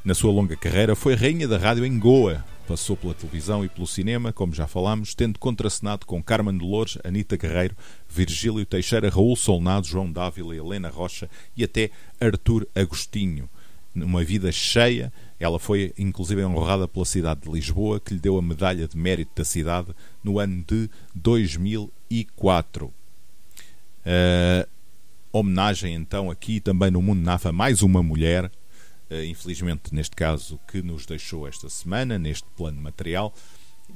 Na 0.02 0.14
sua 0.14 0.32
longa 0.32 0.56
carreira, 0.56 0.96
foi 0.96 1.14
rainha 1.14 1.46
da 1.46 1.58
rádio 1.58 1.84
em 1.84 1.98
Goa. 1.98 2.42
Passou 2.66 2.96
pela 2.96 3.12
televisão 3.12 3.62
e 3.62 3.68
pelo 3.68 3.86
cinema, 3.86 4.32
como 4.32 4.54
já 4.54 4.66
falámos, 4.66 5.14
tendo 5.14 5.38
contracenado 5.38 6.06
com 6.06 6.22
Carmen 6.22 6.56
Dolores, 6.56 6.96
Anita 7.04 7.36
Guerreiro, 7.36 7.76
Virgílio 8.08 8.64
Teixeira, 8.64 9.10
Raul 9.10 9.36
Solnado, 9.36 9.86
João 9.86 10.10
Dávila, 10.10 10.56
Helena 10.56 10.88
Rocha 10.88 11.28
e 11.54 11.62
até 11.62 11.90
Artur 12.18 12.66
Agostinho. 12.74 13.46
Numa 13.94 14.24
vida 14.24 14.50
cheia, 14.50 15.12
ela 15.38 15.58
foi 15.58 15.92
inclusive 15.98 16.42
honrada 16.44 16.88
pela 16.88 17.04
cidade 17.04 17.42
de 17.42 17.50
Lisboa, 17.50 18.00
que 18.00 18.14
lhe 18.14 18.20
deu 18.20 18.38
a 18.38 18.42
medalha 18.42 18.88
de 18.88 18.96
mérito 18.96 19.32
da 19.36 19.44
cidade 19.44 19.88
no 20.24 20.38
ano 20.38 20.64
de 20.66 20.88
2004. 21.14 22.86
Uh, 22.86 24.66
homenagem 25.30 25.94
então 25.94 26.30
aqui 26.30 26.58
também 26.58 26.90
no 26.90 27.02
Mundo 27.02 27.20
Nafa, 27.20 27.52
mais 27.52 27.82
uma 27.82 28.02
mulher 28.02 28.50
infelizmente 29.26 29.94
neste 29.94 30.14
caso, 30.14 30.58
que 30.68 30.82
nos 30.82 31.06
deixou 31.06 31.46
esta 31.46 31.68
semana, 31.68 32.18
neste 32.18 32.46
plano 32.56 32.80
material, 32.80 33.34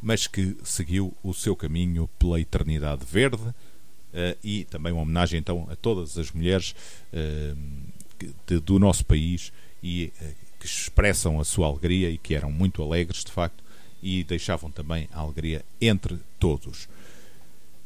mas 0.03 0.27
que 0.27 0.57
seguiu 0.65 1.15
o 1.23 1.33
seu 1.33 1.55
caminho 1.55 2.09
pela 2.19 2.41
eternidade 2.41 3.05
verde 3.05 3.43
uh, 3.43 3.55
e 4.43 4.65
também 4.65 4.93
uma 4.93 5.03
homenagem 5.03 5.39
então 5.39 5.69
a 5.71 5.77
todas 5.77 6.19
as 6.19 6.33
mulheres 6.33 6.75
de, 8.47 8.59
do 8.59 8.79
nosso 8.79 9.05
país 9.05 9.53
e 9.83 10.13
que 10.65 10.67
expressam 10.67 11.39
a 11.39 11.45
sua 11.45 11.67
alegria 11.69 12.11
e 12.11 12.17
que 12.17 12.35
eram 12.35 12.51
muito 12.51 12.83
alegres, 12.83 13.23
de 13.23 13.31
facto, 13.31 13.63
e 14.03 14.25
deixavam 14.25 14.71
também 14.71 15.09
a 15.13 15.21
alegria 15.21 15.65
entre 15.81 16.19
todos. 16.39 16.89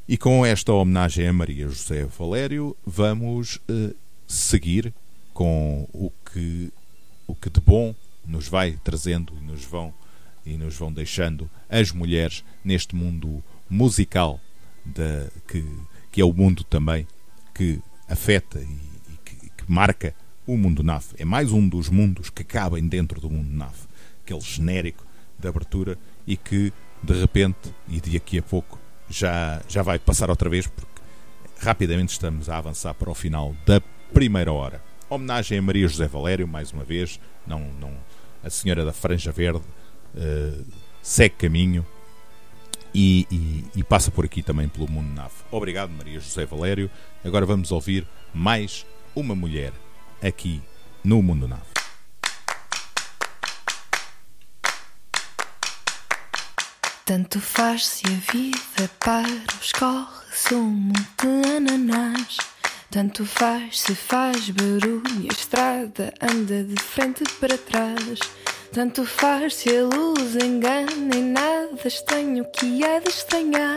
E 0.08 0.16
com 0.16 0.46
esta 0.46 0.72
homenagem 0.72 1.28
a 1.28 1.32
Maria 1.32 1.68
José 1.68 2.04
Valério, 2.04 2.76
vamos 2.86 3.60
eh, 3.68 3.94
seguir 4.26 4.94
com 5.34 5.88
o 5.92 6.10
que, 6.32 6.72
o 7.28 7.34
que 7.34 7.48
de 7.48 7.60
bom 7.60 7.94
nos 8.26 8.48
vai 8.48 8.78
trazendo 8.82 9.32
e 9.40 9.44
nos 9.44 9.64
vão, 9.64 9.94
e 10.44 10.56
nos 10.56 10.74
vão 10.74 10.92
deixando 10.92 11.48
as 11.68 11.92
mulheres 11.92 12.42
neste 12.64 12.96
mundo 12.96 13.44
musical 13.70 14.40
da, 14.84 15.28
que, 15.46 15.64
que 16.10 16.20
é 16.20 16.24
o 16.24 16.32
mundo 16.32 16.64
também 16.64 17.06
que 17.54 17.80
afeta 18.08 18.58
e, 18.58 18.64
e 18.64 19.16
que, 19.24 19.50
que 19.50 19.70
marca 19.70 20.14
o 20.46 20.56
mundo 20.56 20.82
NAF. 20.82 21.14
É 21.18 21.24
mais 21.24 21.52
um 21.52 21.68
dos 21.68 21.90
mundos 21.90 22.30
que 22.30 22.42
cabem 22.42 22.88
dentro 22.88 23.20
do 23.20 23.28
mundo 23.28 23.50
NAF. 23.52 23.86
Aquele 24.24 24.40
genérico 24.40 25.06
de 25.38 25.46
abertura 25.46 25.98
e 26.26 26.36
que 26.36 26.72
de 27.02 27.12
repente 27.12 27.72
e 27.86 28.00
de 28.00 28.16
aqui 28.16 28.38
a 28.38 28.42
pouco 28.42 28.78
já, 29.08 29.62
já 29.68 29.82
vai 29.82 29.98
passar 29.98 30.30
outra 30.30 30.48
vez 30.48 30.66
porque 30.66 31.02
rapidamente 31.60 32.12
estamos 32.12 32.48
a 32.48 32.58
avançar 32.58 32.94
para 32.94 33.10
o 33.10 33.14
final 33.14 33.54
da 33.66 33.80
primeira 34.12 34.52
hora. 34.52 34.87
Homenagem 35.10 35.58
a 35.58 35.62
Maria 35.62 35.88
José 35.88 36.06
Valério, 36.06 36.46
mais 36.46 36.70
uma 36.70 36.84
vez, 36.84 37.18
não, 37.46 37.60
não, 37.80 37.92
a 38.44 38.50
senhora 38.50 38.84
da 38.84 38.92
Franja 38.92 39.32
Verde 39.32 39.62
uh, 40.14 40.64
segue 41.02 41.34
caminho 41.36 41.86
e, 42.94 43.26
e, 43.30 43.64
e, 43.76 43.82
passa 43.82 44.10
por 44.10 44.26
aqui 44.26 44.42
também 44.42 44.68
pelo 44.68 44.90
Mundo 44.90 45.14
Nave. 45.14 45.34
Obrigado, 45.50 45.90
Maria 45.90 46.20
José 46.20 46.44
Valério. 46.44 46.90
Agora 47.24 47.46
vamos 47.46 47.72
ouvir 47.72 48.06
mais 48.34 48.84
uma 49.16 49.34
mulher 49.34 49.72
aqui 50.22 50.60
no 51.02 51.22
Mundo 51.22 51.48
Nave. 51.48 51.62
Tanto 57.06 57.40
faz 57.40 57.86
se 57.86 58.06
a 58.06 58.32
vida 58.32 58.90
para 59.00 59.26
ou 59.26 59.60
escorre 59.62 60.26
sumo 60.34 60.92
de 60.92 61.56
ananás. 61.56 62.36
Tanto 62.90 63.26
faz 63.26 63.82
se 63.82 63.94
faz 63.94 64.48
barulho 64.48 65.02
a 65.06 65.32
estrada 65.34 66.10
anda 66.22 66.64
de 66.64 66.82
frente 66.82 67.22
para 67.38 67.58
trás. 67.58 68.18
Tanto 68.72 69.04
faz 69.04 69.56
se 69.56 69.68
a 69.76 69.82
luz 69.82 70.34
engana 70.36 71.14
e 71.14 71.20
nada 71.20 71.68
estranho 71.86 72.46
que 72.46 72.82
há 72.82 72.98
de 72.98 73.10
estranhar. 73.10 73.76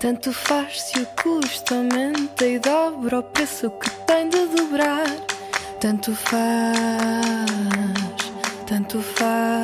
Tanto 0.00 0.32
faz 0.32 0.82
se 0.82 0.98
o 0.98 1.06
custo 1.22 1.74
aumenta 1.74 2.44
e 2.44 2.58
dobra 2.58 3.20
o 3.20 3.22
preço 3.22 3.70
que 3.70 3.88
tem 4.04 4.28
de 4.28 4.46
dobrar. 4.46 5.06
Tanto 5.80 6.12
faz, 6.16 6.74
tanto 8.66 9.00
faz, 9.00 9.62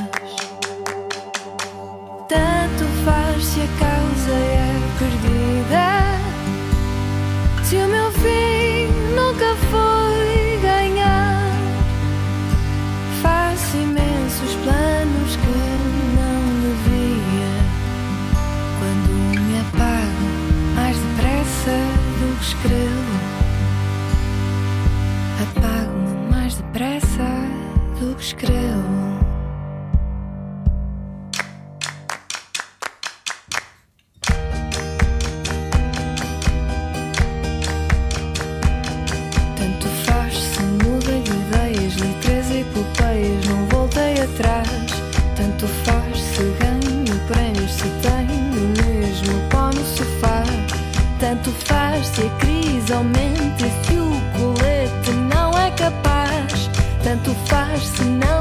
Tanto 51.28 51.52
faz 51.66 52.06
se 52.06 52.22
a 52.22 52.30
crise 52.38 52.90
aumenta 52.90 53.66
se 53.84 53.92
o 53.98 54.10
colete 54.38 55.10
não 55.30 55.50
é 55.58 55.70
capaz. 55.72 56.70
Tanto 57.04 57.34
faz 57.44 57.82
se 57.82 58.02
não 58.02 58.37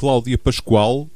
Cláudia 0.00 0.38
Pascoal, 0.38 1.10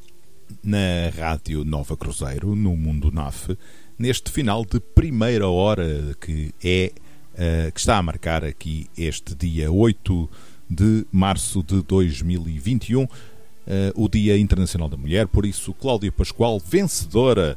na 0.63 1.09
Rádio 1.17 1.65
Nova 1.65 1.97
Cruzeiro, 1.97 2.55
no 2.55 2.77
Mundo 2.77 3.11
NAF, 3.11 3.57
neste 3.99 4.31
final 4.31 4.63
de 4.63 4.79
primeira 4.79 5.49
hora 5.49 6.15
que 6.21 6.53
é 6.63 6.93
eh, 7.35 7.71
que 7.73 7.81
está 7.81 7.97
a 7.97 8.03
marcar 8.03 8.45
aqui 8.45 8.87
este 8.95 9.35
dia 9.35 9.73
8 9.73 10.29
de 10.69 11.07
março 11.11 11.63
de 11.63 11.81
2021, 11.81 13.09
eh, 13.67 13.91
o 13.97 14.07
Dia 14.07 14.37
Internacional 14.37 14.91
da 14.91 14.99
Mulher. 14.99 15.29
Por 15.29 15.47
isso, 15.47 15.73
Cláudia 15.73 16.13
Pascoal, 16.13 16.61
vencedora 16.61 17.57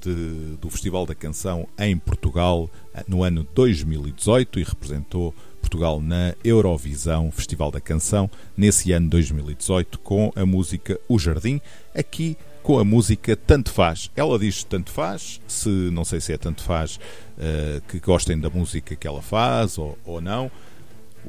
de- 0.00 0.56
do 0.60 0.70
Festival 0.70 1.04
da 1.06 1.14
Canção 1.16 1.66
em 1.76 1.98
Portugal 1.98 2.70
eh, 2.94 3.02
no 3.08 3.24
ano 3.24 3.44
2018 3.52 4.60
e 4.60 4.62
representou 4.62 5.34
Portugal 5.58 6.00
na 6.00 6.34
Eurovisão 6.44 7.30
Festival 7.30 7.70
da 7.70 7.80
Canção 7.80 8.30
nesse 8.56 8.92
ano 8.92 9.08
2018 9.08 9.98
com 9.98 10.32
a 10.34 10.46
música 10.46 10.98
O 11.08 11.18
Jardim, 11.18 11.60
aqui 11.94 12.36
com 12.62 12.78
a 12.78 12.84
música 12.84 13.36
Tanto 13.36 13.70
Faz. 13.70 14.10
Ela 14.16 14.38
diz 14.38 14.62
Tanto 14.64 14.90
Faz, 14.90 15.40
se 15.46 15.68
não 15.68 16.04
sei 16.04 16.20
se 16.20 16.32
é 16.32 16.38
Tanto 16.38 16.62
Faz 16.62 16.98
eh, 17.38 17.80
que 17.88 17.98
gostem 18.00 18.38
da 18.38 18.50
música 18.50 18.94
que 18.96 19.06
ela 19.06 19.22
faz 19.22 19.78
ou, 19.78 19.96
ou 20.04 20.20
não. 20.20 20.50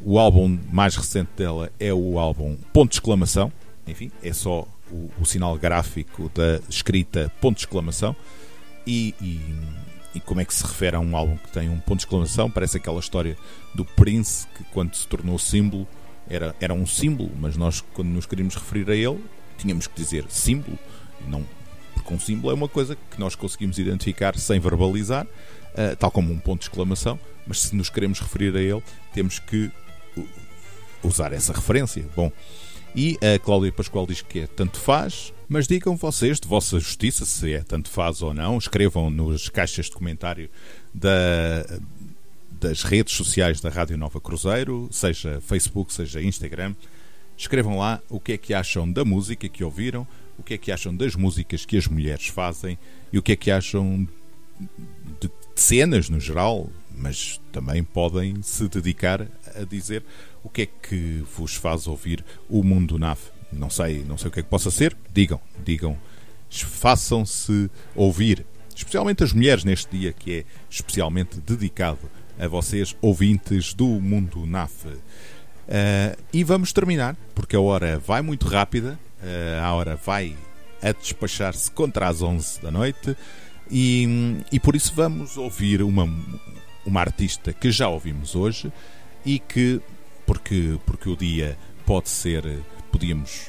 O 0.04 0.18
álbum 0.20 0.58
mais 0.72 0.96
recente 0.96 1.30
dela 1.36 1.72
é 1.80 1.94
o 1.94 2.20
álbum 2.20 2.58
Ponto 2.74 2.90
de 2.92 2.96
Exclamação, 2.98 3.52
enfim, 3.88 4.12
é 4.24 4.32
só 4.34 4.68
o, 4.92 5.10
o 5.20 5.26
sinal 5.26 5.58
gráfico 5.58 6.32
da 6.34 6.60
escrita 6.70 7.32
Ponto 7.42 7.58
de 7.58 7.64
Exclamação. 7.64 8.16
E, 8.88 9.14
e- 9.22 9.40
e 10.14 10.20
como 10.20 10.42
é 10.42 10.46
que 10.46 10.54
se 10.54 10.64
refere 10.64 10.96
a 10.96 11.00
um 11.00 11.16
álbum 11.16 11.38
que 11.38 11.52
tem 11.52 11.70
um 11.70 11.80
ponto 11.80 12.00
de 12.00 12.06
exclamação? 12.06 12.50
Parece 12.50 12.78
aquela 12.78 13.00
história 13.00 13.38
do 13.74 13.86
Prince 13.86 14.48
que, 14.56 14.64
quando 14.66 14.96
se 14.96 15.08
tornou 15.08 15.38
símbolo, 15.38 15.88
era, 16.28 16.56
era 16.60 16.74
um 16.74 16.86
símbolo, 16.86 17.32
mas 17.40 17.58
nós, 17.58 17.84
quando 17.94 18.10
nos 18.10 18.26
queríamos 18.26 18.56
referir 18.56 18.90
a 18.90 18.96
ele, 18.96 19.24
tínhamos 19.58 19.88
que 19.88 19.96
dizer 19.96 20.26
símbolo, 20.30 20.78
não 21.28 21.46
porque 21.94 22.14
um 22.14 22.20
símbolo 22.20 22.52
é 22.52 22.56
uma 22.56 22.68
coisa 22.68 22.96
que 22.96 23.20
nós 23.20 23.36
conseguimos 23.36 23.78
identificar 23.78 24.38
sem 24.38 24.60
verbalizar, 24.60 25.26
uh, 25.26 25.96
tal 25.98 26.10
como 26.10 26.32
um 26.32 26.40
ponto 26.40 26.62
de 26.62 26.66
exclamação, 26.66 27.20
mas 27.46 27.62
se 27.62 27.76
nos 27.76 27.90
queremos 27.90 28.20
referir 28.20 28.56
a 28.56 28.62
ele, 28.62 28.82
temos 29.14 29.38
que 29.40 29.70
usar 31.04 31.34
essa 31.34 31.54
referência. 31.54 32.06
Bom, 32.16 32.32
e 32.96 33.18
a 33.22 33.38
Cláudia 33.40 33.72
Pascoal 33.72 34.08
diz 34.08 34.22
que 34.22 34.40
é 34.40 34.48
tanto 34.48 34.80
faz, 34.80 35.34
mas 35.48 35.68
digam 35.68 35.96
vocês 35.96 36.40
de 36.40 36.48
vossa 36.48 36.80
justiça 36.80 37.26
se 37.26 37.54
é 37.54 37.64
tanto 37.64 37.90
faz 37.90 38.22
ou 38.22 38.34
não. 38.34 38.58
Escrevam 38.58 39.10
nas 39.10 39.50
caixas 39.50 39.88
de 39.88 39.92
comentário 39.92 40.50
da, 40.94 41.66
das 42.52 42.84
redes 42.84 43.14
sociais 43.16 43.62
da 43.62 43.70
Rádio 43.70 43.98
Nova 43.98 44.20
Cruzeiro, 44.20 44.88
seja 44.92 45.42
Facebook, 45.42 45.94
seja 45.94 46.22
Instagram. 46.22 46.76
Escrevam 47.38 47.78
lá 47.78 48.02
o 48.10 48.20
que 48.20 48.34
é 48.34 48.38
que 48.38 48.54
acham 48.54 48.92
da 48.92 49.06
música 49.06 49.48
que 49.48 49.64
ouviram, 49.64 50.06
o 50.38 50.44
que 50.44 50.56
é 50.56 50.58
que 50.58 50.72
acham 50.72 50.96
das 50.96 51.16
músicas 51.16 51.66
que 51.66 51.78
as 51.78 51.88
mulheres 51.88 52.28
fazem 52.28 52.78
e 53.14 53.18
o 53.18 53.22
que 53.22 53.32
é 53.32 53.36
que 53.36 53.50
acham 53.50 54.08
de 55.20 55.32
cenas 55.56 56.10
no 56.10 56.20
geral, 56.20 56.70
mas 56.96 57.40
também 57.52 57.84
podem 57.84 58.42
se 58.42 58.68
dedicar 58.68 59.26
a 59.56 59.64
dizer 59.64 60.04
o 60.44 60.50
que 60.50 60.64
é 60.64 60.66
que 60.66 61.24
vos 61.36 61.56
faz 61.56 61.88
ouvir 61.88 62.24
o 62.50 62.64
mundo 62.64 62.98
NAF. 62.98 63.32
Não 63.52 63.70
sei, 63.70 64.04
não 64.08 64.18
sei 64.18 64.28
o 64.30 64.32
que 64.32 64.40
é 64.40 64.44
que 64.44 64.50
possa 64.50 64.70
ser. 64.70 64.96
Digam, 65.14 65.40
digam, 65.64 65.98
façam-se 66.50 67.70
ouvir, 67.96 68.46
especialmente 68.76 69.24
as 69.24 69.34
mulheres 69.34 69.64
neste 69.64 69.98
dia 69.98 70.14
que 70.14 70.40
é 70.40 70.46
especialmente 70.70 71.40
dedicado 71.40 72.10
a 72.40 72.48
vocês, 72.48 72.96
ouvintes 73.02 73.74
do 73.74 73.86
mundo 73.86 74.46
NAF. 74.46 74.88
Uh, 74.88 76.18
e 76.34 76.44
vamos 76.44 76.74
terminar, 76.74 77.16
porque 77.36 77.56
a 77.56 77.62
hora 77.62 78.00
vai 78.00 78.22
muito 78.22 78.48
rápida, 78.48 78.98
uh, 79.22 79.64
a 79.64 79.74
hora 79.74 79.96
vai 79.96 80.36
a 80.82 80.92
despachar-se 80.92 81.70
contra 81.72 82.08
as 82.08 82.22
11 82.22 82.62
da 82.62 82.72
noite, 82.72 83.16
e, 83.70 84.42
e 84.52 84.60
por 84.60 84.76
isso 84.76 84.94
vamos 84.96 85.38
ouvir 85.38 85.84
uma, 85.84 86.10
uma 86.86 87.02
artista 87.02 87.54
que 87.54 87.72
já 87.72 87.88
ouvimos 87.88 88.36
hoje 88.36 88.72
e 89.24 89.38
que, 89.38 89.80
porque, 90.30 90.78
porque 90.86 91.10
o 91.10 91.16
dia 91.16 91.58
pode 91.88 92.08
ser, 92.08 92.44
podíamos 92.92 93.48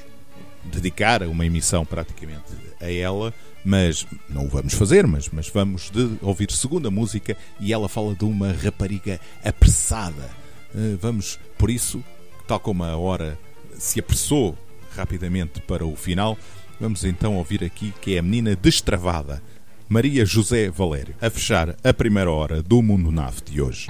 dedicar 0.64 1.22
uma 1.24 1.44
emissão 1.44 1.84
praticamente 1.84 2.54
a 2.80 2.90
ela, 2.90 3.34
mas 3.62 4.06
não 4.30 4.46
o 4.46 4.48
vamos 4.48 4.72
fazer, 4.72 5.06
mas, 5.06 5.28
mas 5.28 5.46
vamos 5.50 5.90
de 5.90 6.16
ouvir 6.22 6.50
segunda 6.50 6.90
música 6.90 7.36
e 7.60 7.70
ela 7.70 7.86
fala 7.86 8.14
de 8.14 8.24
uma 8.24 8.50
rapariga 8.52 9.20
apressada. 9.44 10.30
Uh, 10.74 10.96
vamos, 10.98 11.38
por 11.58 11.68
isso, 11.68 12.02
tal 12.48 12.58
como 12.58 12.82
a 12.82 12.96
hora 12.96 13.38
se 13.78 14.00
apressou 14.00 14.56
rapidamente 14.96 15.60
para 15.60 15.84
o 15.84 15.94
final, 15.94 16.38
vamos 16.80 17.04
então 17.04 17.36
ouvir 17.36 17.62
aqui 17.62 17.92
que 18.00 18.14
é 18.14 18.20
a 18.20 18.22
menina 18.22 18.56
destravada. 18.56 19.42
Maria 19.86 20.24
José 20.24 20.70
Valério, 20.70 21.14
a 21.20 21.28
fechar 21.28 21.76
a 21.84 21.92
primeira 21.92 22.30
hora 22.30 22.62
do 22.62 22.80
Mundo 22.80 23.12
Nave 23.12 23.42
de 23.44 23.60
hoje. 23.60 23.88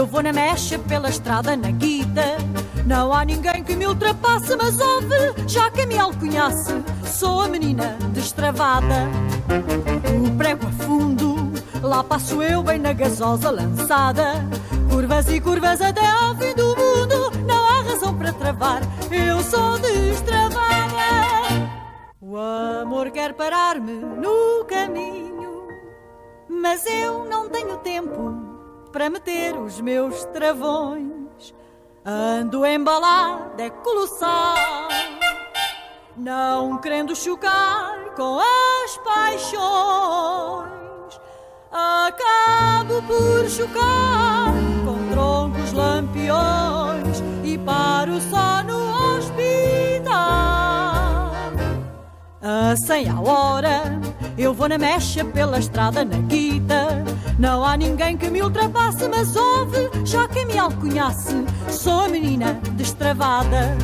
Eu 0.00 0.06
vou 0.06 0.22
na 0.22 0.32
mecha 0.32 0.78
pela 0.78 1.10
estrada 1.10 1.54
na 1.54 1.70
guita. 1.70 2.38
Não 2.86 3.12
há 3.12 3.22
ninguém 3.22 3.62
que 3.62 3.76
me 3.76 3.86
ultrapasse, 3.86 4.56
mas 4.56 4.80
ouve, 4.80 5.34
já 5.46 5.70
que 5.70 5.84
me 5.84 5.98
alcunhasse, 5.98 6.72
sou 7.04 7.42
a 7.42 7.48
menina 7.48 7.98
destravada. 8.14 9.06
O 10.24 10.36
prego 10.38 10.66
a 10.66 10.70
fundo, 10.84 11.52
lá 11.82 12.02
passo 12.02 12.42
eu 12.42 12.62
bem 12.62 12.78
na 12.78 12.94
gasosa 12.94 13.50
lançada. 13.50 14.42
Curvas 14.88 15.28
e 15.28 15.38
curvas 15.38 15.82
até 15.82 16.06
ao 16.06 16.34
fim 16.34 16.54
do 16.54 16.68
mundo, 16.68 17.30
não 17.46 17.68
há 17.68 17.82
razão 17.82 18.16
para 18.16 18.32
travar, 18.32 18.80
eu 19.10 19.42
sou 19.42 19.78
destravada. 19.80 20.60
O 22.22 22.38
amor 22.38 23.10
quer 23.10 23.34
parar-me 23.34 23.92
no 23.92 24.64
caminho, 24.64 25.68
mas 26.48 26.86
eu 26.86 27.26
não 27.26 27.50
tenho 27.50 27.76
tempo 27.78 28.49
para 28.92 29.08
meter 29.08 29.56
os 29.56 29.80
meus 29.80 30.24
travões. 30.26 31.54
Ando 32.04 32.66
embalada, 32.66 33.62
é 33.62 33.70
colossal, 33.70 34.56
não 36.16 36.78
querendo 36.78 37.14
chocar 37.14 38.14
com 38.16 38.38
as 38.38 38.96
paixões. 38.98 40.70
Acabo 41.70 43.02
por 43.02 43.48
chocar 43.48 44.52
com 44.84 45.08
troncos 45.10 45.72
lampiões 45.72 47.22
e 47.44 47.56
paro 47.58 48.20
só 48.22 48.62
no 48.64 49.16
hospital. 49.16 50.10
A 52.42 52.74
cem 52.76 53.08
a 53.08 53.20
hora, 53.20 54.00
eu 54.36 54.52
vou 54.52 54.68
na 54.68 54.78
mecha 54.78 55.24
pela 55.24 55.58
estrada 55.58 56.04
na 56.04 56.16
guita. 56.16 57.04
Não 57.40 57.64
há 57.64 57.74
ninguém 57.74 58.18
que 58.18 58.28
me 58.28 58.42
ultrapasse, 58.42 59.08
mas 59.08 59.34
ouve, 59.34 59.88
já 60.04 60.28
que 60.28 60.44
me 60.44 60.58
alcunhasse, 60.58 61.34
sou 61.70 62.00
a 62.00 62.08
menina 62.08 62.52
destravada. 62.74 63.78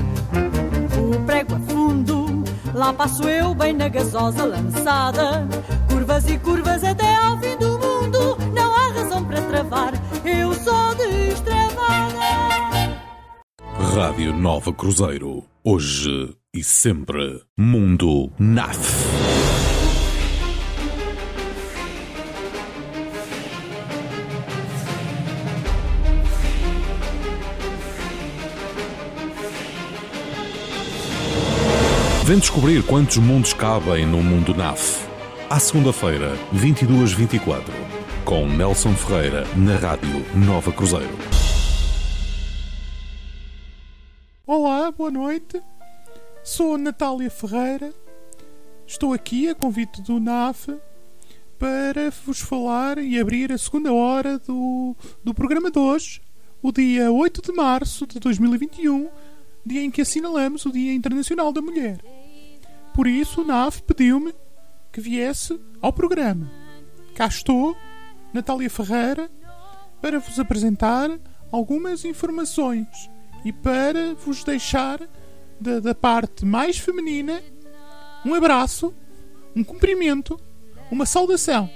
O 0.95 1.25
prego 1.25 1.55
a 1.55 1.61
fundo, 1.61 2.45
lá 2.75 2.93
passo 2.93 3.27
eu 3.27 3.55
bem 3.55 3.73
na 3.73 3.89
gasosa 3.89 4.45
lançada. 4.45 5.49
Curvas 5.89 6.29
e 6.29 6.39
curvas 6.39 6.85
até 6.85 7.15
ao 7.15 7.39
fim 7.39 7.57
do 7.57 7.79
mundo, 7.79 8.37
não 8.55 8.77
há 8.77 8.93
razão 8.93 9.25
para 9.25 9.41
travar, 9.41 9.95
eu 10.23 10.53
sou 10.53 10.95
destravada. 10.95 12.27
Rádio 13.95 14.35
Nova 14.35 14.71
Cruzeiro. 14.71 15.43
Hoje 15.65 16.37
e 16.53 16.63
sempre. 16.63 17.41
Mundo 17.57 18.31
NAF. 18.39 19.56
Vem 32.27 32.41
descobrir 32.41 32.85
quantos 32.85 33.18
mundos 33.18 33.53
cabem 33.53 34.05
no 34.05 34.20
mundo 34.20 34.53
NAF. 34.53 35.07
À 35.49 35.61
segunda-feira, 35.61 36.37
22-24, 36.53 37.62
com 38.24 38.49
Nelson 38.49 38.95
Ferreira, 38.95 39.45
na 39.57 39.77
Rádio 39.77 40.27
Nova 40.35 40.72
Cruzeiro. 40.72 41.16
Olá, 44.45 44.91
boa 44.91 45.09
noite. 45.09 45.62
Sou 46.43 46.77
Natália 46.77 47.31
Ferreira. 47.31 47.95
Estou 48.85 49.12
aqui 49.12 49.49
a 49.49 49.55
convite 49.55 50.03
do 50.03 50.18
NAF 50.18 50.77
para 51.61 52.11
vos 52.24 52.41
falar 52.41 52.99
e 52.99 53.20
abrir 53.20 53.53
a 53.53 53.59
segunda 53.59 53.93
hora 53.93 54.37
do, 54.41 54.97
do 55.22 55.33
programa 55.33 55.70
de 55.70 55.79
hoje, 55.79 56.20
o 56.61 56.72
dia 56.72 57.09
8 57.12 57.41
de 57.41 57.53
março 57.53 58.05
de 58.05 58.18
2021, 58.18 59.09
dia 59.64 59.83
em 59.83 59.93
que 59.93 60.01
assinalamos 60.03 60.66
o 60.66 60.72
Dia 60.72 60.93
Internacional 60.93 61.53
da 61.53 61.62
Mulher. 61.62 62.16
Por 62.97 63.07
isso, 63.07 63.42
o 63.42 63.44
NAF 63.44 63.82
pediu-me 63.82 64.34
que 64.90 65.03
viesse 65.03 65.61
ao 65.82 65.92
programa. 65.92 66.51
Cá 67.14 67.26
estou, 67.26 67.76
Natália 68.32 68.70
Ferreira, 68.70 69.30
para 70.01 70.18
vos 70.18 70.40
apresentar 70.40 71.11
algumas 71.53 72.07
informações 72.07 72.88
e 73.44 73.53
para 73.53 74.14
vos 74.14 74.42
deixar 74.42 74.99
da, 75.61 75.78
da 75.78 75.94
parte 75.94 76.47
mais 76.47 76.78
feminina 76.78 77.42
um 78.24 78.34
abraço, 78.34 78.94
um 79.55 79.62
cumprimento, 79.62 80.40
uma 80.90 81.05
saudação. 81.05 81.70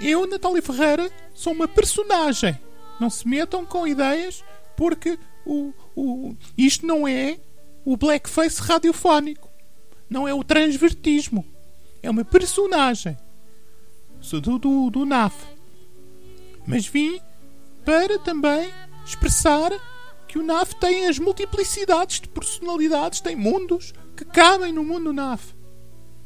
Eu, 0.00 0.26
Natália 0.26 0.62
Ferreira, 0.62 1.10
sou 1.34 1.52
uma 1.52 1.68
personagem. 1.68 2.58
Não 2.98 3.10
se 3.10 3.28
metam 3.28 3.66
com 3.66 3.86
ideias, 3.86 4.42
porque 4.74 5.18
o, 5.44 5.74
o, 5.94 6.34
isto 6.56 6.86
não 6.86 7.06
é 7.06 7.38
o 7.84 7.94
blackface 7.94 8.62
radiofónico. 8.62 9.47
Não 10.08 10.26
é 10.26 10.34
o 10.34 10.44
transvertismo. 10.44 11.44
É 12.02 12.10
uma 12.10 12.24
personagem. 12.24 13.16
Sou 14.20 14.40
do, 14.40 14.58
do, 14.58 14.90
do 14.90 15.04
NAF. 15.04 15.34
Mas 16.66 16.86
vim 16.86 17.20
para 17.84 18.18
também 18.18 18.70
expressar 19.04 19.70
que 20.26 20.38
o 20.38 20.42
NAF 20.42 20.74
tem 20.76 21.06
as 21.06 21.18
multiplicidades 21.18 22.20
de 22.20 22.28
personalidades, 22.28 23.20
tem 23.20 23.34
mundos 23.34 23.94
que 24.16 24.24
cabem 24.24 24.72
no 24.72 24.84
mundo 24.84 25.12
NAF. 25.12 25.54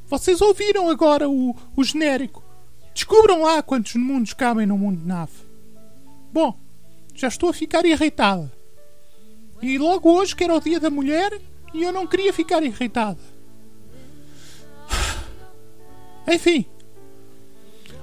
Vocês 0.07 0.41
ouviram 0.41 0.91
agora 0.91 1.29
o, 1.29 1.57
o 1.77 1.85
genérico. 1.85 2.43
Descubram 2.93 3.43
lá 3.43 3.63
quantos 3.63 3.95
mundos 3.95 4.33
cabem 4.33 4.67
no 4.67 4.77
mundo 4.77 5.01
NAF. 5.05 5.33
Bom, 6.33 6.59
Já 7.15 7.29
estou 7.29 7.51
a 7.51 7.55
ficar 7.55 7.85
irritada. 7.85 8.51
E 9.61 9.79
logo 9.79 10.11
hoje 10.11 10.35
que 10.35 10.45
era 10.45 10.57
o 10.57 10.61
dia 10.61 10.81
da 10.81 10.91
mulher 10.91 11.41
e 11.73 11.83
eu 11.83 11.93
não 11.93 12.07
queria 12.07 12.33
ficar 12.33 12.63
irritada. 12.63 13.19
Enfim. 16.33 16.65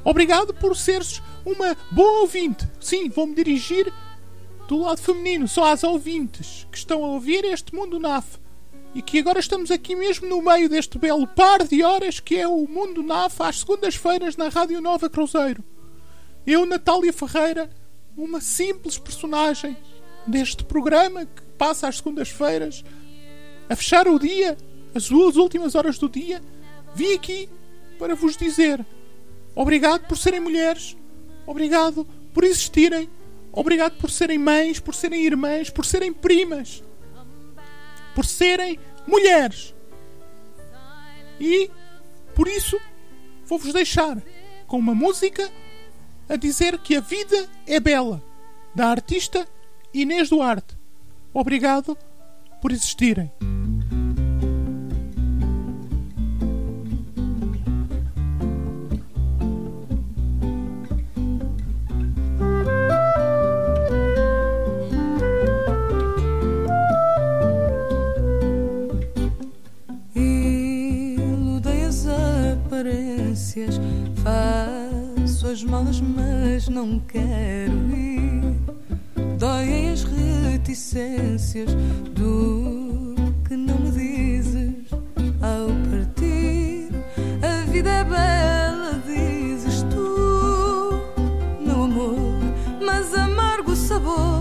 Obrigado 0.03 0.53
por 0.53 0.77
seres 0.77 1.21
uma 1.45 1.75
boa 1.91 2.21
ouvinte. 2.21 2.67
Sim, 2.79 3.09
vou-me 3.09 3.35
dirigir 3.35 3.91
do 4.67 4.77
lado 4.77 5.01
feminino, 5.01 5.47
só 5.47 5.71
às 5.71 5.83
ouvintes 5.83 6.67
que 6.71 6.77
estão 6.77 7.03
a 7.03 7.07
ouvir 7.07 7.43
este 7.43 7.73
Mundo 7.73 7.99
NAF. 7.99 8.37
E 8.93 9.01
que 9.01 9.19
agora 9.19 9.39
estamos 9.39 9.71
aqui 9.71 9.95
mesmo 9.95 10.27
no 10.27 10.41
meio 10.41 10.69
deste 10.69 10.97
belo 10.97 11.27
par 11.27 11.63
de 11.63 11.83
horas 11.83 12.19
que 12.19 12.35
é 12.37 12.47
o 12.47 12.67
Mundo 12.67 13.03
NAF 13.03 13.41
às 13.41 13.59
segundas-feiras 13.59 14.37
na 14.37 14.49
Rádio 14.49 14.79
Nova 14.79 15.09
Cruzeiro. 15.09 15.63
Eu, 16.45 16.65
Natália 16.65 17.11
Ferreira, 17.11 17.69
uma 18.15 18.41
simples 18.41 18.97
personagem 18.97 19.75
deste 20.25 20.63
programa 20.63 21.25
que 21.25 21.41
passa 21.57 21.87
às 21.87 21.97
segundas-feiras 21.97 22.83
a 23.69 23.75
fechar 23.75 24.07
o 24.07 24.19
dia, 24.19 24.57
as 24.93 25.09
duas 25.09 25.35
últimas 25.35 25.75
horas 25.75 25.97
do 25.97 26.09
dia, 26.09 26.41
vim 26.95 27.13
aqui 27.13 27.49
para 27.99 28.15
vos 28.15 28.37
dizer 28.37 28.83
obrigado 29.53 30.07
por 30.07 30.17
serem 30.17 30.39
mulheres, 30.39 30.95
obrigado 31.45 32.05
por 32.33 32.45
existirem, 32.45 33.09
obrigado 33.51 33.97
por 33.99 34.09
serem 34.09 34.39
mães, 34.39 34.79
por 34.79 34.95
serem 34.95 35.21
irmãs, 35.25 35.69
por 35.69 35.85
serem 35.85 36.13
primas, 36.13 36.81
por 38.15 38.25
serem 38.25 38.79
mulheres. 39.05 39.75
E 41.39 41.69
por 42.33 42.47
isso 42.47 42.79
vou-vos 43.45 43.73
deixar 43.73 44.21
com 44.65 44.77
uma 44.77 44.95
música 44.95 45.51
a 46.29 46.37
dizer 46.37 46.77
que 46.79 46.95
a 46.95 47.01
vida 47.01 47.49
é 47.67 47.79
bela, 47.79 48.23
da 48.73 48.87
artista 48.87 49.45
Inês 49.93 50.29
Duarte. 50.29 50.77
Obrigado 51.33 51.97
por 52.61 52.71
existirem. 52.71 53.31
Aparências, 72.79 73.79
faço 74.23 75.47
as 75.47 75.63
malas, 75.63 75.99
mas 75.99 76.69
não 76.69 76.99
quero 76.99 77.73
ir. 77.93 78.55
Doem 79.37 79.91
as 79.91 80.03
reticências 80.03 81.73
do 82.15 83.15
que 83.47 83.55
não 83.55 83.77
me 83.79 83.91
dizes 83.91 84.91
ao 85.41 85.67
partir. 85.89 86.89
A 87.41 87.65
vida 87.69 87.89
é 87.89 88.03
bela, 88.05 89.01
dizes 89.05 89.83
tu, 89.83 91.01
meu 91.59 91.83
amor, 91.83 92.39
mas 92.81 93.13
amargo 93.13 93.75
sabor 93.75 94.38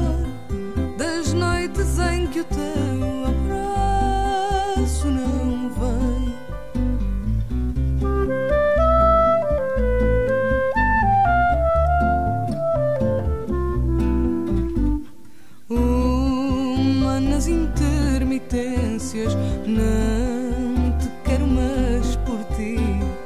não 19.15 20.99
te 20.99 21.09
quero, 21.25 21.47
mas 21.47 22.17
por 22.27 22.45
ti 22.55 22.77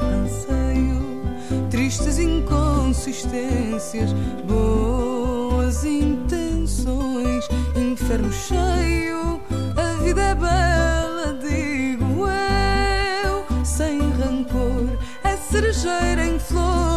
anseio. 0.01 1.03
Tristes 1.70 2.18
inconsistências, 2.20 4.12
boas 4.47 5.85
intenções, 5.85 7.49
inferno 7.74 8.33
cheio. 8.33 9.41
A 9.76 9.95
vida 10.05 10.22
é 10.22 10.35
bela, 10.37 11.37
digo 11.41 12.28
eu, 12.28 13.45
sem 13.64 13.99
rancor. 13.99 14.97
É 15.24 15.37
cerejeira 15.37 16.24
em 16.24 16.39
flor, 16.39 16.91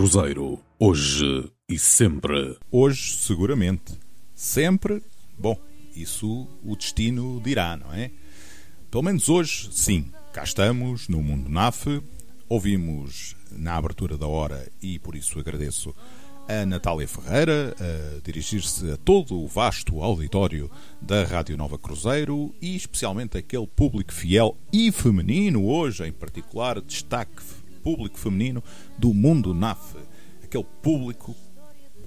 Cruzeiro. 0.00 0.58
Hoje 0.78 1.52
e 1.68 1.78
sempre. 1.78 2.56
Hoje, 2.72 3.18
seguramente. 3.18 3.92
Sempre. 4.34 5.02
Bom, 5.38 5.54
Isso 5.94 6.48
o 6.64 6.74
destino 6.74 7.38
dirá, 7.44 7.76
não 7.76 7.92
é? 7.92 8.10
Pelo 8.90 9.02
menos 9.02 9.28
hoje, 9.28 9.68
sim. 9.70 10.10
Cá 10.32 10.42
estamos, 10.42 11.06
no 11.06 11.22
Mundo 11.22 11.50
NAF. 11.50 12.02
Ouvimos 12.48 13.36
na 13.52 13.74
abertura 13.76 14.16
da 14.16 14.26
hora 14.26 14.72
e 14.80 14.98
por 14.98 15.14
isso 15.14 15.38
agradeço 15.38 15.94
a 16.48 16.64
Natália 16.64 17.06
Ferreira 17.06 17.76
a 17.78 18.20
dirigir-se 18.24 18.92
a 18.92 18.96
todo 18.96 19.38
o 19.38 19.46
vasto 19.46 20.02
auditório 20.02 20.70
da 20.98 21.24
Rádio 21.24 21.58
Nova 21.58 21.76
Cruzeiro 21.76 22.54
e 22.62 22.74
especialmente 22.74 23.36
aquele 23.36 23.66
público 23.66 24.14
fiel 24.14 24.56
e 24.72 24.90
feminino, 24.90 25.66
hoje 25.66 26.06
em 26.06 26.12
particular, 26.12 26.80
destaque 26.80 27.42
público 27.82 28.18
feminino 28.18 28.62
do 28.98 29.12
Mundo 29.12 29.54
NAF. 29.54 29.96
Aquele 30.42 30.66
público 30.82 31.34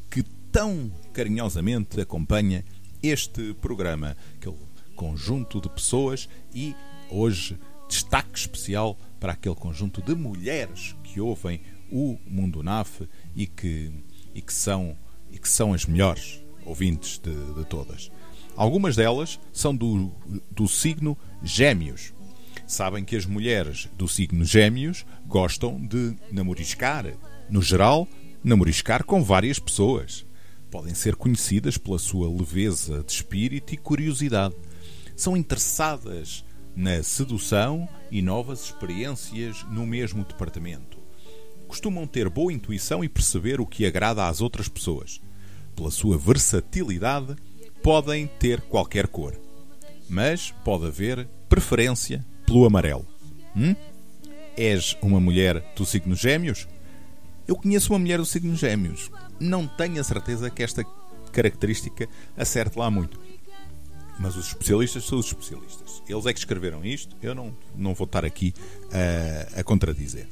que 0.10 0.24
tão 0.52 0.92
carinhosamente 1.14 2.00
acompanha 2.00 2.64
este 3.02 3.54
programa, 3.56 4.16
aquele 4.36 4.58
conjunto 4.96 5.60
de 5.60 5.70
pessoas 5.70 6.30
e 6.54 6.76
hoje 7.10 7.60
destaque 7.88 8.38
especial 8.38 8.98
para 9.20 9.34
aquele 9.34 9.56
conjunto 9.56 10.02
de 10.02 10.16
mulheres 10.16 10.96
que 11.04 11.20
ouvem 11.20 11.62
o 11.92 12.18
Mundo 12.28 12.64
NAF 12.64 13.08
e 13.36 13.46
que, 13.46 13.92
e 14.34 14.42
que, 14.42 14.54
são, 14.54 14.98
e 15.32 15.38
que 15.38 15.48
são 15.48 15.74
as 15.74 15.86
melhores 15.86 16.44
ouvintes 16.66 17.20
de, 17.20 17.34
de 17.54 17.66
todas. 17.66 18.12
Algumas 18.56 18.96
delas 18.96 19.40
são 19.52 19.76
do, 19.76 20.12
do 20.52 20.68
signo 20.68 21.18
Gêmeos. 21.44 22.14
Sabem 22.66 23.03
que 23.03 23.16
as 23.16 23.26
mulheres 23.26 23.89
do 23.97 24.07
signo 24.07 24.45
Gêmeos 24.45 25.05
gostam 25.26 25.80
de 25.86 26.16
namoriscar. 26.32 27.05
No 27.49 27.61
geral, 27.61 28.07
namoriscar 28.43 29.03
com 29.03 29.24
várias 29.24 29.59
pessoas. 29.59 30.26
Podem 30.72 30.95
ser 30.95 31.16
conhecidas 31.16 31.78
pela 31.78 31.99
sua 31.99 32.28
leveza 32.28 33.03
de 33.03 33.11
espírito 33.11 33.74
e 33.74 33.78
curiosidade. 33.78 34.55
São 35.16 35.38
interessadas 35.38 36.43
na 36.76 37.03
sedução 37.03 37.88
e 38.09 38.22
novas 38.22 38.66
experiências 38.66 39.64
no 39.70 39.86
mesmo 39.86 40.24
departamento. 40.24 40.97
Costumam 41.68 42.07
ter 42.07 42.30
boa 42.30 42.51
intuição 42.51 43.03
e 43.03 43.09
perceber 43.09 43.61
o 43.61 43.66
que 43.68 43.86
agrada 43.86 44.28
às 44.28 44.41
outras 44.41 44.68
pessoas. 44.68 45.22
Pela 45.76 45.91
sua 45.91 46.18
versatilidade, 46.18 47.36
podem 47.84 48.26
ter 48.26 48.61
qualquer 48.61 49.07
cor, 49.07 49.39
mas 50.09 50.51
pode 50.64 50.86
haver 50.86 51.28
preferência 51.49 52.26
pelo 52.46 52.66
amarelo. 52.66 53.06
Hum? 53.56 53.76
És 54.56 54.98
uma 55.02 55.20
mulher 55.20 55.64
do 55.76 55.86
signo 55.86 56.16
Gêmeos? 56.16 56.68
Eu 57.48 57.56
conheço 57.56 57.91
uma 57.94 58.00
mulher 58.00 58.20
do 58.20 58.26
signo 58.26 58.56
Gêmeos. 58.56 59.12
Não 59.39 59.68
tenho 59.68 60.00
a 60.00 60.04
certeza 60.04 60.50
que 60.50 60.64
esta 60.64 60.84
característica 61.32 62.08
acerte 62.38 62.78
lá 62.78 62.89
muito. 62.89 63.20
Mas 64.20 64.36
os 64.36 64.48
especialistas 64.48 65.06
são 65.06 65.18
os 65.18 65.26
especialistas. 65.26 66.04
Eles 66.08 66.26
é 66.26 66.34
que 66.34 66.39
escreveram 66.39 66.86
isto, 66.86 67.16
eu 67.22 67.34
não, 67.34 67.56
não 67.76 67.94
vou 67.94 68.06
estar 68.06 68.24
aqui 68.24 68.53
a, 68.91 69.60
a 69.60 69.64
contradizer. 69.64 70.28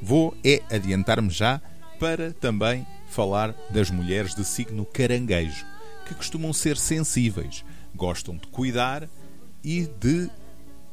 Vou 0.00 0.36
é 0.44 0.62
adiantar-me 0.70 1.30
já 1.30 1.60
para 1.98 2.32
também 2.32 2.86
falar 3.08 3.54
das 3.70 3.90
mulheres 3.90 4.34
de 4.34 4.44
signo 4.44 4.84
caranguejo, 4.84 5.64
que 6.06 6.14
costumam 6.14 6.52
ser 6.52 6.76
sensíveis, 6.76 7.64
gostam 7.94 8.36
de 8.36 8.46
cuidar 8.48 9.08
e 9.62 9.86
de 9.86 10.30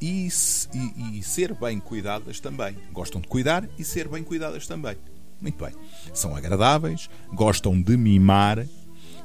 e, 0.02 0.28
e, 0.74 1.18
e 1.18 1.22
ser 1.22 1.54
bem 1.54 1.78
cuidadas 1.78 2.40
também. 2.40 2.76
Gostam 2.92 3.20
de 3.20 3.28
cuidar 3.28 3.68
e 3.78 3.84
ser 3.84 4.08
bem 4.08 4.24
cuidadas 4.24 4.66
também. 4.66 4.96
Muito 5.40 5.64
bem. 5.64 5.72
São 6.12 6.34
agradáveis, 6.34 7.08
gostam 7.32 7.80
de 7.80 7.96
mimar 7.96 8.66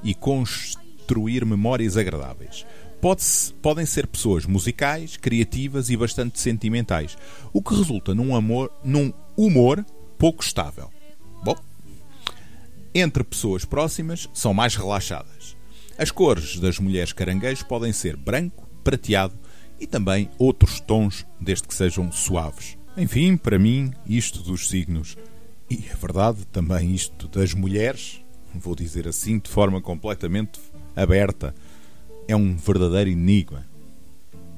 e 0.03 0.13
construir 0.13 1.43
memórias 1.45 1.97
agradáveis. 1.97 2.63
Pode 3.01 3.23
podem 3.61 3.85
ser 3.85 4.07
pessoas 4.07 4.45
musicais, 4.45 5.17
criativas 5.17 5.89
e 5.89 5.97
bastante 5.97 6.39
sentimentais, 6.39 7.17
o 7.51 7.61
que 7.61 7.75
resulta 7.75 8.13
num, 8.13 8.35
amor, 8.35 8.71
num 8.83 9.11
humor 9.35 9.83
pouco 10.17 10.43
estável. 10.43 10.91
Bom, 11.43 11.55
entre 12.93 13.23
pessoas 13.23 13.65
próximas 13.65 14.29
são 14.33 14.53
mais 14.53 14.75
relaxadas. 14.75 15.55
As 15.97 16.11
cores 16.11 16.59
das 16.59 16.79
mulheres 16.79 17.13
caranguejos 17.13 17.63
podem 17.63 17.93
ser 17.93 18.15
branco, 18.15 18.67
prateado 18.83 19.37
e 19.79 19.87
também 19.87 20.29
outros 20.37 20.79
tons, 20.79 21.25
desde 21.39 21.67
que 21.67 21.73
sejam 21.73 22.11
suaves. 22.11 22.77
Enfim, 22.95 23.37
para 23.37 23.59
mim, 23.59 23.93
isto 24.07 24.41
dos 24.41 24.69
signos 24.69 25.15
e 25.69 25.85
é 25.91 25.95
verdade 25.95 26.45
também 26.45 26.93
isto 26.93 27.27
das 27.27 27.53
mulheres, 27.53 28.23
vou 28.55 28.73
dizer 28.73 29.07
assim 29.07 29.37
de 29.37 29.49
forma 29.49 29.81
completamente 29.81 30.59
aberta, 30.95 31.53
é 32.27 32.35
um 32.35 32.55
verdadeiro 32.55 33.09
enigma. 33.09 33.65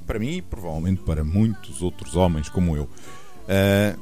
Para 0.05 0.19
mim 0.19 0.37
e 0.37 0.41
provavelmente 0.41 1.01
para 1.01 1.23
muitos 1.23 1.81
outros 1.81 2.15
homens 2.15 2.47
como 2.47 2.75
eu. 2.77 2.83
Uh, 2.83 3.99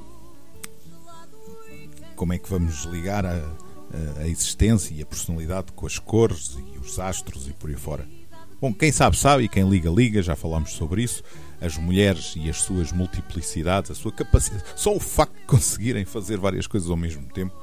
como 2.15 2.34
é 2.34 2.38
que 2.38 2.49
vamos 2.49 2.84
ligar 2.85 3.26
a, 3.26 3.35
a, 3.35 4.22
a 4.22 4.27
existência 4.27 4.94
e 4.94 5.02
a 5.02 5.06
personalidade 5.06 5.72
com 5.73 5.85
as 5.85 5.99
cores 5.99 6.57
e 6.73 6.77
os 6.77 6.99
astros 6.99 7.48
e 7.48 7.53
por 7.53 7.69
aí 7.69 7.76
fora? 7.76 8.16
Bom, 8.59 8.73
quem 8.73 8.91
sabe 8.91 9.15
sabe 9.15 9.43
e 9.43 9.47
quem 9.47 9.69
liga 9.69 9.89
liga, 9.89 10.21
já 10.21 10.35
falámos 10.35 10.71
sobre 10.71 11.03
isso. 11.03 11.23
As 11.61 11.77
mulheres 11.77 12.34
e 12.35 12.49
as 12.49 12.57
suas 12.61 12.91
multiplicidades, 12.91 13.91
a 13.91 13.95
sua 13.95 14.11
capacidade, 14.11 14.63
só 14.75 14.95
o 14.95 14.99
facto 14.99 15.35
de 15.35 15.45
conseguirem 15.45 16.05
fazer 16.05 16.38
várias 16.38 16.65
coisas 16.65 16.89
ao 16.89 16.97
mesmo 16.97 17.23
tempo 17.34 17.53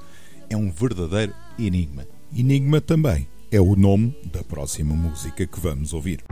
é 0.49 0.57
um 0.57 0.71
verdadeiro 0.71 1.33
enigma. 1.59 2.07
Enigma 2.35 2.81
também 2.81 3.29
é 3.51 3.61
o 3.61 3.75
nome 3.75 4.17
da 4.33 4.43
próxima 4.43 4.95
música 4.95 5.47
que 5.47 5.61
vamos 5.61 5.93
ouvir. 5.93 6.23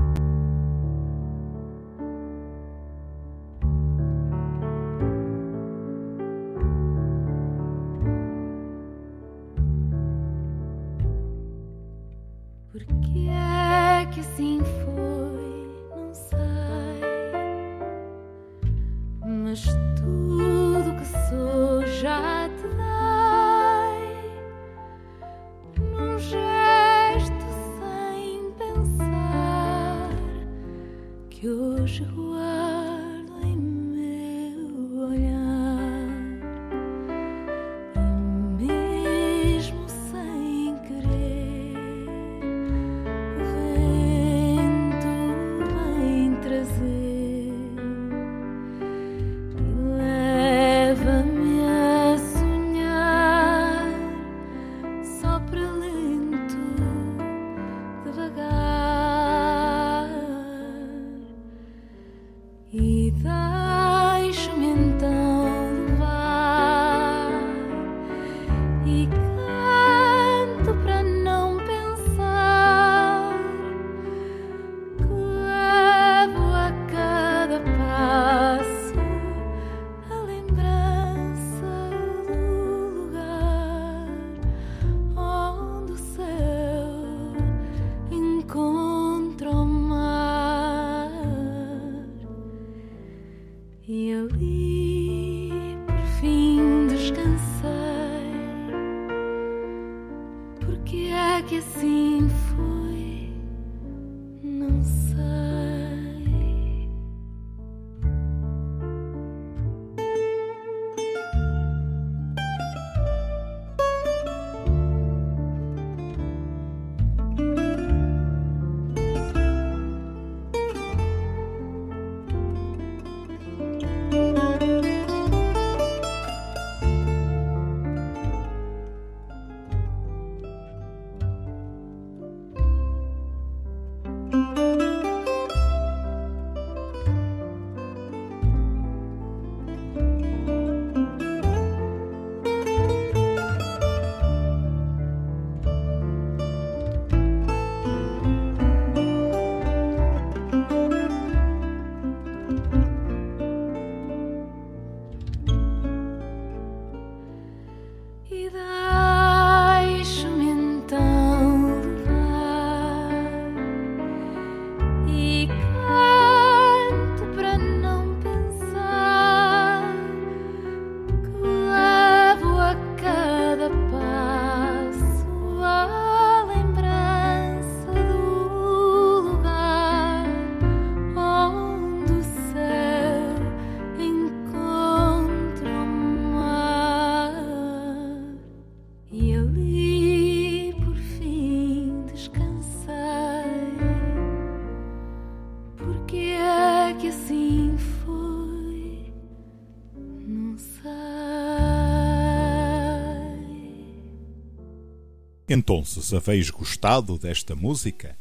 Então, 205.55 205.85
se 205.85 206.17
habéis 206.17 206.49
gostado 206.51 207.19
desta 207.19 207.55
música, 207.55 208.17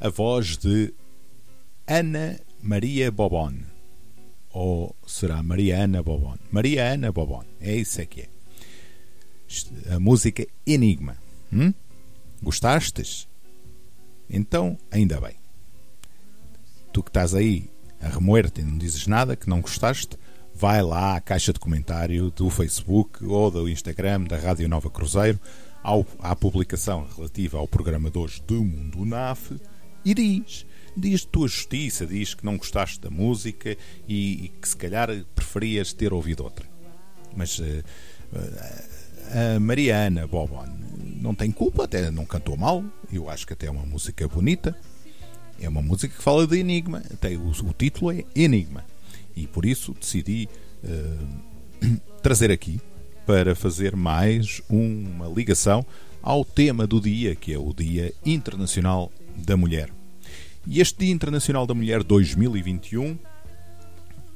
a 0.00 0.08
voz 0.08 0.56
de 0.56 0.94
Ana 1.86 2.40
Maria 2.62 3.10
Bobon. 3.10 3.54
Ou 4.50 4.96
será 5.06 5.42
Maria 5.42 5.84
Ana 5.84 6.02
Bobon? 6.02 6.38
Maria 6.50 6.92
Ana 6.94 7.12
Bobon. 7.12 7.44
É 7.60 7.74
isso 7.76 8.00
é 8.00 8.06
que 8.06 8.22
é. 8.22 8.28
Isto- 9.46 9.72
A 9.92 10.00
música 10.00 10.46
Enigma. 10.66 11.16
Hum? 11.52 11.72
Gostastes? 12.42 13.28
Então, 14.30 14.78
ainda 14.90 15.20
bem. 15.20 15.34
Tu 16.92 17.02
que 17.02 17.10
estás 17.10 17.34
aí 17.34 17.70
a 18.00 18.08
remoer-te 18.08 18.60
e 18.60 18.64
não 18.64 18.78
dizes 18.78 19.06
nada, 19.06 19.36
que 19.36 19.48
não 19.50 19.60
gostaste, 19.60 20.16
vai 20.54 20.82
lá 20.82 21.16
à 21.16 21.20
caixa 21.20 21.52
de 21.52 21.60
comentário 21.60 22.30
do 22.30 22.48
Facebook 22.48 23.22
ou 23.24 23.50
do 23.50 23.68
Instagram 23.68 24.24
da 24.24 24.38
Rádio 24.38 24.68
Nova 24.68 24.88
Cruzeiro, 24.90 25.38
ao, 25.82 26.06
à 26.18 26.34
publicação 26.34 27.06
relativa 27.16 27.58
ao 27.58 27.68
programa 27.68 28.10
de 28.10 28.18
hoje 28.18 28.42
do 28.46 28.62
Mundo 28.62 29.04
NAF 29.04 29.56
e 30.04 30.14
diz, 30.14 30.66
diz 30.96 31.24
tua 31.24 31.48
justiça, 31.48 32.06
diz 32.06 32.34
que 32.34 32.44
não 32.44 32.56
gostaste 32.56 33.00
da 33.00 33.10
música 33.10 33.76
e, 34.06 34.44
e 34.44 34.48
que 34.48 34.68
se 34.68 34.76
calhar 34.76 35.08
preferias 35.34 35.92
ter 35.92 36.12
ouvido 36.12 36.44
outra. 36.44 36.66
Mas 37.36 37.60
eh, 37.60 37.82
eh, 38.32 39.56
a 39.56 39.60
Mariana 39.60 40.26
Bobon 40.26 40.66
não 41.20 41.34
tem 41.34 41.50
culpa, 41.50 41.84
até 41.84 42.10
não 42.10 42.24
cantou 42.24 42.56
mal, 42.56 42.84
eu 43.12 43.28
acho 43.28 43.46
que 43.46 43.52
até 43.52 43.66
é 43.66 43.70
uma 43.70 43.84
música 43.84 44.26
bonita. 44.28 44.76
É 45.60 45.68
uma 45.68 45.82
música 45.82 46.16
que 46.16 46.22
fala 46.22 46.46
de 46.46 46.56
enigma, 46.56 47.02
até 47.12 47.36
o, 47.36 47.48
o 47.48 47.72
título 47.76 48.12
é 48.12 48.24
Enigma. 48.34 48.84
E 49.34 49.46
por 49.46 49.66
isso 49.66 49.92
decidi 49.92 50.48
eh, 50.84 51.96
trazer 52.22 52.50
aqui 52.50 52.80
para 53.28 53.54
fazer 53.54 53.94
mais 53.94 54.62
uma 54.70 55.28
ligação 55.28 55.84
ao 56.22 56.46
tema 56.46 56.86
do 56.86 56.98
dia, 56.98 57.34
que 57.34 57.52
é 57.52 57.58
o 57.58 57.74
Dia 57.74 58.10
Internacional 58.24 59.12
da 59.36 59.54
Mulher. 59.54 59.90
E 60.66 60.80
este 60.80 61.00
Dia 61.00 61.12
Internacional 61.12 61.66
da 61.66 61.74
Mulher 61.74 62.02
2021 62.02 63.18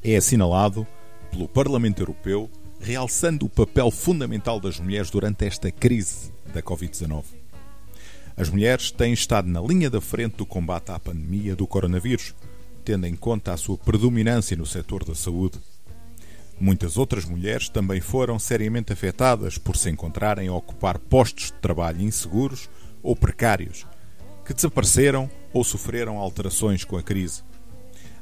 é 0.05 0.15
assinalado 0.15 0.87
pelo 1.31 1.49
Parlamento 1.49 2.03
Europeu, 2.03 2.51
realçando 2.79 3.47
o 3.47 3.49
papel 3.49 3.91
fundamental 3.91 4.61
das 4.61 4.79
mulheres 4.79 5.09
durante 5.09 5.47
esta 5.47 5.71
crise 5.71 6.31
da 6.53 6.61
Covid-19. 6.61 7.25
As 8.37 8.51
mulheres 8.51 8.91
têm 8.91 9.15
estado 9.15 9.49
na 9.49 9.63
linha 9.63 9.89
da 9.89 10.03
frente 10.03 10.37
do 10.37 10.45
combate 10.45 10.91
à 10.91 10.99
pandemia 10.99 11.57
do 11.57 11.67
coronavírus, 11.67 12.35
tendo 12.85 13.07
em 13.07 13.17
conta 13.17 13.55
a 13.55 13.57
sua 13.57 13.79
predominância 13.79 14.55
no 14.55 14.67
setor 14.67 15.03
da 15.03 15.15
saúde. 15.15 15.59
Muitas 16.61 16.97
outras 16.97 17.25
mulheres 17.25 17.69
também 17.69 18.01
foram 18.01 18.39
seriamente 18.39 18.93
afetadas 18.93 19.59
por 19.59 19.77
se 19.77 19.91
encontrarem 19.91 20.49
a 20.49 20.55
ocupar 20.55 20.99
postos 20.99 21.47
de 21.47 21.55
trabalho 21.55 22.01
inseguros 22.01 22.69
ou 23.03 23.17
precários, 23.17 23.87
que 24.45 24.55
desapareceram 24.55 25.31
ou 25.53 25.65
sofreram 25.65 26.19
alterações 26.19 26.85
com 26.85 26.97
a 26.97 27.03
crise. 27.03 27.43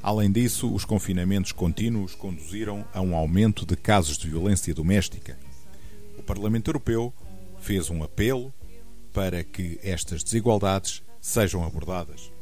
Além 0.02 0.32
disso, 0.32 0.73
os 0.73 0.85
confinamentos 0.85 1.52
contínuos 1.52 2.15
conduziram 2.15 2.86
a 2.94 3.02
um 3.02 3.15
aumento 3.15 3.66
de 3.66 3.77
casos 3.77 4.16
de 4.16 4.31
violência 4.31 4.73
doméstica. 4.73 5.39
O 6.19 6.23
Parlamento 6.23 6.69
Europeu 6.69 7.12
fez 7.59 7.90
um 7.90 8.02
apelo 8.02 8.52
para 9.12 9.44
que 9.44 9.78
estas 9.82 10.23
desigualdades 10.23 11.02
sejam 11.20 11.65
abordadas. 11.65 12.32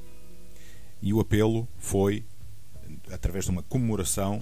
E 1.02 1.12
o 1.12 1.18
apelo 1.18 1.66
foi 1.78 2.24
através 3.10 3.46
de 3.46 3.50
uma 3.50 3.62
comemoração 3.62 4.40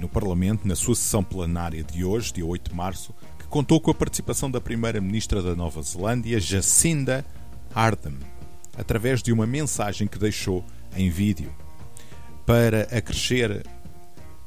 no 0.00 0.08
Parlamento, 0.08 0.66
na 0.66 0.74
sua 0.74 0.94
sessão 0.94 1.22
plenária 1.22 1.84
de 1.84 2.04
hoje, 2.04 2.32
dia 2.32 2.46
8 2.46 2.70
de 2.70 2.76
março, 2.76 3.14
que 3.38 3.46
contou 3.46 3.80
com 3.80 3.90
a 3.90 3.94
participação 3.94 4.50
da 4.50 4.60
Primeira-Ministra 4.60 5.42
da 5.42 5.54
Nova 5.54 5.82
Zelândia, 5.82 6.40
Jacinda 6.40 7.24
Ardern, 7.74 8.18
através 8.76 9.22
de 9.22 9.32
uma 9.32 9.46
mensagem 9.46 10.08
que 10.08 10.18
deixou 10.18 10.64
em 10.96 11.10
vídeo. 11.10 11.52
Para 12.46 12.82
acrescer 12.90 13.64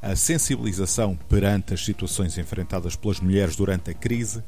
a 0.01 0.15
sensibilização 0.15 1.15
perante 1.29 1.73
as 1.73 1.85
situações 1.85 2.37
enfrentadas 2.37 2.95
pelas 2.95 3.19
mulheres 3.19 3.55
durante 3.55 3.91
a 3.91 3.93
crise, 3.93 4.43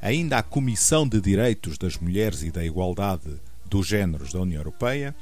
ainda 0.00 0.38
a 0.38 0.42
Comissão 0.42 1.08
de 1.08 1.20
Direitos 1.20 1.78
das 1.78 1.96
Mulheres 1.96 2.42
e 2.42 2.50
da 2.50 2.64
Igualdade 2.64 3.40
dos 3.64 3.86
Géneros 3.86 4.32
da 4.32 4.40
União 4.40 4.60
Europeia 4.60 5.14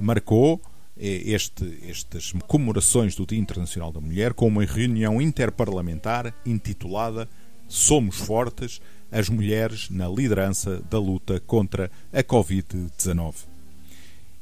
marcou 0.00 0.62
este, 0.96 1.78
estas 1.88 2.32
comemorações 2.46 3.14
do 3.14 3.26
Dia 3.26 3.38
Internacional 3.38 3.92
da 3.92 4.00
Mulher 4.00 4.34
com 4.34 4.46
uma 4.46 4.64
reunião 4.64 5.20
interparlamentar 5.20 6.34
intitulada 6.44 7.28
Somos 7.68 8.16
Fortes, 8.16 8.80
as 9.10 9.28
mulheres 9.28 9.88
na 9.90 10.08
liderança 10.08 10.82
da 10.90 10.98
luta 10.98 11.40
contra 11.40 11.90
a 12.12 12.22
Covid-19. 12.22 13.34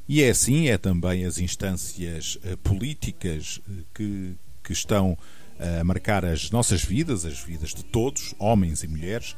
E 0.07 0.21
é 0.21 0.29
assim, 0.29 0.67
é 0.67 0.77
também 0.77 1.25
as 1.25 1.37
instâncias 1.37 2.37
eh, 2.43 2.57
políticas 2.57 3.61
eh, 3.69 3.83
que, 3.93 4.35
que 4.61 4.73
estão 4.73 5.17
eh, 5.57 5.79
a 5.79 5.83
marcar 5.85 6.25
as 6.25 6.51
nossas 6.51 6.83
vidas, 6.83 7.23
as 7.23 7.39
vidas 7.39 7.69
de 7.69 7.83
todos, 7.85 8.35
homens 8.37 8.83
e 8.83 8.87
mulheres, 8.89 9.37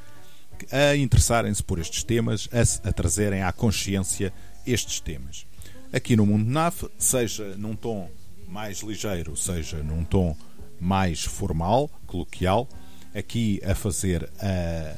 a 0.72 0.96
interessarem-se 0.96 1.64
por 1.64 1.78
estes 1.78 2.04
temas, 2.04 2.50
a, 2.52 2.90
a 2.90 2.92
trazerem 2.92 3.44
à 3.44 3.52
consciência 3.52 4.34
estes 4.66 5.00
temas. 5.00 5.46
Aqui 5.94 6.16
no 6.16 6.26
Mundo 6.26 6.50
NAF, 6.50 6.90
seja 6.98 7.56
num 7.56 7.76
tom 7.76 8.10
mais 8.48 8.80
ligeiro, 8.80 9.38
seja 9.38 9.84
num 9.84 10.04
tom 10.04 10.36
mais 10.82 11.24
formal, 11.24 11.88
coloquial, 12.08 12.68
aqui 13.14 13.62
a 13.64 13.76
fazer 13.76 14.28
ah, 14.40 14.98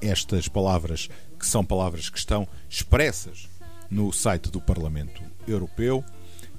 estas 0.00 0.48
palavras 0.48 1.10
que 1.38 1.46
são 1.46 1.62
palavras 1.62 2.08
que 2.08 2.16
estão 2.16 2.48
expressas 2.70 3.50
no 3.90 4.10
site 4.14 4.50
do 4.50 4.62
Parlamento 4.62 5.22
Europeu 5.46 6.02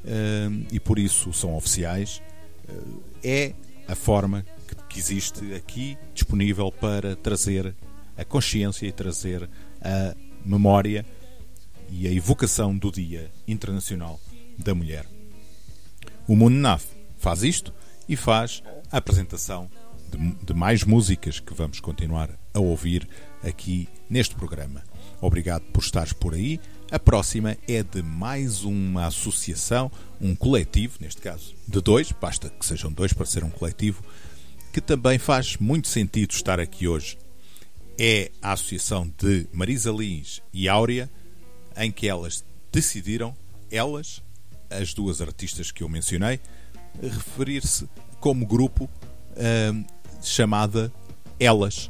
ah, 0.05 0.65
e 0.71 0.79
por 0.79 0.99
isso 0.99 1.33
são 1.33 1.55
oficiais. 1.55 2.21
Ah, 2.69 2.73
é 3.23 3.55
a 3.87 3.95
forma 3.95 4.45
que, 4.67 4.75
que 4.89 4.99
existe 4.99 5.55
aqui 5.55 5.97
disponível 6.13 6.71
para 6.71 7.15
trazer 7.15 7.73
a 8.15 8.23
consciência 8.23 8.85
e 8.85 8.91
trazer 8.91 9.49
a 9.81 10.15
memória 10.45 11.03
e 11.91 12.07
a 12.07 12.11
evocação 12.11 12.76
do 12.76 12.89
Dia 12.89 13.31
Internacional 13.47 14.19
da 14.57 14.73
Mulher. 14.73 15.05
O 16.27 16.35
Mundo 16.35 16.55
NAF 16.55 16.85
faz 17.18 17.43
isto 17.43 17.73
e 18.07 18.15
faz 18.15 18.63
a 18.89 18.97
apresentação 18.97 19.69
de, 20.09 20.45
de 20.45 20.53
mais 20.53 20.84
músicas 20.84 21.39
que 21.39 21.53
vamos 21.53 21.80
continuar 21.80 22.30
a 22.53 22.59
ouvir 22.59 23.07
aqui 23.43 23.88
neste 24.09 24.35
programa. 24.35 24.84
Obrigado 25.19 25.63
por 25.72 25.84
estares 25.84 26.13
por 26.13 26.34
aí. 26.34 26.59
A 26.89 26.99
próxima 26.99 27.57
é 27.68 27.84
de 27.84 28.01
mais 28.01 28.63
uma 28.63 29.05
associação, 29.05 29.91
um 30.19 30.35
coletivo, 30.35 30.97
neste 30.99 31.22
caso 31.22 31.53
de 31.68 31.81
dois, 31.81 32.11
basta 32.11 32.49
que 32.49 32.65
sejam 32.65 32.91
dois 32.91 33.13
para 33.13 33.26
ser 33.26 33.43
um 33.43 33.49
coletivo, 33.49 34.03
que 34.73 34.81
também 34.81 35.19
faz 35.19 35.57
muito 35.57 35.88
sentido 35.88 36.31
estar 36.31 36.59
aqui 36.59 36.88
hoje. 36.88 37.18
É 37.99 38.31
a 38.41 38.53
associação 38.53 39.11
de 39.18 39.47
Marisa 39.53 39.91
Lins 39.91 40.41
e 40.53 40.68
Áurea, 40.68 41.09
em 41.76 41.91
que 41.91 42.07
elas 42.07 42.43
decidiram, 42.72 43.35
elas, 43.69 44.22
as 44.69 44.93
duas 44.93 45.22
artistas 45.22 45.72
que 45.72 45.84
eu 45.84 45.89
mencionei, 45.89 46.39
referir-se 47.02 47.89
como 48.19 48.45
grupo 48.45 48.89
ahm, 49.38 49.84
chamada 50.22 50.91
Elas. 51.39 51.89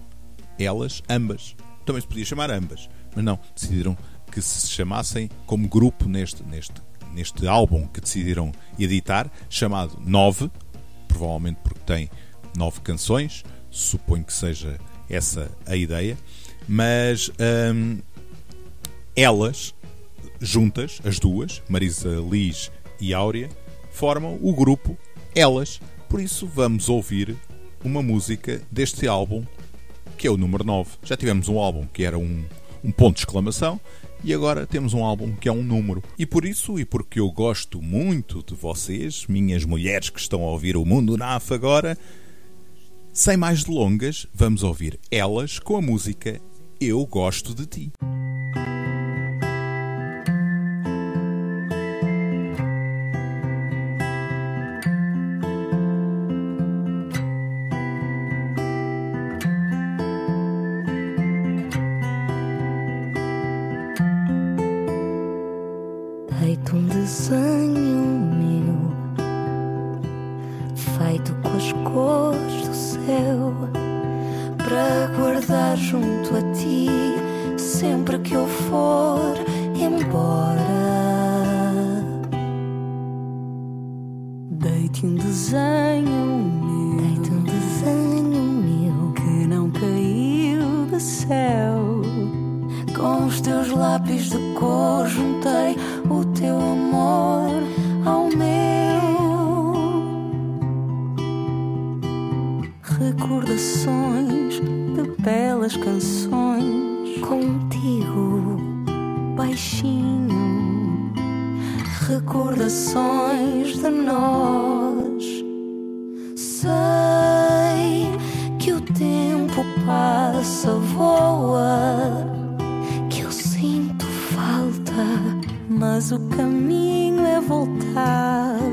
Elas, 0.58 1.02
ambas. 1.10 1.56
Também 1.86 2.02
se 2.02 2.08
podia 2.08 2.26
chamar 2.26 2.52
ambas, 2.52 2.90
mas 3.16 3.24
não, 3.26 3.40
decidiram 3.56 3.98
que 4.32 4.41
se 4.41 4.70
chamassem 4.70 5.30
como 5.45 5.68
grupo 5.68 6.08
neste, 6.08 6.44
neste, 6.44 6.76
neste 7.14 7.48
álbum 7.48 7.88
que 7.88 7.99
decidiram 7.99 8.52
editar, 8.80 9.30
chamado 9.49 9.99
Nove, 10.06 10.49
provavelmente 11.08 11.60
porque 11.64 11.80
tem 11.82 12.10
nove 12.56 12.80
canções, 12.82 13.44
suponho 13.70 14.24
que 14.24 14.34
seja 14.34 14.80
essa 15.10 15.52
a 15.66 15.76
ideia, 15.76 16.18
mas 16.68 17.32
ahm, 17.40 17.99
elas, 19.15 19.73
juntas, 20.39 20.99
as 21.03 21.19
duas, 21.19 21.61
Marisa 21.67 22.23
Liz 22.29 22.71
e 22.99 23.13
Áurea, 23.13 23.49
formam 23.91 24.39
o 24.41 24.53
grupo 24.53 24.97
Elas. 25.35 25.79
Por 26.09 26.19
isso 26.19 26.47
vamos 26.47 26.89
ouvir 26.89 27.35
uma 27.83 28.01
música 28.01 28.61
deste 28.71 29.07
álbum, 29.07 29.43
que 30.17 30.27
é 30.27 30.31
o 30.31 30.38
número 30.38 30.63
9. 30.63 30.91
Já 31.03 31.15
tivemos 31.15 31.47
um 31.47 31.59
álbum 31.59 31.85
que 31.91 32.03
era 32.03 32.17
um, 32.17 32.43
um 32.83 32.91
ponto 32.91 33.15
de 33.15 33.21
exclamação 33.21 33.79
e 34.23 34.33
agora 34.33 34.67
temos 34.67 34.93
um 34.93 35.03
álbum 35.03 35.35
que 35.35 35.49
é 35.49 35.51
um 35.51 35.63
número. 35.63 36.03
E 36.17 36.25
por 36.25 36.45
isso, 36.45 36.79
e 36.79 36.85
porque 36.85 37.19
eu 37.19 37.31
gosto 37.31 37.81
muito 37.81 38.43
de 38.43 38.53
vocês, 38.53 39.25
minhas 39.27 39.65
mulheres 39.65 40.09
que 40.09 40.19
estão 40.19 40.43
a 40.43 40.51
ouvir 40.51 40.77
o 40.77 40.85
Mundo 40.85 41.17
NAF 41.17 41.53
agora, 41.53 41.97
sem 43.13 43.35
mais 43.35 43.63
delongas, 43.63 44.27
vamos 44.33 44.63
ouvir 44.63 44.99
elas 45.09 45.59
com 45.59 45.75
a 45.75 45.81
música 45.81 46.39
Eu 46.84 47.06
Gosto 47.06 47.53
de 47.53 47.68
Ti. 47.68 47.91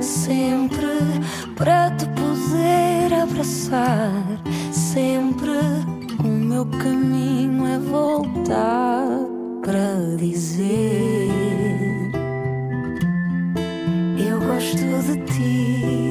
Sempre 0.00 0.86
para 1.56 1.90
te 1.92 2.06
poder 2.06 3.12
abraçar. 3.12 4.12
Sempre 4.72 5.50
O 6.24 6.28
meu 6.28 6.66
caminho 6.66 7.66
é 7.66 7.78
voltar 7.78 9.06
para 9.62 10.16
dizer: 10.16 11.28
Eu 14.18 14.40
gosto 14.40 14.76
de 14.76 15.16
ti. 15.32 16.07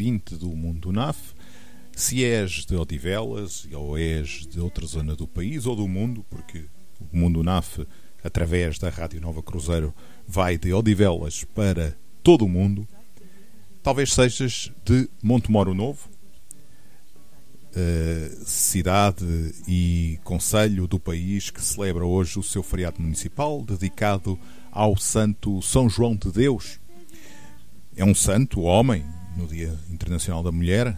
20 0.00 0.36
do 0.36 0.48
Mundo 0.56 0.90
NAF. 0.90 1.34
Se 1.94 2.24
és 2.24 2.64
de 2.64 2.74
Odivelas 2.74 3.68
ou 3.70 3.98
és 3.98 4.46
de 4.46 4.58
outra 4.58 4.86
zona 4.86 5.14
do 5.14 5.28
país 5.28 5.66
ou 5.66 5.76
do 5.76 5.86
mundo, 5.86 6.24
porque 6.30 6.64
o 6.98 7.14
Mundo 7.14 7.42
NAF, 7.42 7.86
através 8.24 8.78
da 8.78 8.88
Rádio 8.88 9.20
Nova 9.20 9.42
Cruzeiro, 9.42 9.94
vai 10.26 10.56
de 10.56 10.72
Odivelas 10.72 11.44
para 11.44 11.94
todo 12.22 12.46
o 12.46 12.48
mundo, 12.48 12.88
talvez 13.82 14.14
sejas 14.14 14.72
de 14.86 15.06
Montemoro 15.22 15.74
Novo, 15.74 16.08
eh, 17.76 18.30
cidade 18.46 19.54
e 19.68 20.18
conselho 20.24 20.86
do 20.86 20.98
país 20.98 21.50
que 21.50 21.60
celebra 21.60 22.06
hoje 22.06 22.38
o 22.38 22.42
seu 22.42 22.62
feriado 22.62 23.02
municipal 23.02 23.62
dedicado 23.62 24.38
ao 24.72 24.96
santo 24.96 25.60
São 25.60 25.90
João 25.90 26.16
de 26.16 26.32
Deus. 26.32 26.80
É 27.94 28.04
um 28.04 28.14
santo 28.14 28.62
homem, 28.62 29.04
no 29.40 29.46
Dia 29.46 29.74
Internacional 29.90 30.42
da 30.42 30.52
Mulher. 30.52 30.96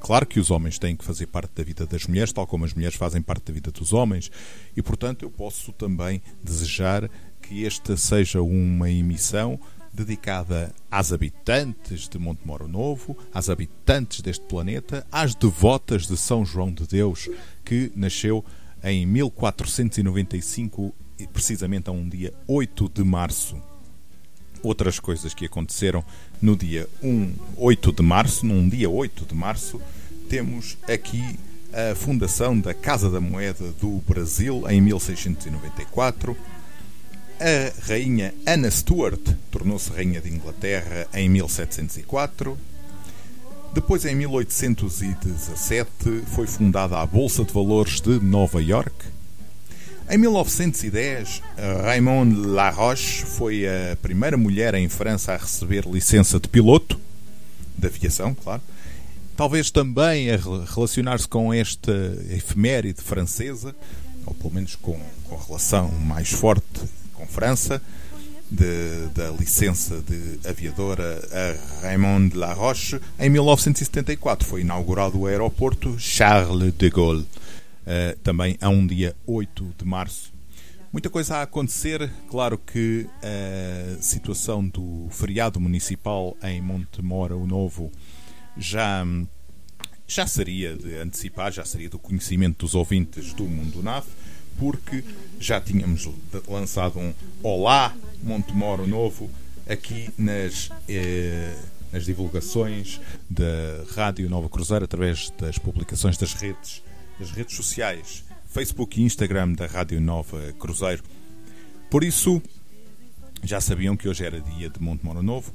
Claro 0.00 0.24
que 0.26 0.40
os 0.40 0.50
homens 0.50 0.78
têm 0.78 0.96
que 0.96 1.04
fazer 1.04 1.26
parte 1.26 1.50
da 1.54 1.62
vida 1.62 1.86
das 1.86 2.06
mulheres, 2.06 2.32
tal 2.32 2.46
como 2.46 2.64
as 2.64 2.72
mulheres 2.72 2.96
fazem 2.96 3.20
parte 3.20 3.46
da 3.46 3.52
vida 3.52 3.70
dos 3.70 3.92
homens, 3.92 4.30
e 4.76 4.82
portanto 4.82 5.24
eu 5.24 5.30
posso 5.30 5.72
também 5.72 6.22
desejar 6.42 7.10
que 7.42 7.66
esta 7.66 7.96
seja 7.96 8.40
uma 8.40 8.90
emissão 8.90 9.60
dedicada 9.92 10.72
às 10.90 11.12
habitantes 11.12 12.08
de 12.08 12.18
Montemoro 12.18 12.68
Novo, 12.68 13.16
às 13.34 13.50
habitantes 13.50 14.22
deste 14.22 14.44
planeta, 14.46 15.06
às 15.10 15.34
devotas 15.34 16.06
de 16.06 16.16
São 16.16 16.44
João 16.44 16.72
de 16.72 16.86
Deus, 16.86 17.28
que 17.64 17.92
nasceu 17.94 18.44
em 18.82 19.04
1495, 19.04 20.94
e 21.18 21.26
precisamente 21.26 21.90
a 21.90 21.92
um 21.92 22.08
dia 22.08 22.32
8 22.46 22.88
de 22.94 23.02
março. 23.02 23.60
Outras 24.62 24.98
coisas 24.98 25.34
que 25.34 25.46
aconteceram 25.46 26.04
no 26.40 26.56
dia 26.56 26.88
1, 27.02 27.34
8 27.56 27.92
de 27.92 28.02
março, 28.02 28.46
num 28.46 28.68
dia 28.68 28.90
8 28.90 29.26
de 29.26 29.34
março, 29.34 29.80
temos 30.28 30.76
aqui 30.88 31.38
a 31.72 31.94
fundação 31.94 32.58
da 32.58 32.74
Casa 32.74 33.10
da 33.10 33.20
Moeda 33.20 33.72
do 33.80 34.02
Brasil 34.06 34.64
em 34.68 34.80
1694. 34.80 36.36
A 37.40 37.86
rainha 37.86 38.34
Anna 38.46 38.70
Stuart 38.70 39.20
tornou-se 39.50 39.90
rainha 39.90 40.20
de 40.20 40.28
Inglaterra 40.28 41.06
em 41.14 41.28
1704. 41.28 42.58
Depois, 43.72 44.04
em 44.04 44.16
1817, 44.16 46.24
foi 46.34 46.46
fundada 46.46 46.98
a 46.98 47.06
Bolsa 47.06 47.44
de 47.44 47.52
Valores 47.52 48.00
de 48.00 48.18
Nova 48.18 48.62
York. 48.62 48.92
Em 50.10 50.16
1910, 50.16 51.42
Raymond 51.84 52.34
Laroche 52.46 53.24
foi 53.24 53.66
a 53.66 53.96
primeira 54.00 54.36
mulher 54.38 54.74
em 54.74 54.88
França 54.88 55.32
a 55.34 55.36
receber 55.36 55.84
licença 55.86 56.40
de 56.40 56.48
piloto, 56.48 56.98
de 57.76 57.86
aviação, 57.86 58.34
claro. 58.34 58.62
Talvez 59.36 59.70
também 59.70 60.30
a 60.30 60.36
re- 60.36 60.64
relacionar-se 60.74 61.28
com 61.28 61.52
esta 61.52 61.92
efeméride 62.30 63.02
francesa, 63.02 63.74
ou 64.24 64.34
pelo 64.34 64.54
menos 64.54 64.74
com, 64.76 64.98
com 65.24 65.36
a 65.36 65.44
relação 65.46 65.88
mais 65.92 66.30
forte 66.30 66.64
com 67.12 67.26
França, 67.26 67.80
de- 68.50 69.08
da 69.14 69.30
licença 69.30 70.02
de 70.08 70.40
aviadora 70.48 71.20
a 71.30 71.82
Raymond 71.86 72.34
Laroche. 72.34 72.98
Em 73.20 73.28
1974 73.28 74.48
foi 74.48 74.62
inaugurado 74.62 75.20
o 75.20 75.26
aeroporto 75.26 75.96
Charles 75.98 76.72
de 76.76 76.88
Gaulle, 76.90 77.26
eh, 77.90 78.18
também 78.22 78.58
a 78.60 78.68
um 78.68 78.86
dia 78.86 79.16
8 79.26 79.74
de 79.78 79.84
março. 79.86 80.30
Muita 80.92 81.08
coisa 81.08 81.36
a 81.36 81.42
acontecer. 81.42 82.10
Claro 82.28 82.58
que 82.58 83.06
a 83.22 84.02
situação 84.02 84.68
do 84.68 85.08
feriado 85.10 85.58
municipal 85.58 86.36
em 86.42 86.60
Montemora 86.60 87.34
o 87.34 87.46
Novo 87.46 87.90
já, 88.58 89.06
já 90.06 90.26
seria 90.26 90.76
de 90.76 90.96
antecipar, 90.98 91.50
já 91.50 91.64
seria 91.64 91.88
do 91.88 91.98
conhecimento 91.98 92.66
dos 92.66 92.74
ouvintes 92.74 93.32
do 93.32 93.44
Mundo 93.44 93.82
NAF, 93.82 94.06
porque 94.58 95.02
já 95.40 95.58
tínhamos 95.58 96.10
lançado 96.46 96.98
um 96.98 97.14
Olá 97.42 97.96
Montemora 98.22 98.82
o 98.82 98.86
Novo 98.86 99.30
aqui 99.66 100.10
nas, 100.18 100.68
eh, 100.86 101.56
nas 101.90 102.04
divulgações 102.04 103.00
da 103.30 103.84
Rádio 103.94 104.28
Nova 104.28 104.50
Cruzeiro 104.50 104.84
através 104.84 105.30
das 105.38 105.58
publicações 105.58 106.18
das 106.18 106.34
redes, 106.34 106.82
das 107.18 107.30
redes 107.30 107.56
sociais, 107.56 108.24
Facebook 108.46 109.00
e 109.00 109.04
Instagram 109.04 109.52
da 109.52 109.66
Rádio 109.66 110.00
Nova 110.00 110.52
Cruzeiro. 110.58 111.02
Por 111.90 112.04
isso, 112.04 112.40
já 113.42 113.60
sabiam 113.60 113.96
que 113.96 114.08
hoje 114.08 114.24
era 114.24 114.40
dia 114.40 114.68
de 114.68 114.80
Montemoro 114.80 115.22
Novo 115.22 115.52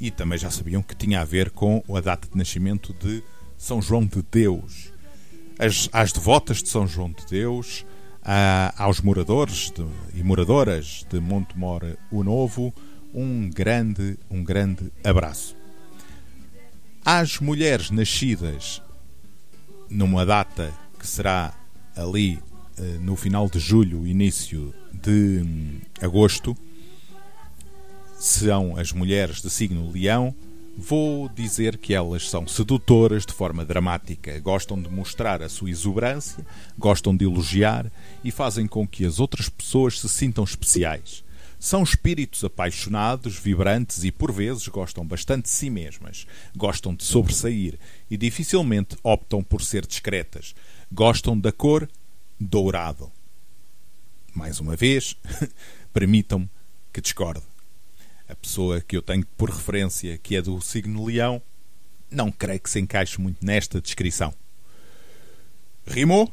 e 0.00 0.10
também 0.10 0.38
já 0.38 0.50
sabiam 0.50 0.82
que 0.82 0.94
tinha 0.94 1.20
a 1.20 1.24
ver 1.24 1.50
com 1.50 1.82
a 1.94 2.00
data 2.00 2.28
de 2.28 2.36
nascimento 2.36 2.92
de 2.94 3.22
São 3.56 3.80
João 3.80 4.04
de 4.04 4.22
Deus. 4.30 4.92
As, 5.58 5.88
às 5.92 6.12
devotas 6.12 6.62
de 6.62 6.68
São 6.68 6.86
João 6.86 7.10
de 7.10 7.24
Deus, 7.26 7.84
a- 8.22 8.72
aos 8.76 9.00
moradores 9.00 9.70
de- 9.70 9.86
e 10.18 10.22
moradoras 10.22 11.04
de 11.10 11.20
Montemor 11.20 11.82
o 12.10 12.22
Novo, 12.24 12.74
um 13.14 13.48
grande, 13.50 14.18
um 14.30 14.42
grande 14.42 14.90
abraço. 15.04 15.56
Às 17.04 17.38
mulheres 17.40 17.90
nascidas 17.90 18.80
numa 19.90 20.24
data 20.24 20.72
que 21.02 21.08
será 21.08 21.52
ali 21.96 22.38
eh, 22.78 22.98
no 23.00 23.16
final 23.16 23.50
de 23.50 23.58
julho, 23.58 24.06
início 24.06 24.72
de 24.92 25.42
hum, 25.44 25.80
agosto, 26.00 26.56
são 28.20 28.76
as 28.76 28.92
mulheres 28.92 29.42
de 29.42 29.50
signo 29.50 29.90
leão, 29.90 30.32
vou 30.78 31.28
dizer 31.28 31.76
que 31.76 31.92
elas 31.92 32.30
são 32.30 32.46
sedutoras 32.46 33.26
de 33.26 33.32
forma 33.32 33.64
dramática, 33.64 34.38
gostam 34.38 34.80
de 34.80 34.88
mostrar 34.88 35.42
a 35.42 35.48
sua 35.48 35.70
exuberância, 35.70 36.46
gostam 36.78 37.16
de 37.16 37.24
elogiar 37.24 37.90
e 38.22 38.30
fazem 38.30 38.68
com 38.68 38.86
que 38.86 39.04
as 39.04 39.18
outras 39.18 39.48
pessoas 39.48 39.98
se 39.98 40.08
sintam 40.08 40.44
especiais. 40.44 41.24
São 41.58 41.82
espíritos 41.82 42.42
apaixonados, 42.44 43.38
vibrantes 43.38 44.04
e 44.04 44.12
por 44.12 44.32
vezes 44.32 44.66
gostam 44.68 45.04
bastante 45.04 45.44
de 45.44 45.50
si 45.50 45.68
mesmas, 45.68 46.26
gostam 46.56 46.94
de 46.94 47.04
sobressair 47.04 47.78
e 48.10 48.16
dificilmente 48.16 48.96
optam 49.02 49.42
por 49.42 49.62
ser 49.62 49.84
discretas. 49.84 50.54
Gostam 50.94 51.40
da 51.40 51.50
cor 51.50 51.88
dourado. 52.38 53.10
Mais 54.34 54.60
uma 54.60 54.76
vez, 54.76 55.16
permitam-me 55.90 56.50
que 56.92 57.00
discorde. 57.00 57.42
A 58.28 58.36
pessoa 58.36 58.78
que 58.82 58.94
eu 58.94 59.00
tenho 59.00 59.24
por 59.38 59.48
referência, 59.48 60.18
que 60.18 60.36
é 60.36 60.42
do 60.42 60.60
signo 60.60 61.06
leão, 61.06 61.40
não 62.10 62.30
creio 62.30 62.60
que 62.60 62.68
se 62.68 62.78
encaixe 62.78 63.18
muito 63.18 63.42
nesta 63.42 63.80
descrição. 63.80 64.34
Rimou? 65.86 66.30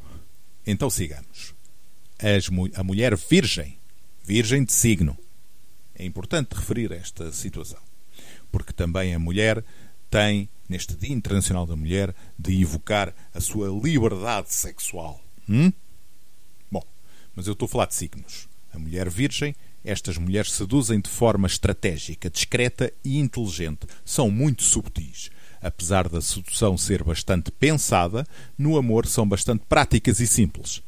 Então 0.67 0.89
sigamos. 0.89 1.55
As 2.19 2.49
a 2.75 2.83
mulher 2.83 3.15
virgem, 3.15 3.79
virgem 4.21 4.65
de 4.65 4.73
signo. 4.73 5.17
É 5.95 6.03
importante 6.03 6.53
referir 6.53 6.91
esta 6.91 7.31
situação, 7.31 7.79
porque 8.51 8.73
também 8.73 9.15
a 9.15 9.19
mulher 9.19 9.63
tem, 10.09 10.49
neste 10.67 10.95
Dia 10.95 11.13
Internacional 11.13 11.65
da 11.65 11.75
Mulher, 11.75 12.13
de 12.37 12.61
evocar 12.61 13.13
a 13.33 13.39
sua 13.39 13.69
liberdade 13.69 14.53
sexual. 14.53 15.21
Hum? 15.47 15.71
Bom, 16.71 16.83
mas 17.35 17.47
eu 17.47 17.53
estou 17.53 17.65
a 17.65 17.69
falar 17.69 17.85
de 17.85 17.95
signos. 17.95 18.47
A 18.73 18.79
mulher 18.79 19.09
virgem, 19.09 19.55
estas 19.83 20.17
mulheres 20.17 20.51
seduzem 20.51 20.99
de 20.99 21.09
forma 21.09 21.47
estratégica, 21.47 22.29
discreta 22.29 22.91
e 23.03 23.17
inteligente. 23.17 23.87
São 24.03 24.29
muito 24.29 24.63
subtis. 24.63 25.31
Apesar 25.61 26.07
da 26.07 26.21
sedução 26.21 26.77
ser 26.77 27.03
bastante 27.03 27.51
pensada, 27.51 28.25
no 28.57 28.77
amor 28.77 29.05
são 29.05 29.27
bastante 29.27 29.63
práticas 29.67 30.19
e 30.19 30.27
simples. 30.27 30.81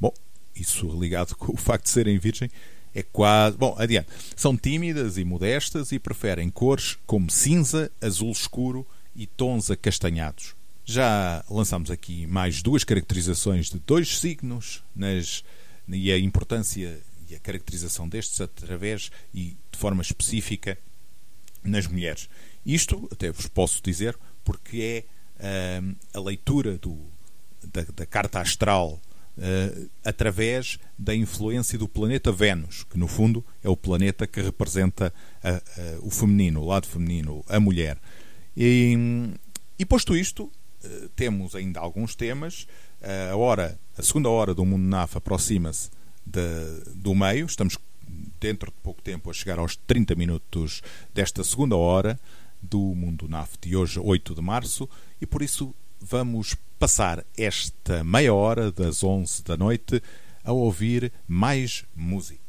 Bom, 0.00 0.12
isso 0.54 0.88
ligado 0.98 1.34
com 1.36 1.52
o 1.52 1.56
facto 1.56 1.84
de 1.84 1.90
serem 1.90 2.18
virgem 2.18 2.50
é 2.94 3.02
quase. 3.02 3.56
Bom, 3.56 3.74
adiante. 3.78 4.08
São 4.36 4.56
tímidas 4.56 5.16
e 5.16 5.24
modestas 5.24 5.92
e 5.92 5.98
preferem 5.98 6.50
cores 6.50 6.98
como 7.06 7.30
cinza, 7.30 7.90
azul 8.00 8.32
escuro 8.32 8.86
e 9.14 9.26
tons 9.26 9.70
acastanhados. 9.70 10.54
Já 10.84 11.44
lançamos 11.48 11.90
aqui 11.90 12.26
mais 12.26 12.60
duas 12.60 12.84
caracterizações 12.84 13.70
de 13.70 13.78
dois 13.78 14.18
signos 14.18 14.82
nas, 14.94 15.44
e 15.88 16.10
a 16.10 16.18
importância 16.18 17.00
e 17.28 17.34
a 17.34 17.38
caracterização 17.38 18.08
destes 18.08 18.40
através 18.40 19.10
e 19.32 19.56
de 19.70 19.78
forma 19.78 20.02
específica 20.02 20.76
nas 21.62 21.86
mulheres. 21.86 22.28
Isto 22.66 23.08
até 23.10 23.30
vos 23.30 23.46
posso 23.46 23.80
dizer 23.82 24.18
porque 24.44 25.04
é 25.38 25.80
hum, 25.82 25.94
a 26.12 26.20
leitura 26.20 26.76
do, 26.78 26.98
da, 27.62 27.82
da 27.94 28.06
carta 28.06 28.40
astral 28.40 29.00
eh, 29.38 29.86
através 30.04 30.78
da 30.98 31.14
influência 31.14 31.78
do 31.78 31.88
planeta 31.88 32.30
Vênus, 32.32 32.84
que 32.84 32.98
no 32.98 33.08
fundo 33.08 33.44
é 33.62 33.68
o 33.68 33.76
planeta 33.76 34.26
que 34.26 34.40
representa 34.42 35.12
a- 35.42 35.48
a- 35.50 35.60
o 36.02 36.10
feminino, 36.10 36.60
o 36.60 36.66
lado 36.66 36.86
feminino, 36.86 37.44
a 37.48 37.58
mulher. 37.58 37.98
E, 38.56 38.96
e 39.78 39.84
posto 39.86 40.14
isto, 40.16 40.50
eh, 40.84 41.08
temos 41.16 41.54
ainda 41.54 41.80
alguns 41.80 42.14
temas. 42.14 42.66
Eh, 43.00 43.30
a 43.32 43.36
hora, 43.36 43.78
a 43.96 44.02
segunda 44.02 44.28
hora 44.28 44.54
do 44.54 44.64
Mundo 44.64 44.82
NAF 44.84 45.16
aproxima-se 45.16 45.90
do 46.94 47.14
meio. 47.14 47.46
Estamos 47.46 47.76
dentro 48.40 48.70
de 48.70 48.76
pouco 48.82 49.00
tempo 49.02 49.30
a 49.30 49.32
chegar 49.32 49.58
aos 49.58 49.76
30 49.76 50.14
minutos 50.14 50.82
desta 51.14 51.42
segunda 51.42 51.76
hora 51.76 52.18
do 52.60 52.78
Mundo 52.78 53.26
NAF 53.28 53.56
de 53.60 53.74
hoje, 53.74 53.98
8 53.98 54.34
de 54.34 54.40
março, 54.42 54.88
e 55.20 55.26
por 55.26 55.42
isso 55.42 55.74
vamos 56.00 56.54
passar 56.82 57.24
esta 57.38 58.02
meia 58.02 58.34
hora 58.34 58.72
das 58.72 59.04
11 59.04 59.44
da 59.44 59.56
noite 59.56 60.02
a 60.42 60.52
ouvir 60.52 61.12
mais 61.28 61.84
música. 61.94 62.42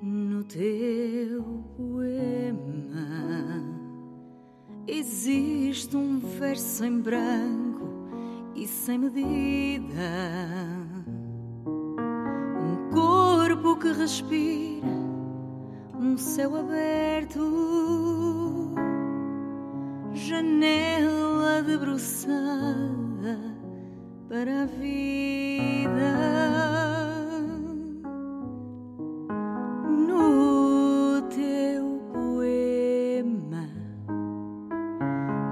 No 0.00 0.44
teu 0.44 1.42
poema 1.76 3.64
existe 4.86 5.96
um 5.96 6.20
verso 6.20 6.84
em 6.84 7.00
branco 7.00 7.88
e 8.54 8.64
sem 8.68 8.96
medida. 8.96 9.88
Um 11.66 12.94
corpo 12.94 13.76
que 13.76 13.90
respira, 13.90 14.86
um 15.98 16.16
céu 16.16 16.54
aberto, 16.54 18.61
janela 20.32 21.62
debruçada 21.62 23.38
para 24.30 24.62
a 24.62 24.66
vida. 24.66 26.12
No 30.08 31.20
teu 31.28 32.00
poema 32.14 33.68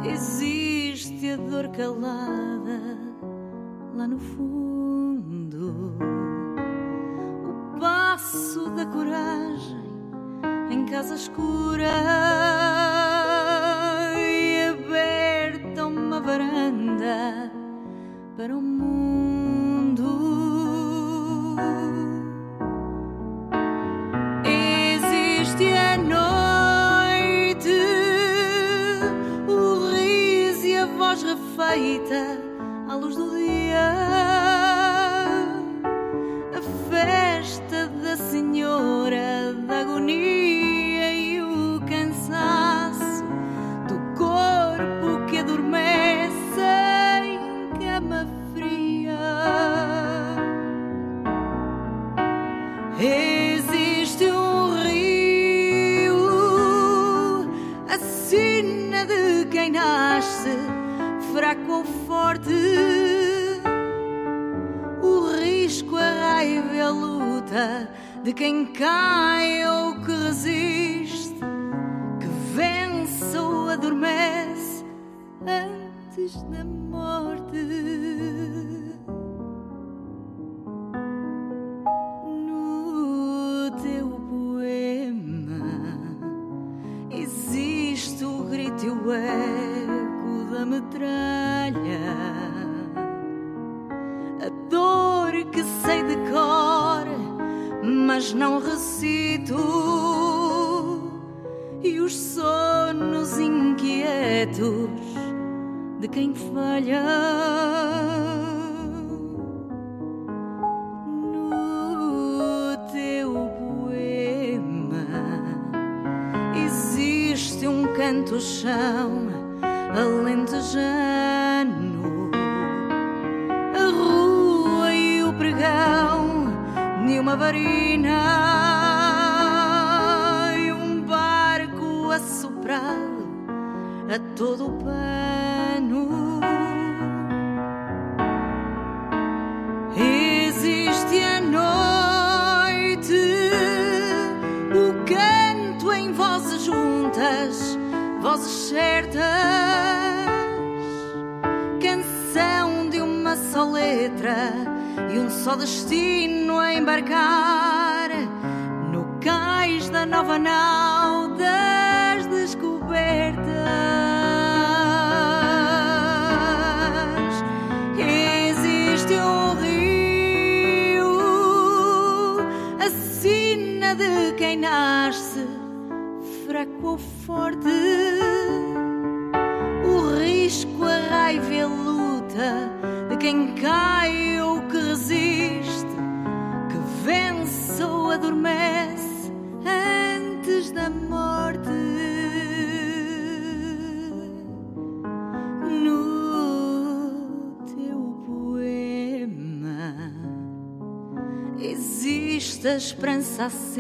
existe 0.03 1.33
a 1.33 1.37
dor 1.37 1.69
calada 1.69 2.81
lá 3.95 4.09
no 4.09 4.19
fundo. 4.19 5.95
O 7.45 7.79
passo 7.79 8.71
da 8.71 8.87
coragem 8.87 9.91
em 10.71 10.87
casa 10.87 11.17
escura 11.17 11.60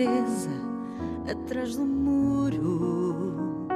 acesa 0.00 0.50
atrás 1.30 1.76
do 1.76 1.84
muro. 1.84 3.68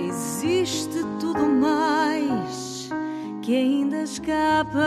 Existe 0.00 1.02
tudo 1.18 1.44
mais 1.46 2.88
que 3.42 3.56
ainda 3.56 4.02
escapa 4.02 4.80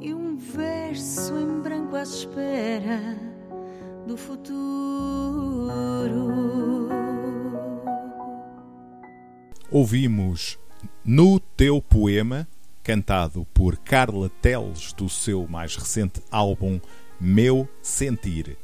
e 0.00 0.14
um 0.14 0.36
verso 0.36 1.38
em 1.38 1.60
branco 1.60 1.96
à 1.96 2.02
espera 2.02 3.18
do 4.06 4.16
futuro. 4.16 4.46
Ouvimos 9.70 10.58
No 11.04 11.38
Teu 11.38 11.82
Poema, 11.82 12.48
cantado 12.82 13.46
por 13.52 13.76
Carla 13.76 14.30
Teles 14.40 14.92
do 14.92 15.08
seu 15.08 15.46
mais 15.46 15.76
recente 15.76 16.22
álbum 16.30 16.80
Meu 17.20 17.68
Sentir. 17.82 18.56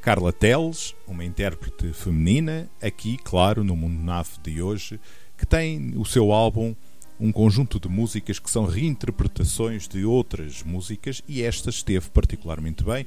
Carla 0.00 0.32
Teles, 0.32 0.94
uma 1.06 1.24
intérprete 1.24 1.92
feminina, 1.92 2.68
aqui, 2.80 3.16
claro, 3.16 3.62
no 3.62 3.76
Mundo 3.76 4.02
Nave 4.02 4.30
de 4.42 4.60
hoje, 4.60 5.00
que 5.36 5.46
tem 5.46 5.94
o 5.96 6.04
seu 6.04 6.32
álbum 6.32 6.74
um 7.20 7.30
conjunto 7.30 7.78
de 7.78 7.88
músicas 7.88 8.40
que 8.40 8.50
são 8.50 8.66
reinterpretações 8.66 9.86
de 9.86 10.04
outras 10.04 10.64
músicas 10.64 11.22
e 11.28 11.42
esta 11.42 11.70
esteve 11.70 12.10
particularmente 12.10 12.82
bem 12.82 13.06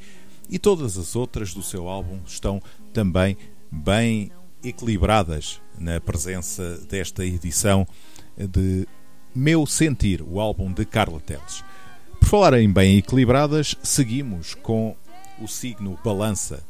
e 0.50 0.58
todas 0.58 0.98
as 0.98 1.18
outras 1.18 1.54
do 1.54 1.62
seu 1.62 1.90
álbum 1.90 2.20
estão 2.26 2.62
também 2.94 3.38
bem 3.70 4.32
equilibradas 4.64 5.62
na 5.78 6.00
presença 6.00 6.78
desta 6.90 7.26
edição 7.26 7.86
de 8.38 8.88
Meu 9.34 9.66
Sentir, 9.66 10.22
o 10.22 10.40
álbum 10.40 10.72
de 10.72 10.86
Carla 10.86 11.20
Teles. 11.20 11.64
Por 12.26 12.30
falar 12.42 12.60
em 12.60 12.68
bem 12.68 12.98
equilibradas, 12.98 13.76
seguimos 13.84 14.56
com 14.56 14.96
o 15.40 15.48
signo 15.48 15.96
Balança. 16.04 16.64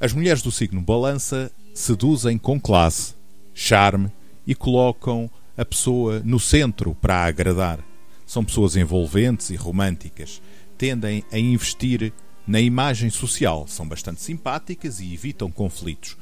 As 0.00 0.14
mulheres 0.14 0.40
do 0.40 0.50
signo 0.50 0.80
Balança 0.80 1.52
seduzem 1.74 2.38
com 2.38 2.58
classe, 2.58 3.14
charme 3.52 4.10
e 4.46 4.54
colocam 4.54 5.30
a 5.58 5.62
pessoa 5.62 6.22
no 6.24 6.40
centro 6.40 6.94
para 6.94 7.22
agradar. 7.22 7.80
São 8.26 8.42
pessoas 8.42 8.74
envolventes 8.74 9.50
e 9.50 9.56
românticas. 9.56 10.40
Tendem 10.78 11.22
a 11.30 11.38
investir 11.38 12.10
na 12.46 12.58
imagem 12.58 13.10
social, 13.10 13.66
são 13.68 13.86
bastante 13.86 14.22
simpáticas 14.22 15.00
e 15.00 15.12
evitam 15.12 15.50
conflitos. 15.50 16.16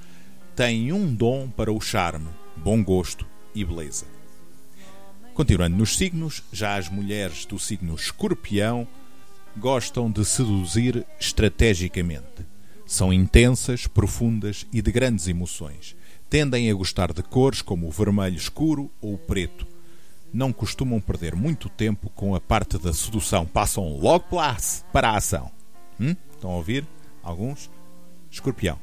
Têm 0.57 0.93
um 0.93 1.15
dom 1.15 1.49
para 1.49 1.73
o 1.73 1.81
charme, 1.81 2.29
bom 2.57 2.83
gosto 2.83 3.25
e 3.55 3.65
beleza. 3.65 4.10
Continuando 5.41 5.79
nos 5.79 5.97
signos, 5.97 6.43
já 6.53 6.77
as 6.77 6.91
mulheres 6.91 7.47
do 7.47 7.59
signo 7.59 7.95
Escorpião 7.95 8.87
gostam 9.57 10.11
de 10.11 10.23
seduzir 10.23 11.07
estrategicamente. 11.19 12.47
São 12.85 13.11
intensas, 13.11 13.87
profundas 13.87 14.67
e 14.71 14.83
de 14.83 14.93
grandes 14.93 15.29
emoções. 15.29 15.97
Tendem 16.29 16.71
a 16.71 16.75
gostar 16.75 17.15
de 17.15 17.23
cores 17.23 17.63
como 17.63 17.89
o 17.89 17.91
vermelho 17.91 18.37
escuro 18.37 18.91
ou 19.01 19.15
o 19.15 19.19
preto. 19.19 19.67
Não 20.31 20.53
costumam 20.53 21.01
perder 21.01 21.35
muito 21.35 21.71
tempo 21.71 22.11
com 22.11 22.35
a 22.35 22.41
parte 22.41 22.77
da 22.77 22.93
sedução, 22.93 23.47
passam 23.47 23.97
logo 23.97 24.27
para 24.93 25.09
a 25.09 25.17
ação. 25.17 25.51
Hum? 25.99 26.15
Estão 26.33 26.51
a 26.51 26.57
ouvir? 26.57 26.87
Alguns? 27.23 27.71
Escorpião. 28.31 28.79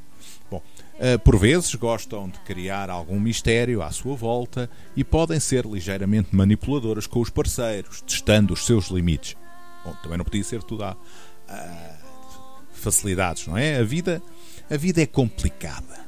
Eh, 1.00 1.18
por 1.18 1.38
vezes 1.38 1.76
gostam 1.76 2.28
de 2.28 2.40
criar 2.40 2.90
algum 2.90 3.20
mistério 3.20 3.84
à 3.84 3.92
sua 3.92 4.16
volta 4.16 4.70
e 4.96 5.04
podem 5.04 5.40
ser 5.40 5.66
ligeiramente 5.66 6.36
manipuladoras 6.36 7.06
com 7.06 7.20
os 7.20 7.30
parceiros, 7.30 8.02
testando 8.02 8.54
os 8.54 8.66
seus 8.66 8.88
limites. 8.88 9.36
Bom, 9.86 9.94
também 10.02 10.18
não 10.18 10.26
podia 10.26 10.44
ser 10.44 10.64
tudo 10.64 10.84
a, 10.84 10.98
a 11.48 11.98
facilidades, 12.72 13.46
não 13.46 13.58
é? 13.58 13.78
A 13.78 13.84
vida, 13.84 14.22
a 14.70 14.78
vida 14.78 15.02
é 15.02 15.06
complicada. 15.06 16.08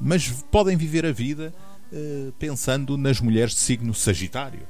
Mas 0.00 0.28
podem 0.50 0.76
viver 0.76 1.04
a 1.04 1.12
vida 1.12 1.52
eh, 1.92 2.32
pensando 2.38 2.96
nas 2.96 3.20
mulheres 3.20 3.54
de 3.54 3.60
signo 3.60 3.94
Sagitário, 3.94 4.66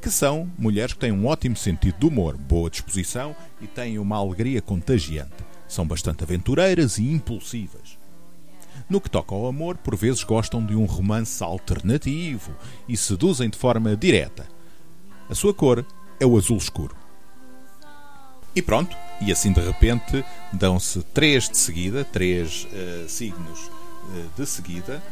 que 0.00 0.10
são 0.10 0.50
mulheres 0.58 0.92
que 0.92 1.00
têm 1.00 1.12
um 1.12 1.26
ótimo 1.26 1.56
sentido 1.56 1.98
de 1.98 2.06
humor, 2.06 2.36
boa 2.36 2.70
disposição 2.70 3.34
e 3.60 3.66
têm 3.66 3.98
uma 3.98 4.16
alegria 4.16 4.62
contagiante. 4.62 5.46
São 5.66 5.86
bastante 5.86 6.24
aventureiras 6.24 6.98
e 6.98 7.10
impulsivas. 7.10 7.87
No 8.88 9.00
que 9.00 9.10
toca 9.10 9.34
ao 9.34 9.46
amor, 9.46 9.76
por 9.76 9.94
vezes 9.94 10.24
gostam 10.24 10.64
de 10.64 10.74
um 10.74 10.86
romance 10.86 11.42
alternativo 11.44 12.52
e 12.88 12.96
seduzem 12.96 13.50
de 13.50 13.58
forma 13.58 13.96
direta. 13.96 14.46
A 15.28 15.34
sua 15.34 15.52
cor 15.52 15.84
é 16.18 16.24
o 16.24 16.36
azul 16.36 16.56
escuro. 16.56 16.96
E 18.56 18.62
pronto, 18.62 18.96
e 19.20 19.30
assim 19.30 19.52
de 19.52 19.60
repente 19.60 20.24
dão-se 20.52 21.02
três 21.14 21.48
de 21.48 21.56
seguida, 21.58 22.04
três 22.04 22.66
eh, 22.72 23.04
signos 23.06 23.70
eh, 24.14 24.24
de 24.36 24.46
seguida, 24.46 25.02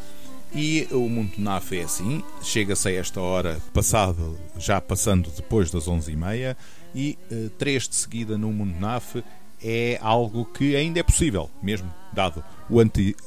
E 0.54 0.88
o 0.90 1.08
mundo 1.08 1.32
NAF 1.38 1.76
é 1.76 1.82
assim, 1.82 2.22
chega-se 2.40 2.88
a 2.88 2.92
esta 2.92 3.20
hora, 3.20 3.60
passado, 3.74 4.38
já 4.56 4.80
passando 4.80 5.28
depois 5.30 5.70
das 5.70 5.86
11h30, 5.86 6.56
e 6.94 7.18
eh, 7.30 7.50
três 7.58 7.86
de 7.86 7.94
seguida 7.94 8.38
no 8.38 8.50
mundo 8.52 8.74
NAF 8.80 9.22
é 9.68 9.98
algo 10.00 10.44
que 10.44 10.76
ainda 10.76 11.00
é 11.00 11.02
possível, 11.02 11.50
mesmo 11.60 11.92
dado 12.12 12.44
o 12.70 12.78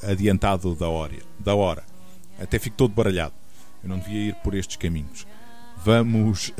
adiantado 0.04 0.74
da 0.74 0.88
hora, 0.88 1.18
da 1.38 1.54
hora. 1.54 1.84
Até 2.40 2.58
fico 2.58 2.78
todo 2.78 2.94
baralhado. 2.94 3.34
Eu 3.84 3.90
não 3.90 4.00
devia 4.00 4.30
ir 4.30 4.36
por 4.36 4.54
estes 4.54 4.78
caminhos. 4.78 5.28
Vamos. 5.84 6.54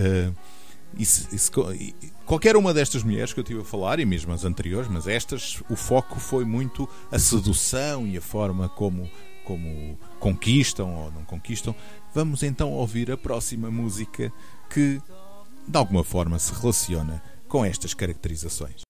se 1.04 1.52
co- 1.52 1.72
e- 1.74 1.96
qualquer 2.26 2.58
uma 2.58 2.74
destas 2.74 3.04
mulheres 3.04 3.32
que 3.32 3.40
eu 3.40 3.44
estive 3.44 3.62
a 3.62 3.66
falar, 3.66 4.00
e 4.00 4.06
mesmo 4.06 4.34
as 4.34 4.44
anteriores, 4.44 4.90
mas 4.90 5.08
estas, 5.08 5.62
o 5.70 5.76
foco 5.76 6.20
foi 6.20 6.44
muito 6.46 6.90
a 7.12 7.18
sedução 7.20 8.06
e 8.08 8.18
a 8.18 8.22
forma 8.22 8.68
como, 8.70 9.10
como 9.46 9.98
conquistam 10.20 10.94
ou 10.94 11.12
não 11.12 11.24
conquistam. 11.24 11.74
Vamos 12.14 12.44
então 12.44 12.72
ouvir 12.72 13.12
a 13.12 13.18
próxima 13.18 13.70
música 13.72 14.32
que, 14.70 15.02
de 15.68 15.78
alguma 15.78 16.04
forma, 16.04 16.38
se 16.40 16.54
relaciona 16.54 17.22
com 17.48 17.64
estas 17.64 17.94
caracterizações. 17.94 18.89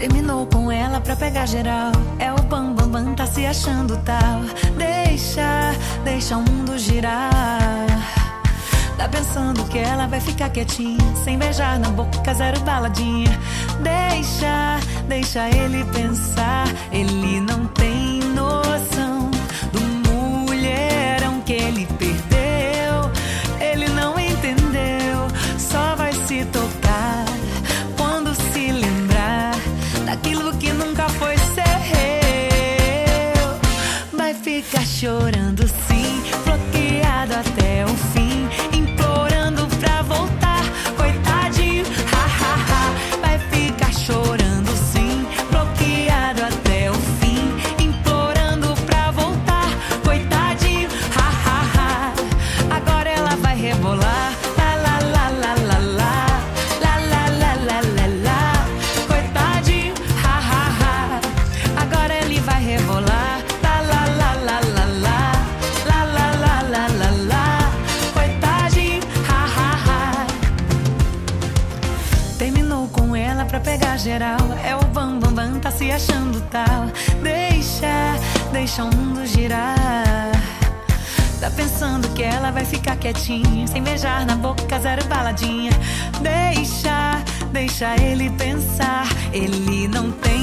Terminou 0.00 0.46
com 0.46 0.72
ela 0.72 0.98
pra 0.98 1.14
pegar 1.14 1.44
geral. 1.44 1.92
É 2.18 2.32
o 2.32 2.42
bam 2.44 2.72
bam 2.72 2.88
bam, 2.88 3.14
tá 3.14 3.26
se 3.26 3.44
achando 3.44 3.98
tal. 3.98 4.40
Deixa, 4.78 5.74
deixa 6.02 6.38
o 6.38 6.40
mundo 6.40 6.78
girar. 6.78 7.28
Tá 8.96 9.06
pensando 9.10 9.62
que 9.64 9.76
ela 9.76 10.06
vai 10.06 10.18
ficar 10.18 10.48
quietinha, 10.48 11.14
sem 11.22 11.38
beijar 11.38 11.78
na 11.78 11.90
boca, 11.90 12.32
zero 12.32 12.58
baladinha. 12.60 13.38
Deixa, 13.82 14.80
deixa 15.06 15.50
ele 15.50 15.84
pensar. 15.92 16.66
Ele 16.90 17.39
pensando 81.60 82.08
que 82.14 82.22
ela 82.22 82.50
vai 82.50 82.64
ficar 82.64 82.96
quietinha, 82.96 83.66
sem 83.66 83.82
beijar 83.82 84.24
na 84.24 84.34
boca, 84.34 84.80
zero 84.80 85.04
baladinha. 85.08 85.70
Deixa, 86.22 87.22
deixa 87.52 87.96
ele 88.02 88.30
pensar. 88.30 89.06
Ele 89.30 89.86
não 89.86 90.10
tem 90.10 90.39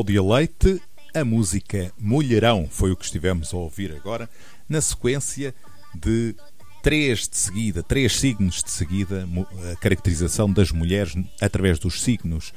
Cláudia 0.00 0.22
Leite, 0.22 0.80
a 1.14 1.22
música 1.26 1.92
Mulherão 1.98 2.66
foi 2.70 2.90
o 2.90 2.96
que 2.96 3.04
estivemos 3.04 3.52
a 3.52 3.56
ouvir 3.58 3.94
agora, 3.94 4.30
na 4.66 4.80
sequência 4.80 5.54
de 5.94 6.34
três 6.82 7.28
de 7.28 7.36
seguida, 7.36 7.82
três 7.82 8.16
signos 8.16 8.62
de 8.62 8.70
seguida, 8.70 9.28
a 9.70 9.76
caracterização 9.76 10.50
das 10.50 10.72
mulheres 10.72 11.14
através 11.38 11.78
dos 11.78 12.00
signos 12.00 12.54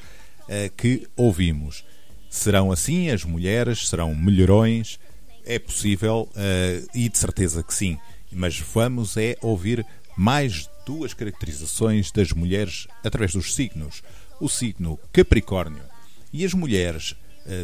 eh, 0.47 0.71
que 0.77 1.05
ouvimos. 1.17 1.83
Serão 2.29 2.71
assim 2.71 3.09
as 3.09 3.25
mulheres, 3.25 3.89
serão 3.89 4.15
mulherões, 4.15 4.97
é 5.45 5.59
possível 5.59 6.29
eh, 6.37 6.81
e 6.95 7.09
de 7.09 7.17
certeza 7.17 7.61
que 7.61 7.73
sim. 7.73 7.99
Mas 8.31 8.57
vamos 8.57 9.17
é 9.17 9.35
ouvir 9.41 9.85
mais 10.15 10.69
duas 10.85 11.13
caracterizações 11.13 12.09
das 12.09 12.31
mulheres 12.31 12.87
através 13.03 13.33
dos 13.33 13.53
signos. 13.53 14.01
O 14.39 14.47
signo 14.47 14.97
Capricórnio 15.11 15.83
e 16.31 16.45
as 16.45 16.53
mulheres 16.53 17.17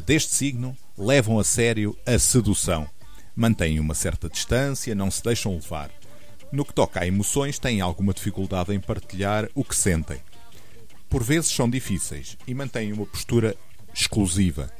deste 0.05 0.33
signo 0.33 0.77
levam 0.97 1.39
a 1.39 1.43
sério 1.43 1.97
a 2.05 2.17
sedução. 2.19 2.89
Mantêm 3.35 3.79
uma 3.79 3.93
certa 3.93 4.27
distância, 4.27 4.93
não 4.93 5.09
se 5.09 5.23
deixam 5.23 5.53
levar. 5.53 5.89
No 6.51 6.65
que 6.65 6.73
toca 6.73 7.01
a 7.01 7.07
emoções, 7.07 7.59
têm 7.59 7.79
alguma 7.79 8.13
dificuldade 8.13 8.73
em 8.73 8.79
partilhar 8.79 9.47
o 9.53 9.63
que 9.63 9.75
sentem. 9.75 10.19
Por 11.09 11.23
vezes 11.23 11.51
são 11.51 11.69
difíceis 11.69 12.37
e 12.47 12.53
mantêm 12.53 12.91
uma 12.91 13.05
postura 13.05 13.55
exclusiva. 13.93 14.71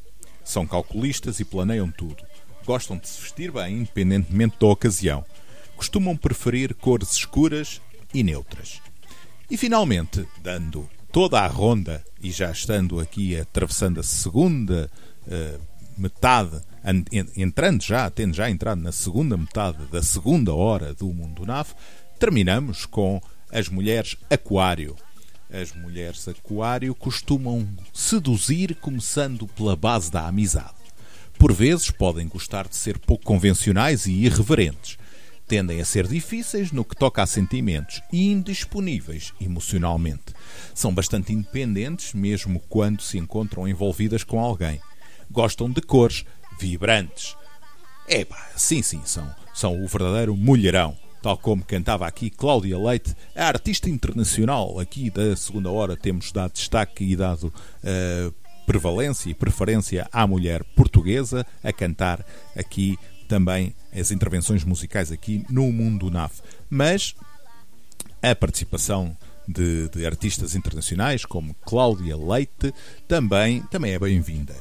São 0.44 0.66
calculistas 0.66 1.40
e 1.40 1.46
planeiam 1.46 1.90
tudo. 1.92 2.24
Gostam 2.66 2.98
de 2.98 3.08
se 3.08 3.22
vestir 3.22 3.52
bem, 3.52 3.78
independentemente 3.78 4.58
da 4.60 4.68
ocasião. 4.68 5.24
Costumam 5.76 6.18
preferir 6.18 6.74
cores 6.76 7.12
escuras 7.14 7.82
e 8.14 8.24
neutras. 8.24 8.82
E 9.50 9.58
finalmente, 9.58 10.28
dando 10.42 10.90
toda 11.12 11.40
a 11.42 11.48
ronda 11.48 12.04
e 12.22 12.32
já 12.32 12.52
estando 12.52 13.00
aqui 13.00 13.38
atravessando 13.40 14.00
a 14.00 14.04
segunda 14.04 14.90
eh, 15.28 15.58
metade, 15.98 16.62
an- 16.84 17.04
en- 17.12 17.30
entrando 17.38 17.82
já, 17.84 18.10
tendo 18.10 18.36
já 18.36 18.50
entrado 18.50 18.82
na 18.82 18.92
segunda 18.92 19.36
metade 19.38 19.86
da 19.92 20.02
segunda 20.04 20.54
hora 20.54 20.94
do 20.94 21.08
Mundo 21.14 21.46
Nave, 21.46 21.74
terminamos 22.20 22.86
com 22.86 23.22
as 23.52 23.68
mulheres 23.70 24.16
Aquário. 24.30 24.96
As 25.52 25.74
mulheres 25.74 26.28
Aquário 26.28 26.94
costumam 26.94 27.68
seduzir 27.92 28.76
começando 28.76 29.48
pela 29.48 29.76
base 29.76 30.12
da 30.12 30.28
amizade. 30.28 30.76
Por 31.40 31.52
vezes 31.54 31.90
podem 31.90 32.28
gostar 32.28 32.68
de 32.68 32.76
ser 32.76 33.00
pouco 33.00 33.24
convencionais 33.24 34.06
e 34.06 34.12
irreverentes. 34.12 34.98
Tendem 35.48 35.82
a 35.82 35.86
ser 35.86 36.06
difíceis 36.06 36.72
no 36.72 36.86
que 36.86 36.96
toca 36.96 37.24
a 37.24 37.26
sentimentos 37.26 38.02
e 38.14 38.30
indisponíveis 38.30 39.34
emocionalmente. 39.42 40.26
São 40.74 40.94
bastante 40.94 41.34
independentes, 41.34 42.14
mesmo 42.14 42.62
quando 42.70 43.02
se 43.02 43.18
encontram 43.18 43.68
envolvidas 43.68 44.24
com 44.24 44.40
alguém. 44.40 44.80
Gostam 45.32 45.70
de 45.70 45.82
cores 45.82 46.26
vibrantes. 46.60 47.36
É 48.08 48.26
pá, 48.26 48.50
sim, 48.56 48.82
sim, 48.82 49.02
são, 49.06 49.30
são 49.54 49.84
o 49.84 49.88
verdadeiro 49.88 50.36
mulherão. 50.36 50.98
Tal 51.22 51.38
como 51.38 51.64
cantava 51.64 52.08
aqui 52.08 52.30
Cláudia 52.30 52.80
Leite, 52.80 53.14
a 53.36 53.46
artista 53.46 53.90
internacional 53.90 54.80
aqui 54.80 55.10
da 55.10 55.36
segunda 55.36 55.70
hora, 55.70 55.98
temos 55.98 56.32
dado 56.32 56.54
destaque 56.54 57.04
e 57.04 57.16
dado 57.16 57.54
eh, 57.84 58.32
prevalência 58.66 59.30
e 59.30 59.34
preferência 59.34 60.08
à 60.14 60.26
mulher 60.26 60.64
portuguesa 60.76 61.46
a 61.62 61.74
cantar 61.74 62.26
aqui 62.56 62.98
também 63.28 63.76
as 63.94 64.12
intervenções 64.12 64.64
musicais 64.64 65.12
aqui 65.12 65.46
no 65.50 65.72
Mundo 65.72 66.10
NAF. 66.10 66.42
Mas 66.70 67.16
a 68.22 68.34
participação 68.36 69.18
de, 69.50 69.90
de 69.90 70.06
artistas 70.06 70.56
internacionais 70.56 71.26
como 71.26 71.56
Cláudia 71.66 72.16
Leite 72.16 72.74
também, 73.08 73.64
também 73.64 73.94
é 73.94 74.00
bem-vinda. 74.00 74.56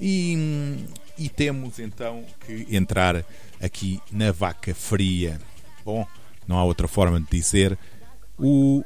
E, 0.00 0.84
e 1.16 1.28
temos 1.28 1.78
então 1.78 2.24
que 2.44 2.66
entrar 2.74 3.24
aqui 3.60 4.00
na 4.10 4.32
vaca 4.32 4.74
fria. 4.74 5.40
Bom, 5.84 6.04
não 6.46 6.58
há 6.58 6.64
outra 6.64 6.88
forma 6.88 7.20
de 7.20 7.26
dizer. 7.30 7.78
O 8.36 8.82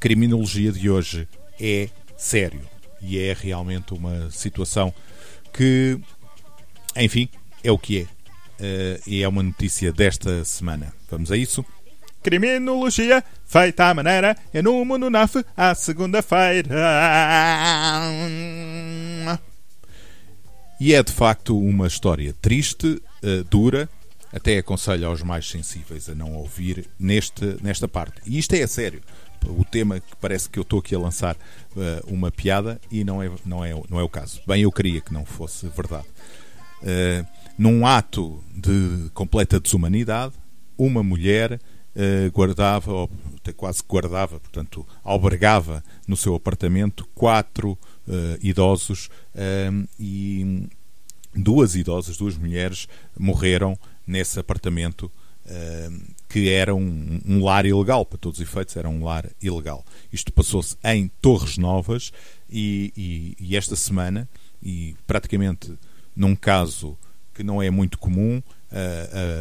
criminologia 0.00 0.72
de 0.72 0.88
hoje 0.88 1.28
é 1.60 1.90
sério 2.16 2.62
e 3.02 3.18
é 3.18 3.36
realmente 3.38 3.92
uma 3.92 4.30
situação 4.30 4.94
que, 5.52 6.00
enfim, 6.96 7.28
é 7.62 7.70
o 7.70 7.78
que 7.78 8.00
é. 8.00 8.06
Eh, 8.58 9.00
e 9.06 9.22
é 9.22 9.28
uma 9.28 9.42
notícia 9.42 9.92
desta 9.92 10.44
semana. 10.44 10.94
Vamos 11.10 11.30
a 11.30 11.36
isso? 11.36 11.64
Criminologia 12.22 13.22
feita 13.44 13.86
à 13.86 13.94
maneira 13.94 14.36
é 14.54 14.62
no 14.62 14.84
Mundo 14.84 15.10
NAF 15.10 15.44
à 15.56 15.74
segunda-feira. 15.74 16.74
E 20.80 20.94
é 20.94 21.02
de 21.02 21.12
facto 21.12 21.58
uma 21.58 21.86
história 21.86 22.34
triste, 22.40 23.02
eh, 23.22 23.44
dura, 23.50 23.88
até 24.32 24.58
aconselho 24.58 25.06
aos 25.06 25.22
mais 25.22 25.48
sensíveis 25.48 26.08
a 26.08 26.14
não 26.14 26.34
ouvir 26.34 26.88
neste, 26.98 27.56
nesta 27.62 27.86
parte. 27.86 28.20
E 28.24 28.38
isto 28.38 28.54
é 28.54 28.62
a 28.62 28.68
sério. 28.68 29.02
O 29.44 29.64
tema 29.64 29.98
que 29.98 30.16
parece 30.20 30.48
que 30.48 30.58
eu 30.58 30.62
estou 30.62 30.78
aqui 30.78 30.94
a 30.94 30.98
lançar 30.98 31.36
eh, 31.76 32.02
uma 32.06 32.30
piada 32.30 32.80
e 32.90 33.04
não 33.04 33.22
é, 33.22 33.30
não, 33.44 33.64
é, 33.64 33.74
não 33.90 33.98
é 33.98 34.02
o 34.02 34.08
caso. 34.08 34.40
Bem, 34.46 34.62
eu 34.62 34.72
queria 34.72 35.00
que 35.00 35.12
não 35.12 35.24
fosse 35.24 35.66
verdade. 35.68 36.06
Eh, 36.84 37.24
num 37.58 37.86
ato 37.86 38.42
de 38.54 39.10
completa 39.12 39.60
desumanidade, 39.60 40.34
uma 40.78 41.02
mulher 41.02 41.60
guardava, 42.32 42.92
ou 42.92 43.10
até 43.36 43.52
quase 43.52 43.82
guardava, 43.86 44.40
portanto, 44.40 44.86
albergava 45.04 45.82
no 46.06 46.16
seu 46.16 46.34
apartamento 46.34 47.06
quatro 47.14 47.76
eh, 48.08 48.38
idosos 48.42 49.08
eh, 49.34 49.70
e 49.98 50.68
duas 51.34 51.74
idosas, 51.74 52.16
duas 52.16 52.36
mulheres, 52.36 52.88
morreram 53.18 53.78
nesse 54.06 54.38
apartamento 54.38 55.10
eh, 55.46 55.90
que 56.28 56.48
era 56.48 56.74
um, 56.74 57.20
um 57.26 57.44
lar 57.44 57.66
ilegal, 57.66 58.06
para 58.06 58.18
todos 58.18 58.38
os 58.38 58.46
efeitos, 58.48 58.76
era 58.76 58.88
um 58.88 59.04
lar 59.04 59.28
ilegal. 59.42 59.84
Isto 60.12 60.32
passou-se 60.32 60.76
em 60.84 61.08
Torres 61.20 61.58
Novas 61.58 62.10
e, 62.48 62.92
e- 62.96 63.36
e 63.38 63.56
esta 63.56 63.76
semana, 63.76 64.28
e 64.62 64.94
praticamente 65.06 65.72
num 66.16 66.34
caso 66.36 66.96
que 67.34 67.42
não 67.42 67.62
é 67.62 67.70
muito 67.70 67.98
comum, 67.98 68.42
a, 68.70 68.76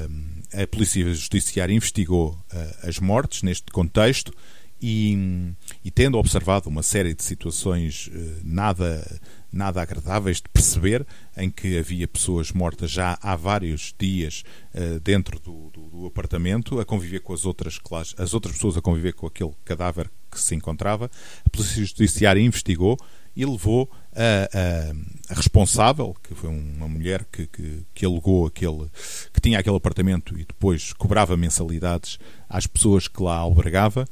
a, 0.06 0.10
a 0.53 0.68
Polícia 0.68 1.14
Judiciária 1.14 1.73
investigou 1.73 2.38
eh, 2.52 2.76
as 2.84 2.99
mortes 2.99 3.44
neste 3.44 3.72
contexto 3.72 4.34
e, 4.82 5.53
e 5.86 5.91
tendo 5.91 6.18
observado 6.18 6.68
uma 6.68 6.82
série 6.84 7.14
de 7.14 7.23
situações 7.23 8.10
eh, 8.14 8.40
nada, 8.44 9.19
nada 9.52 9.82
agradáveis 9.82 10.38
de 10.38 10.49
perceber, 10.52 11.06
em 11.38 11.49
que 11.52 11.78
havia 11.78 12.07
pessoas 12.07 12.52
mortas 12.52 12.90
já 12.90 13.18
há 13.22 13.36
vários 13.36 13.94
dias 13.99 14.44
eh, 14.73 14.99
dentro 14.99 15.40
do, 15.40 15.69
do- 15.69 15.90
do 15.90 16.06
apartamento, 16.07 16.80
a 16.80 16.86
conviver 16.86 17.19
com 17.19 17.34
as 17.34 17.45
outras, 17.45 17.78
clas- 17.78 18.15
as 18.18 18.34
outras 18.34 18.56
pessoas, 18.56 18.76
a 18.78 18.82
conviver 18.82 19.14
com 19.14 19.28
aquele 19.28 19.53
cadáver 19.64 20.10
que 20.32 20.40
se 20.40 20.56
encontrava, 20.56 21.11
a 21.45 21.49
Polícia 21.49 21.84
Judiciária 21.86 22.41
investigou 22.41 22.98
e 23.36 23.45
levou 23.45 23.90
a, 24.14 24.58
a- 24.58 25.32
a 25.32 25.34
responsável, 25.36 26.16
que 26.22 26.36
foi 26.36 26.49
uma 26.49 26.88
mulher 26.88 27.26
que, 27.32 27.48
que, 27.48 27.86
que 27.94 28.06
alugou 28.06 28.45
aquele, 28.45 28.90
que 29.34 29.40
tinha 29.41 29.60
aquele 29.60 29.78
apartamento 29.78 30.38
e 30.38 30.45
depois 30.45 30.91
cobrava 30.94 31.38
mensalidades 31.38 32.20
às 32.49 32.68
pessoas 32.68 33.08
que 33.08 33.22
lá 33.24 33.38
albergava, 33.38 34.06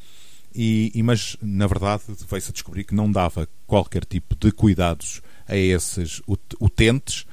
e, 0.56 0.91
e- 0.96 1.04
mas 1.04 1.36
na 1.41 1.68
verdade 1.68 2.04
veio-se 2.30 2.50
a 2.50 2.54
descobrir 2.54 2.84
que 2.86 2.96
não 2.96 3.12
dava 3.12 3.48
qualquer 3.68 4.06
tipo 4.06 4.36
de 4.36 4.52
cuidados 4.52 5.22
a 5.48 5.56
esses 5.56 6.22
ut- 6.28 6.56
utentes, 6.60 7.26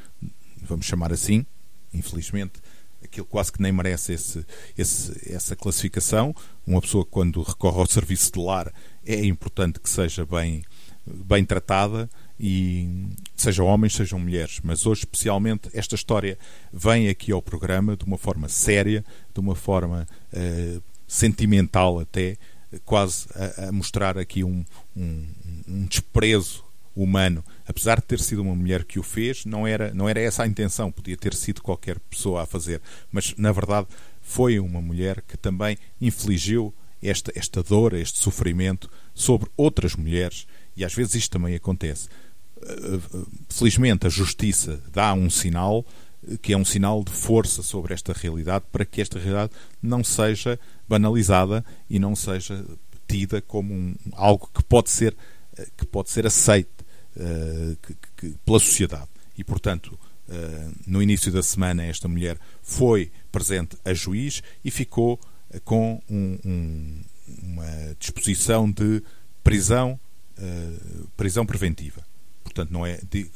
vamos 0.63 0.87
chamar 0.87 1.13
assim, 1.13 1.47
infelizmente 1.95 2.61
aquilo 3.05 3.27
quase 3.27 3.53
que 3.53 3.63
nem 3.63 3.71
merece 3.71 4.15
esse, 4.15 4.45
esse- 4.77 5.33
essa 5.33 5.55
classificação. 5.55 6.35
Uma 6.67 6.81
pessoa 6.81 7.05
quando 7.05 7.41
recorre 7.43 7.79
ao 7.79 7.87
serviço 7.87 8.33
de 8.33 8.41
lar 8.41 8.73
é 9.07 9.25
importante 9.25 9.79
que 9.79 9.89
seja 9.89 10.27
bem, 10.27 10.65
bem 11.07 11.45
tratada 11.45 12.09
e 12.39 13.09
sejam 13.37 13.67
homens, 13.67 13.95
sejam 13.95 14.19
mulheres. 14.19 14.61
Mas 14.63 14.87
hoje, 14.87 15.01
especialmente, 15.01 15.71
esta 15.73 15.95
história 15.95 16.39
vem 16.73 17.09
aqui 17.09 17.33
ao 17.33 17.41
programa 17.41 17.97
de 17.97 18.05
uma 18.05 18.19
forma 18.19 18.49
séria, 18.49 19.05
de 19.33 19.41
uma 19.41 19.55
forma 19.55 20.07
eh, 20.33 20.81
sentimental 21.07 22.01
até, 22.01 22.37
quase 22.85 23.27
a, 23.35 23.69
a 23.69 23.73
mostrar 23.73 24.19
aqui 24.19 24.43
um, 24.43 24.65
um, 24.97 25.27
um 25.69 25.87
desprezo 25.87 26.65
humano. 26.95 27.45
Apesar 27.67 28.01
de 28.01 28.07
ter 28.07 28.21
sido 28.21 28.43
uma 28.43 28.55
mulher 28.55 28.85
que 28.85 28.99
o 28.99 29.03
fez, 29.03 29.45
não 29.45 29.67
era, 29.67 29.93
não 29.93 30.09
era 30.09 30.21
essa 30.21 30.43
a 30.43 30.47
intenção, 30.47 30.91
podia 30.91 31.17
ter 31.17 31.35
sido 31.35 31.63
qualquer 31.63 31.99
pessoa 32.01 32.43
a 32.43 32.47
fazer. 32.47 32.81
Mas, 33.13 33.35
na 33.37 33.53
verdade, 33.53 33.87
foi 34.23 34.59
uma 34.59 34.81
mulher 34.81 35.23
que 35.23 35.37
também 35.37 35.79
infligiu 36.01 36.75
esta, 37.03 37.31
esta 37.35 37.63
dor, 37.63 37.93
este 37.95 38.19
sofrimento 38.19 38.91
sobre 39.15 39.51
outras 39.57 39.95
mulheres, 39.95 40.47
e 40.77 40.85
às 40.85 40.95
vezes 40.95 41.15
isto 41.15 41.33
também 41.33 41.55
acontece. 41.55 42.09
Eh, 42.63 42.67
eh, 43.15 43.19
Felizmente, 43.49 44.07
a 44.07 44.11
justiça 44.11 44.81
dá 44.93 45.13
um 45.15 45.29
sinal 45.31 45.85
eh, 46.29 46.37
que 46.41 46.53
é 46.53 46.57
um 46.57 46.65
sinal 46.65 47.03
de 47.05 47.13
força 47.13 47.63
sobre 47.63 47.95
esta 47.95 48.13
realidade 48.13 48.65
para 48.73 48.85
que 48.85 49.01
esta 49.01 49.19
realidade 49.19 49.53
não 49.83 50.03
seja 50.05 50.59
banalizada 50.89 51.65
e 51.89 51.99
não 51.99 52.15
seja 52.17 52.65
tida 53.09 53.41
como 53.41 53.73
um, 53.73 53.95
algo 54.13 54.51
que 54.53 54.63
pode 54.65 54.91
ser 54.91 55.17
que 55.77 55.87
pode 55.87 56.11
ser 56.11 56.27
aceite 56.27 56.69
eh, 57.17 57.77
que- 57.83 57.97
que- 58.17 58.39
pela 58.45 58.59
sociedade 58.59 59.09
e 59.39 59.45
portanto 59.45 59.99
eh, 60.29 60.69
no 60.87 61.01
início 61.03 61.31
da 61.33 61.43
semana 61.43 61.85
esta 61.85 62.09
mulher 62.09 62.37
foi 62.63 63.11
presente 63.31 63.77
a 63.85 63.95
juiz 63.95 64.43
e 64.65 64.71
ficou 64.71 65.19
com 65.65 66.03
um- 66.11 66.39
um- 66.45 67.01
uma 67.43 67.95
disposição 67.99 68.71
de 68.71 69.03
prisão 69.45 69.99
eh, 70.39 70.77
prisão 71.17 71.45
preventiva 71.47 72.05
portanto 72.45 72.71
não 72.71 72.87
é 72.87 73.01
di- 73.11 73.31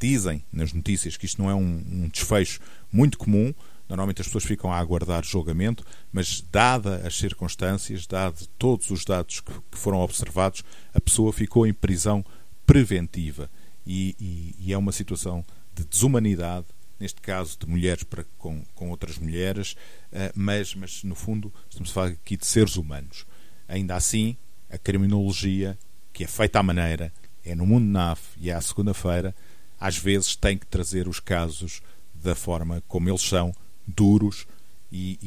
dizem 0.00 0.42
nas 0.52 0.72
notícias 0.72 1.16
que 1.16 1.26
isto 1.26 1.40
não 1.42 1.50
é 1.50 1.54
um, 1.54 1.82
um 1.86 2.08
desfecho 2.08 2.60
muito 2.92 3.18
comum. 3.18 3.52
Normalmente 3.88 4.20
as 4.20 4.26
pessoas 4.28 4.44
ficam 4.44 4.72
a 4.72 4.78
aguardar 4.78 5.24
julgamento, 5.24 5.84
mas 6.12 6.40
dada 6.50 7.06
as 7.06 7.16
circunstâncias, 7.18 8.06
dado 8.06 8.46
todos 8.56 8.88
os 8.90 9.04
dados 9.04 9.40
que, 9.40 9.52
que 9.52 9.76
foram 9.78 9.98
observados, 9.98 10.62
a 10.94 11.00
pessoa 11.00 11.32
ficou 11.32 11.66
em 11.66 11.74
prisão 11.74 12.24
preventiva. 12.64 13.50
E, 13.86 14.14
e- 14.20 14.54
e 14.60 14.72
é 14.72 14.78
uma 14.78 14.92
situação 14.92 15.44
de 15.74 15.84
desumanidade, 15.84 16.66
neste 17.00 17.20
caso 17.20 17.58
de 17.58 17.66
mulheres 17.66 18.04
para 18.04 18.24
com, 18.38 18.62
com 18.74 18.90
outras 18.90 19.18
mulheres, 19.18 19.74
eh, 20.12 20.30
mas, 20.36 20.74
mas 20.74 21.02
no 21.02 21.14
fundo 21.16 21.52
estamos 21.68 21.90
a 21.90 21.94
falar 21.94 22.06
aqui 22.08 22.36
de 22.36 22.46
seres 22.46 22.76
humanos. 22.76 23.26
Ainda 23.66 23.96
assim, 23.96 24.36
a 24.70 24.78
criminologia, 24.78 25.78
que 26.12 26.24
é 26.24 26.26
feita 26.26 26.58
à 26.58 26.62
maneira, 26.62 27.12
é 27.44 27.54
no 27.54 27.66
mundo 27.66 27.86
NAF 27.86 28.22
e 28.38 28.50
é 28.50 28.54
à 28.54 28.60
segunda-feira, 28.60 29.34
às 29.78 29.96
vezes 29.96 30.36
tem 30.36 30.58
que 30.58 30.66
trazer 30.66 31.08
os 31.08 31.20
casos 31.20 31.82
da 32.14 32.34
forma 32.34 32.82
como 32.86 33.08
eles 33.08 33.22
são, 33.22 33.54
duros 33.86 34.46
e, 34.92 35.18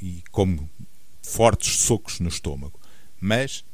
e, 0.00 0.06
e 0.06 0.24
como 0.30 0.68
fortes 1.22 1.76
socos 1.76 2.20
no 2.20 2.28
estômago. 2.28 2.78
Mas, 3.20 3.64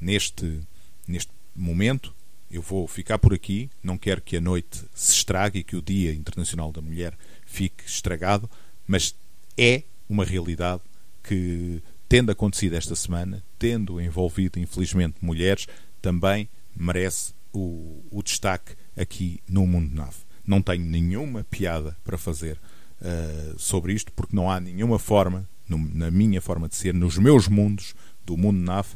neste, 0.00 0.60
neste 1.06 1.30
momento, 1.54 2.14
eu 2.50 2.60
vou 2.60 2.86
ficar 2.86 3.18
por 3.18 3.32
aqui. 3.32 3.70
Não 3.82 3.96
quero 3.96 4.20
que 4.20 4.36
a 4.36 4.40
noite 4.40 4.84
se 4.94 5.12
estrague 5.12 5.60
e 5.60 5.64
que 5.64 5.76
o 5.76 5.82
Dia 5.82 6.12
Internacional 6.12 6.72
da 6.72 6.82
Mulher 6.82 7.16
fique 7.44 7.84
estragado, 7.86 8.50
mas 8.86 9.14
é 9.56 9.82
uma 10.08 10.24
realidade 10.24 10.82
que, 11.22 11.82
tendo 12.08 12.30
acontecido 12.30 12.74
esta 12.74 12.94
semana, 12.94 13.42
tendo 13.58 14.00
envolvido, 14.00 14.58
infelizmente, 14.58 15.16
mulheres, 15.20 15.66
também 16.00 16.48
merece 16.74 17.34
o, 17.52 18.04
o 18.10 18.22
destaque 18.22 18.74
aqui 18.96 19.40
no 19.48 19.66
Mundo 19.66 19.94
Nave. 19.94 20.18
Não 20.46 20.62
tenho 20.62 20.84
nenhuma 20.84 21.44
piada 21.44 21.96
para 22.04 22.16
fazer 22.16 22.60
uh, 23.00 23.58
sobre 23.58 23.92
isto, 23.92 24.12
porque 24.12 24.36
não 24.36 24.50
há 24.50 24.60
nenhuma 24.60 24.98
forma, 24.98 25.48
no, 25.68 25.78
na 25.78 26.10
minha 26.10 26.40
forma 26.40 26.68
de 26.68 26.76
ser, 26.76 26.94
nos 26.94 27.18
meus 27.18 27.48
mundos 27.48 27.94
do 28.24 28.36
Mundo 28.36 28.58
Nave, 28.58 28.90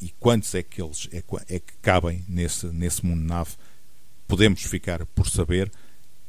e 0.00 0.12
quantos 0.18 0.54
é 0.54 0.62
que 0.62 0.82
eles 0.82 1.08
é, 1.12 1.22
é 1.48 1.58
que 1.58 1.72
cabem 1.80 2.24
nesse, 2.28 2.66
nesse 2.66 3.04
mundo 3.04 3.22
nave, 3.22 3.52
podemos 4.26 4.62
ficar 4.62 5.04
por 5.06 5.28
saber, 5.28 5.72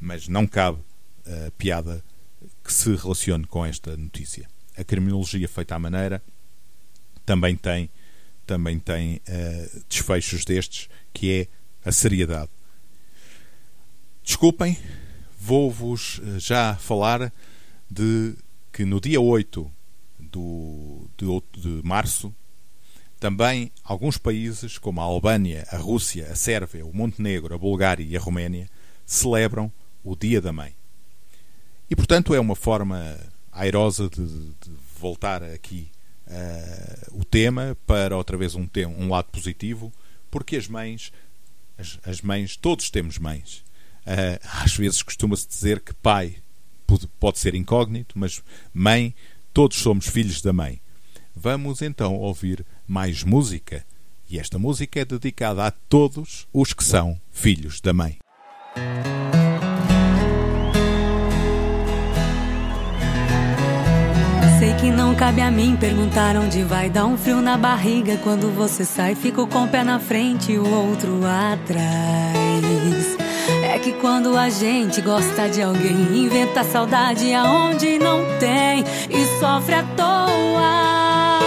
mas 0.00 0.28
não 0.28 0.46
cabe 0.46 0.78
a 1.26 1.50
piada 1.52 2.02
que 2.64 2.72
se 2.72 2.94
relacione 2.94 3.44
com 3.46 3.66
esta 3.66 3.96
notícia. 3.96 4.48
A 4.76 4.84
criminologia 4.84 5.48
feita 5.48 5.74
à 5.74 5.78
maneira 5.78 6.22
também 7.24 7.56
tem, 7.56 7.90
também 8.46 8.78
tem 8.78 9.16
uh, 9.16 9.84
desfechos 9.88 10.44
destes, 10.44 10.88
que 11.12 11.32
é 11.32 11.88
a 11.88 11.92
seriedade. 11.92 12.50
Desculpem, 14.22 14.76
vou-vos 15.38 16.20
já 16.38 16.74
falar 16.76 17.32
de 17.90 18.34
que 18.72 18.84
no 18.84 19.00
dia 19.00 19.20
8 19.20 19.72
do, 20.18 21.08
de, 21.16 21.60
de 21.60 21.80
março 21.86 22.34
também 23.18 23.72
alguns 23.82 24.18
países, 24.18 24.78
como 24.78 25.00
a 25.00 25.04
Albânia, 25.04 25.66
a 25.70 25.76
Rússia, 25.76 26.28
a 26.30 26.36
Sérvia, 26.36 26.84
o 26.84 26.94
Montenegro, 26.94 27.54
a 27.54 27.58
Bulgária 27.58 28.04
e 28.04 28.16
a 28.16 28.20
Roménia, 28.20 28.68
celebram 29.04 29.72
o 30.04 30.14
Dia 30.14 30.40
da 30.40 30.52
Mãe. 30.52 30.74
E, 31.90 31.96
portanto, 31.96 32.34
é 32.34 32.40
uma 32.40 32.54
forma 32.54 33.16
airosa 33.56 34.08
de, 34.08 34.26
de 34.26 34.70
voltar 35.00 35.42
aqui 35.42 35.88
uh, 36.26 37.18
o 37.20 37.24
tema 37.24 37.76
para 37.86 38.16
outra 38.16 38.36
vez 38.36 38.54
um, 38.54 38.66
tema, 38.66 38.94
um 38.96 39.08
lado 39.08 39.26
positivo, 39.26 39.92
porque 40.30 40.56
as 40.56 40.68
mães, 40.68 41.12
as, 41.78 41.98
as 42.04 42.20
mães, 42.20 42.56
todos 42.56 42.90
temos 42.90 43.18
mães. 43.18 43.64
Uh, 44.06 44.38
às 44.62 44.76
vezes 44.76 45.02
costuma-se 45.02 45.48
dizer 45.48 45.80
que 45.80 45.92
pai 45.94 46.36
pode, 46.86 47.06
pode 47.18 47.38
ser 47.38 47.54
incógnito, 47.54 48.18
mas 48.18 48.42
mãe, 48.72 49.14
todos 49.52 49.78
somos 49.78 50.06
filhos 50.06 50.40
da 50.40 50.52
mãe. 50.52 50.80
Vamos 51.34 51.82
então 51.82 52.14
ouvir 52.16 52.64
mais 52.86 53.22
música. 53.22 53.84
E 54.28 54.38
esta 54.38 54.58
música 54.58 55.00
é 55.00 55.04
dedicada 55.04 55.66
a 55.66 55.70
todos 55.70 56.48
os 56.52 56.72
que 56.72 56.82
são 56.82 57.20
filhos 57.30 57.80
da 57.80 57.92
mãe. 57.92 58.18
Sei 64.58 64.72
que 64.74 64.90
não 64.90 65.14
cabe 65.14 65.42
a 65.42 65.50
mim 65.50 65.76
perguntar 65.78 66.34
onde 66.36 66.62
vai. 66.62 66.88
Dá 66.88 67.04
um 67.04 67.18
frio 67.18 67.42
na 67.42 67.58
barriga 67.58 68.16
quando 68.22 68.50
você 68.54 68.84
sai. 68.84 69.14
Fico 69.14 69.46
com 69.46 69.64
o 69.64 69.68
pé 69.68 69.84
na 69.84 69.98
frente 69.98 70.52
e 70.52 70.58
o 70.58 70.66
outro 70.66 71.20
atrás. 71.26 73.16
É 73.62 73.78
que 73.78 73.92
quando 73.92 74.36
a 74.36 74.48
gente 74.48 75.02
gosta 75.02 75.48
de 75.48 75.60
alguém, 75.60 76.24
inventa 76.24 76.64
saudade 76.64 77.34
aonde 77.34 77.98
não 77.98 78.24
tem 78.38 78.82
e 79.10 79.24
sofre 79.38 79.74
à 79.74 79.82
toa. 79.82 81.38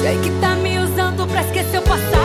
Sei 0.00 0.18
que 0.20 0.30
tá 0.40 0.54
me 0.54 0.78
usando 0.78 1.26
pra 1.26 1.42
esquecer 1.42 1.78
o 1.78 1.82
passado. 1.82 2.19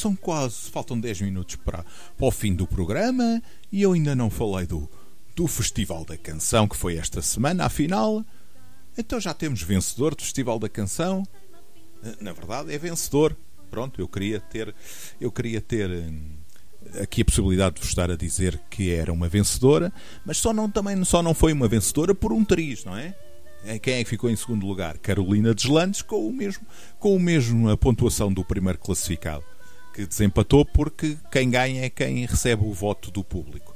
São 0.00 0.16
quase, 0.16 0.70
faltam 0.70 0.98
10 0.98 1.20
minutos 1.22 1.56
para, 1.56 1.84
para 2.16 2.26
o 2.26 2.30
fim 2.30 2.54
do 2.54 2.66
programa 2.66 3.42
e 3.70 3.82
eu 3.82 3.92
ainda 3.92 4.14
não 4.14 4.30
falei 4.30 4.66
do, 4.66 4.88
do 5.36 5.46
Festival 5.46 6.04
da 6.04 6.16
Canção 6.16 6.66
que 6.66 6.76
foi 6.76 6.96
esta 6.96 7.20
semana. 7.22 7.64
Afinal, 7.66 8.24
Então 8.98 9.20
já 9.20 9.32
temos 9.34 9.62
vencedor 9.62 10.14
do 10.14 10.22
Festival 10.22 10.58
da 10.58 10.68
Canção. 10.68 11.22
Eh, 12.04 12.16
Na 12.20 12.32
verdade, 12.32 12.72
é 12.74 12.78
vencedor. 12.78 13.36
Pronto, 13.70 14.00
eu 14.00 14.08
queria 14.08 14.40
ter, 14.40 14.74
eu 15.20 15.30
queria 15.30 15.60
ter 15.60 15.88
hum, 15.88 16.32
aqui 17.00 17.22
a 17.22 17.24
possibilidade 17.24 17.76
de 17.76 17.80
vos 17.82 17.90
estar 17.90 18.10
a 18.10 18.16
dizer 18.16 18.60
que 18.68 18.90
era 18.90 19.12
uma 19.12 19.28
vencedora, 19.28 19.92
mas 20.24 20.38
só 20.38 20.52
não, 20.52 20.68
também 20.68 21.04
só 21.04 21.22
não 21.22 21.32
foi 21.34 21.52
uma 21.52 21.68
vencedora 21.68 22.12
por 22.14 22.32
um 22.32 22.44
triz, 22.44 22.84
não 22.84 22.96
é? 22.96 23.14
Eh, 23.64 23.78
Quem 23.78 23.94
é 23.94 24.02
que 24.04 24.10
ficou 24.10 24.28
em 24.28 24.34
segundo 24.34 24.66
lugar? 24.66 24.98
Carolina 24.98 25.54
Deslandes, 25.54 26.02
com 26.02 26.26
o 26.26 26.32
mesmo, 26.32 26.66
com 26.98 27.14
o 27.14 27.20
mesmo 27.20 27.68
a 27.70 27.76
pontuação 27.76 28.32
do 28.32 28.44
primeiro 28.44 28.78
classificado, 28.78 29.44
que 29.94 30.06
desempatou 30.06 30.64
porque 30.64 31.16
quem 31.30 31.50
ganha 31.50 31.84
é 31.84 31.90
quem 31.90 32.24
recebe 32.26 32.64
o 32.64 32.72
voto 32.72 33.10
do 33.10 33.22
público. 33.24 33.74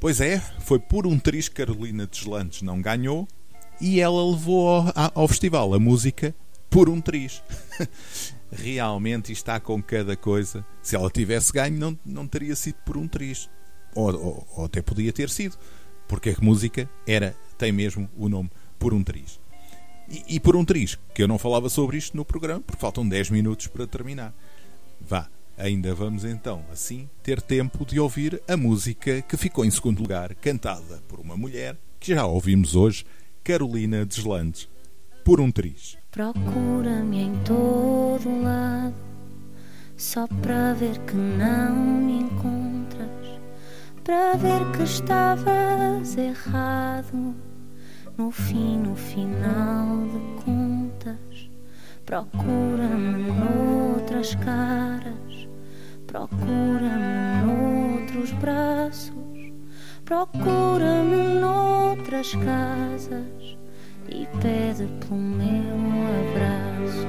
Pois 0.00 0.20
é, 0.20 0.38
foi 0.60 0.78
por 0.78 1.06
um 1.06 1.18
triz 1.18 1.48
Carolina 1.48 2.06
Deslandes 2.06 2.62
não 2.62 2.80
ganhou 2.82 3.26
e 3.80 4.00
ela 4.00 4.24
levou 4.30 4.68
ao, 4.68 4.92
ao 5.14 5.28
festival 5.28 5.72
a 5.74 5.78
música 5.78 6.34
por 6.68 6.88
um 6.88 7.00
triz. 7.00 7.42
Realmente 8.52 9.32
está 9.32 9.58
com 9.58 9.82
cada 9.82 10.16
coisa. 10.16 10.64
Se 10.82 10.94
ela 10.94 11.10
tivesse 11.10 11.52
ganho, 11.52 11.78
não, 11.78 11.98
não 12.04 12.26
teria 12.26 12.54
sido 12.54 12.76
por 12.84 12.96
um 12.96 13.08
triz. 13.08 13.50
Ou, 13.94 14.14
ou- 14.14 14.48
ou 14.56 14.64
até 14.66 14.80
podia 14.82 15.12
ter 15.12 15.28
sido. 15.30 15.56
Porque 16.06 16.30
a 16.30 16.36
música 16.40 16.88
era, 17.06 17.34
tem 17.58 17.72
mesmo 17.72 18.08
o 18.16 18.28
nome 18.28 18.50
por 18.78 18.94
um 18.94 19.02
triz. 19.02 19.40
E, 20.08 20.36
e 20.36 20.40
por 20.40 20.54
um 20.54 20.64
triz, 20.64 20.96
que 21.14 21.22
eu 21.22 21.26
não 21.28 21.38
falava 21.38 21.68
sobre 21.68 21.96
isto 21.96 22.16
no 22.16 22.24
programa, 22.24 22.60
porque 22.60 22.80
faltam 22.80 23.06
10 23.08 23.30
minutos 23.30 23.66
para 23.66 23.86
terminar. 23.86 24.32
Vá, 25.00 25.28
ainda 25.56 25.94
vamos 25.94 26.24
então, 26.24 26.64
assim, 26.72 27.08
ter 27.22 27.40
tempo 27.40 27.84
de 27.84 27.98
ouvir 27.98 28.42
a 28.48 28.56
música 28.56 29.22
que 29.22 29.36
ficou 29.36 29.64
em 29.64 29.70
segundo 29.70 30.00
lugar, 30.00 30.34
cantada 30.34 31.02
por 31.08 31.20
uma 31.20 31.36
mulher 31.36 31.76
que 31.98 32.14
já 32.14 32.24
ouvimos 32.26 32.76
hoje, 32.76 33.04
Carolina 33.42 34.04
Deslandes, 34.04 34.68
por 35.24 35.40
um 35.40 35.50
triz. 35.50 35.96
Procura-me 36.10 37.20
em 37.20 37.34
todo 37.44 38.42
lado, 38.42 38.94
só 39.96 40.26
para 40.26 40.74
ver 40.74 40.98
que 41.00 41.14
não 41.14 41.74
me 41.76 42.20
encontras, 42.20 43.40
para 44.02 44.34
ver 44.36 44.72
que 44.76 44.82
estavas 44.82 46.16
errado. 46.16 47.34
No 48.16 48.30
fim, 48.30 48.78
no 48.78 48.96
final 48.96 50.06
de 50.06 50.42
contas, 50.42 51.50
procura-me 52.06 53.30
noutras 54.16 54.34
caras, 54.36 55.48
procura-me 56.06 57.44
noutros 57.44 58.32
braços, 58.32 59.12
procura-me 60.06 61.38
noutras 61.38 62.34
casas 62.36 63.58
e 64.08 64.26
pede 64.40 64.86
pelo 65.00 65.20
meu 65.20 65.76
abraço. 66.30 67.06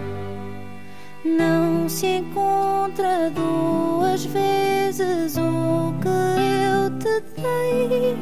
Não 1.23 1.87
se 1.87 2.07
encontra 2.07 3.29
duas 3.29 4.25
vezes 4.25 5.37
o 5.37 5.93
que 6.01 6.09
eu 6.09 6.89
te 6.99 7.21
dei. 7.41 8.17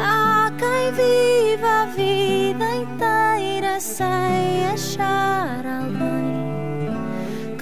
Há 0.00 0.50
quem 0.56 0.92
viva 0.92 1.82
a 1.82 1.86
vida 1.86 2.64
inteira 2.76 3.78
sem 3.78 4.66
achar 4.72 5.66
alguém 5.66 5.97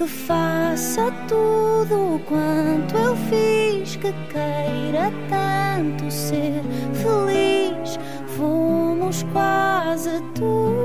que 0.06 0.12
faça 0.12 1.10
tudo 1.26 2.20
quanto 2.26 2.96
eu 2.96 3.16
fiz, 3.28 3.96
que 3.96 4.12
queira 4.30 5.12
tanto 5.28 6.08
ser 6.10 6.62
feliz. 6.94 7.98
Fomos 8.36 9.24
quase 9.32 10.22
tudo. 10.34 10.75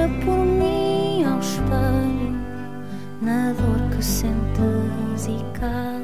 Procura 0.00 0.08
por 0.24 0.46
mim 0.46 1.24
ao 1.24 1.38
espelho, 1.40 2.34
na 3.20 3.52
dor 3.52 3.96
que 3.96 4.02
sentes 4.02 5.26
e 5.26 5.58
calas, 5.58 5.99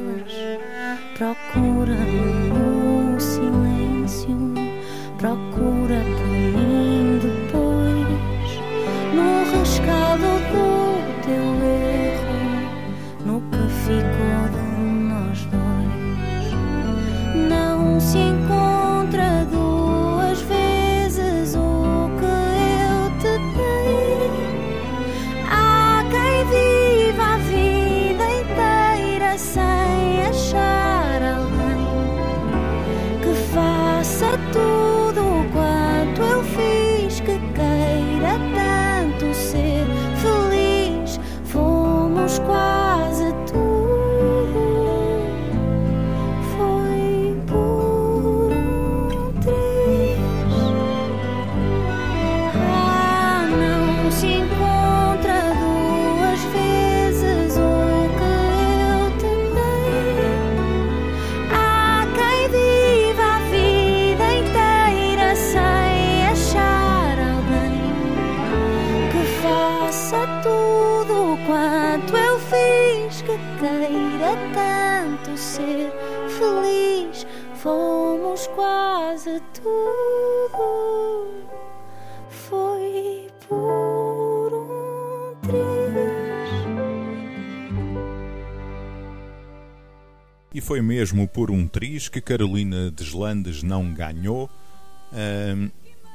foi 90.67 90.83
mesmo 90.83 91.29
por 91.29 91.49
um 91.49 91.69
triz 91.69 92.09
que 92.09 92.21
Carolina 92.21 92.91
Deslandes 92.91 93.63
não 93.63 93.95
ganhou, 93.95 94.51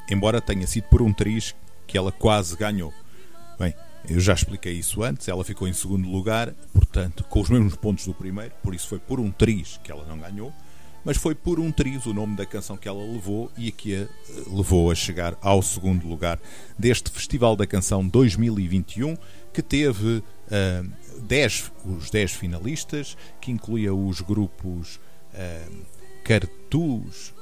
embora 0.09 0.41
tenha 0.41 0.67
sido 0.67 0.89
por 0.89 1.01
um 1.01 1.13
triz 1.13 1.55
que 1.87 1.97
ela 1.97 2.11
quase 2.11 2.57
ganhou. 2.57 2.93
Bem, 3.57 3.73
eu 4.09 4.19
já 4.19 4.33
expliquei 4.33 4.73
isso 4.73 5.03
antes, 5.03 5.29
ela 5.29 5.45
ficou 5.45 5.69
em 5.69 5.73
segundo 5.73 6.09
lugar, 6.09 6.53
portanto, 6.73 7.23
com 7.29 7.39
os 7.39 7.49
mesmos 7.49 7.77
pontos 7.77 8.05
do 8.05 8.13
primeiro, 8.13 8.51
por 8.61 8.75
isso 8.75 8.89
foi 8.89 8.99
por 8.99 9.21
um 9.21 9.31
triz 9.31 9.79
que 9.81 9.89
ela 9.89 10.05
não 10.05 10.17
ganhou, 10.17 10.51
mas 11.05 11.15
foi 11.15 11.33
por 11.33 11.57
um 11.57 11.71
triz 11.71 12.05
o 12.05 12.13
nome 12.13 12.35
da 12.35 12.45
canção 12.45 12.75
que 12.75 12.89
ela 12.89 13.01
levou 13.01 13.49
e 13.57 13.71
que 13.71 13.95
a 13.95 13.99
eh, 13.99 14.07
levou 14.47 14.91
a 14.91 14.95
chegar 14.95 15.37
ao 15.41 15.61
segundo 15.61 16.05
lugar 16.05 16.37
deste 16.77 17.09
Festival 17.09 17.55
da 17.55 17.65
Canção 17.65 18.05
2021, 18.05 19.17
que 19.53 19.61
teve 19.61 20.21
10, 21.21 21.71
os 21.85 22.09
10 22.09 22.31
finalistas, 22.31 23.17
que 23.39 23.51
incluía 23.51 23.93
os 23.93 24.21
grupos 24.21 24.99
ah, 25.33 25.67
Cartus, 26.23 27.33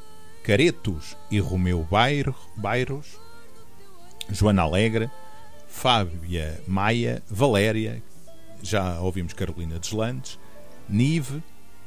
Caretos 0.44 1.18
e 1.30 1.40
Romeu 1.40 1.84
Bairro, 1.90 2.36
Bairros, 2.56 3.20
Joana 4.32 4.64
Alegre, 4.64 5.10
Fábia 5.68 6.62
Maia, 6.68 7.22
Valéria, 7.30 8.02
já 8.62 9.00
ouvimos 9.00 9.34
Carolina 9.34 9.80
Deslandes, 9.80 10.40
Nive, 10.88 11.44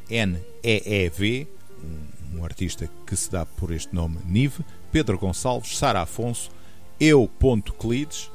N-E-E-V, 0.09 1.49
um, 1.83 2.39
um 2.39 2.45
artista 2.45 2.89
que 3.07 3.17
se 3.17 3.31
dá 3.31 3.45
por 3.45 3.73
este 3.73 3.95
nome, 3.95 4.19
Nive, 4.25 4.65
Pedro 4.91 5.19
Gonçalves, 5.19 5.77
Sara 5.77 6.03
Afonso, 6.03 6.51
Eu 7.01 7.29
Clides 7.79 8.31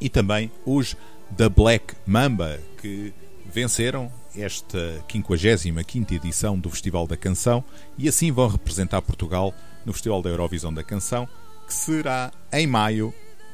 e 0.00 0.08
também 0.08 0.50
os 0.64 0.96
The 1.34 1.48
Black 1.48 1.94
Mamba, 2.06 2.60
que 2.80 3.12
venceram 3.46 4.10
esta 4.36 5.02
55ª 5.08 6.12
edição 6.12 6.58
do 6.58 6.70
Festival 6.70 7.06
da 7.06 7.16
Canção 7.16 7.64
e 7.96 8.08
assim 8.08 8.30
vão 8.30 8.48
representar 8.48 9.02
Portugal 9.02 9.54
no 9.84 9.92
Festival 9.92 10.22
da 10.22 10.30
Eurovisão 10.30 10.72
da 10.72 10.82
Canção, 10.82 11.28
que 11.66 11.74
será 11.74 12.32
em 12.52 12.66
maio 12.66 13.12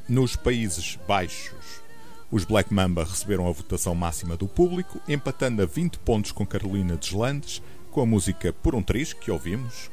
nos 0.08 0.36
Países 0.36 0.98
Baixos. 1.06 1.82
Os 2.30 2.44
Black 2.44 2.72
Mamba 2.72 3.04
receberam 3.04 3.46
a 3.46 3.52
votação 3.52 3.94
máxima 3.94 4.36
do 4.36 4.48
público, 4.48 5.00
empatando 5.06 5.62
a 5.62 5.66
20 5.66 5.98
pontos 5.98 6.32
com 6.32 6.46
Carolina 6.46 6.96
Deslandes, 6.96 7.62
com 7.90 8.00
a 8.00 8.06
música 8.06 8.52
Por 8.52 8.74
um 8.74 8.82
Triz, 8.82 9.12
que 9.12 9.30
ouvimos. 9.30 9.91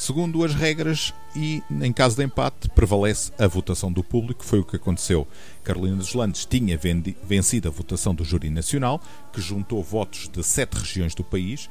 Segundo 0.00 0.42
as 0.42 0.54
regras, 0.54 1.12
e 1.36 1.62
em 1.70 1.92
caso 1.92 2.16
de 2.16 2.24
empate, 2.24 2.70
prevalece 2.70 3.30
a 3.38 3.46
votação 3.46 3.92
do 3.92 4.02
público. 4.02 4.42
Foi 4.42 4.58
o 4.58 4.64
que 4.64 4.76
aconteceu. 4.76 5.28
Carolina 5.62 5.98
Deslandes 5.98 6.46
tinha 6.46 6.78
vendi- 6.78 7.14
vencido 7.22 7.68
a 7.68 7.70
votação 7.70 8.14
do 8.14 8.24
Júri 8.24 8.48
Nacional, 8.48 8.98
que 9.30 9.42
juntou 9.42 9.82
votos 9.82 10.26
de 10.32 10.42
sete 10.42 10.78
regiões 10.78 11.14
do 11.14 11.22
país. 11.22 11.68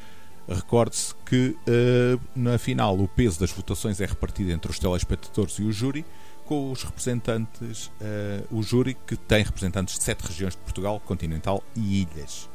Recorde-se 0.47 1.15
que 1.25 1.57
eh, 1.65 2.19
na 2.35 2.59
final 2.59 2.99
o 2.99 3.07
peso 3.07 3.39
das 3.39 3.51
votações 3.51 3.99
é 3.99 4.05
repartido 4.05 4.51
entre 4.51 4.69
os 4.69 4.77
telespectadores 4.77 5.55
e 5.55 5.63
o 5.63 5.71
júri, 5.71 6.05
com 6.45 6.71
os 6.71 6.83
representantes, 6.83 7.89
eh, 7.99 8.43
o 8.51 8.61
júri 8.61 8.95
que 9.07 9.15
tem 9.15 9.43
representantes 9.43 9.97
de 9.97 10.03
sete 10.03 10.27
regiões 10.27 10.53
de 10.53 10.59
Portugal, 10.61 10.99
continental 10.99 11.63
e 11.75 12.03
ilhas. 12.03 12.47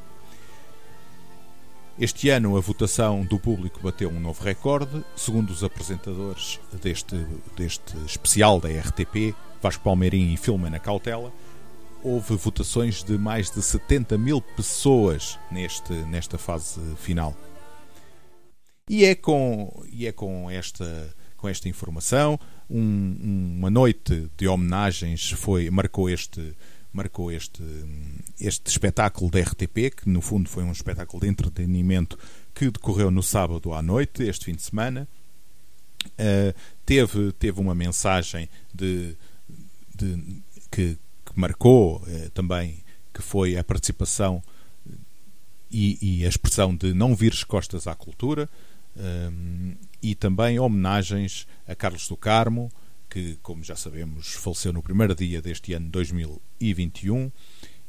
Este 1.98 2.28
ano 2.28 2.56
a 2.56 2.60
votação 2.60 3.24
do 3.24 3.38
público 3.38 3.80
bateu 3.80 4.10
um 4.10 4.18
novo 4.18 4.42
recorde. 4.42 5.04
Segundo 5.14 5.50
os 5.50 5.62
apresentadores 5.62 6.58
deste, 6.82 7.14
deste 7.56 7.96
especial 8.04 8.60
da 8.60 8.68
RTP, 8.68 9.34
Vasco 9.62 9.84
Palmeirim 9.84 10.32
e 10.32 10.36
Filomena 10.36 10.80
Cautela, 10.80 11.32
houve 12.02 12.34
votações 12.36 13.02
de 13.04 13.16
mais 13.16 13.50
de 13.50 13.62
70 13.62 14.18
mil 14.18 14.40
pessoas 14.40 15.38
neste, 15.52 15.92
nesta 15.92 16.36
fase 16.36 16.80
final. 16.96 17.34
E 18.90 19.04
é 19.04 19.14
com, 19.14 19.72
e 19.90 20.06
é 20.06 20.12
com, 20.12 20.50
esta, 20.50 21.14
com 21.36 21.48
esta 21.48 21.68
informação, 21.68 22.38
um- 22.68 23.54
uma 23.58 23.70
noite 23.70 24.28
de 24.36 24.48
homenagens 24.48 25.30
foi, 25.30 25.70
marcou 25.70 26.10
este 26.10 26.54
marcou 26.94 27.30
este, 27.30 27.62
este 28.40 28.70
espetáculo 28.70 29.30
da 29.30 29.40
RTP, 29.40 29.90
que 29.96 30.08
no 30.08 30.20
fundo 30.20 30.48
foi 30.48 30.62
um 30.64 30.72
espetáculo 30.72 31.20
de 31.22 31.28
entretenimento 31.28 32.18
que 32.54 32.70
decorreu 32.70 33.10
no 33.10 33.22
sábado 33.22 33.74
à 33.74 33.82
noite, 33.82 34.22
este 34.22 34.46
fim 34.46 34.54
de 34.54 34.62
semana. 34.62 35.08
Uh, 36.06 36.54
teve, 36.86 37.32
teve 37.32 37.60
uma 37.60 37.74
mensagem 37.74 38.48
de, 38.72 39.16
de- 39.94 40.42
que, 40.70 40.96
que 41.24 41.32
marcou 41.34 42.02
eh, 42.06 42.30
também, 42.34 42.82
que 43.12 43.22
foi 43.22 43.56
a 43.56 43.64
participação 43.64 44.42
e, 45.70 46.20
e 46.20 46.24
a 46.26 46.28
expressão 46.28 46.74
de 46.76 46.92
não 46.92 47.14
vires 47.14 47.42
costas 47.44 47.86
à 47.86 47.94
cultura, 47.94 48.48
e 50.00 50.14
também 50.14 50.58
homenagens 50.58 51.46
a 51.66 51.74
Carlos 51.74 52.06
do 52.06 52.16
Carmo, 52.16 52.70
que, 53.14 53.38
como 53.42 53.62
já 53.62 53.76
sabemos, 53.76 54.34
faleceu 54.34 54.72
no 54.72 54.82
primeiro 54.82 55.14
dia 55.14 55.40
deste 55.40 55.72
ano 55.72 55.88
2021 55.88 57.30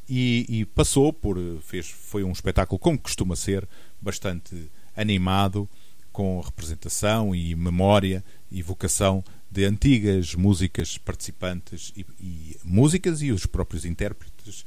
e, 0.08 0.46
e 0.48 0.66
passou 0.66 1.12
por 1.12 1.38
fez 1.64 1.88
foi 1.90 2.24
um 2.24 2.32
espetáculo 2.32 2.78
como 2.78 3.00
costuma 3.00 3.36
ser 3.36 3.68
bastante 4.00 4.70
animado 4.96 5.68
com 6.12 6.40
representação 6.40 7.34
e 7.34 7.56
memória 7.56 8.24
e 8.52 8.62
vocação 8.62 9.24
de 9.52 9.66
antigas 9.66 10.36
músicas 10.36 10.98
participantes 11.00 11.92
e, 11.98 12.06
e 12.22 12.58
músicas 12.64 13.22
e 13.24 13.32
os 13.32 13.48
próprios 13.48 13.84
intérpretes 13.84 14.64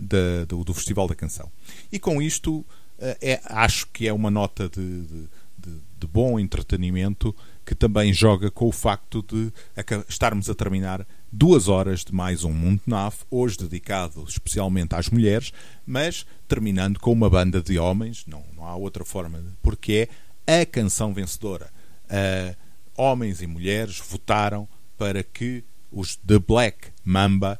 da- 0.00 0.44
do, 0.48 0.64
do 0.64 0.72
Festival 0.72 1.06
da 1.06 1.14
Canção. 1.14 1.50
E 1.92 1.98
com 1.98 2.22
isto 2.22 2.64
ah, 2.98 3.16
é, 3.20 3.40
acho 3.44 3.86
que 3.88 4.08
é 4.08 4.12
uma 4.12 4.30
nota 4.30 4.68
de- 4.70 5.02
de- 5.06 5.28
de 5.98 6.06
bom 6.06 6.38
entretenimento 6.38 7.34
que 7.66 7.74
também 7.74 8.12
joga 8.12 8.48
com 8.50 8.66
o 8.68 8.72
facto 8.72 9.22
de 9.28 9.52
estarmos 10.08 10.48
a 10.48 10.54
terminar 10.54 11.04
duas 11.32 11.66
horas 11.68 12.04
de 12.04 12.14
mais 12.14 12.44
um 12.44 12.52
Mundo 12.52 12.80
NAF, 12.86 13.24
hoje 13.30 13.58
dedicado 13.58 14.24
especialmente 14.28 14.94
às 14.94 15.10
mulheres, 15.10 15.52
mas 15.84 16.24
terminando 16.46 17.00
com 17.00 17.10
uma 17.12 17.28
banda 17.28 17.60
de 17.60 17.76
homens, 17.78 18.24
não, 18.26 18.44
não 18.56 18.64
há 18.64 18.76
outra 18.76 19.04
forma, 19.04 19.42
porque 19.62 20.08
é 20.46 20.60
a 20.60 20.66
canção 20.66 21.12
vencedora. 21.12 21.68
Ah, 22.08 22.54
homens 22.96 23.42
e 23.42 23.46
mulheres 23.48 23.98
votaram 23.98 24.68
para 24.96 25.22
que 25.24 25.64
os 25.90 26.14
The 26.16 26.38
Black 26.38 26.88
Mamba 27.04 27.58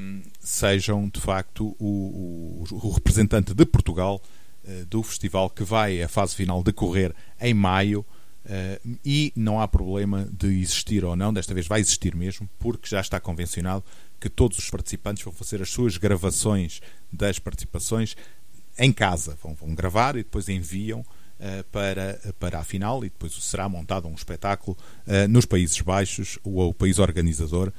um, 0.00 0.22
sejam 0.40 1.08
de 1.08 1.20
facto 1.20 1.76
o, 1.78 2.64
o- 2.70 2.74
o 2.88 2.90
representante 2.90 3.54
de 3.54 3.64
Portugal 3.64 4.20
uh, 4.64 4.86
do 4.86 5.02
festival 5.04 5.48
que 5.50 5.62
vai 5.62 6.02
a 6.02 6.08
fase 6.08 6.34
final 6.34 6.62
decorrer 6.64 7.14
em 7.40 7.54
maio 7.54 8.04
uh, 8.44 8.98
e 9.04 9.32
não 9.36 9.60
há 9.60 9.68
problema 9.68 10.28
de 10.32 10.60
existir 10.60 11.04
ou 11.04 11.16
não, 11.16 11.32
desta 11.32 11.54
vez 11.54 11.66
vai 11.66 11.80
existir 11.80 12.14
mesmo, 12.14 12.48
porque 12.58 12.88
já 12.88 13.00
está 13.00 13.20
convencionado 13.20 13.84
que 14.20 14.28
todos 14.28 14.58
os 14.58 14.70
participantes 14.70 15.24
vão 15.24 15.32
fazer 15.32 15.60
as 15.62 15.70
suas 15.70 15.96
gravações 15.96 16.80
das 17.12 17.38
participações 17.38 18.16
em 18.78 18.92
casa, 18.92 19.36
vão, 19.42 19.54
vão 19.54 19.74
gravar 19.74 20.16
e 20.16 20.22
depois 20.22 20.48
enviam 20.48 21.00
uh, 21.00 21.64
para, 21.70 22.20
para 22.38 22.58
a 22.60 22.64
final 22.64 23.04
e 23.04 23.10
depois 23.10 23.32
será 23.32 23.68
montado 23.68 24.08
um 24.08 24.14
espetáculo 24.14 24.76
uh, 25.06 25.28
nos 25.28 25.44
Países 25.44 25.80
Baixos, 25.80 26.38
o, 26.42 26.68
o 26.68 26.74
país 26.74 26.98
organizador, 26.98 27.72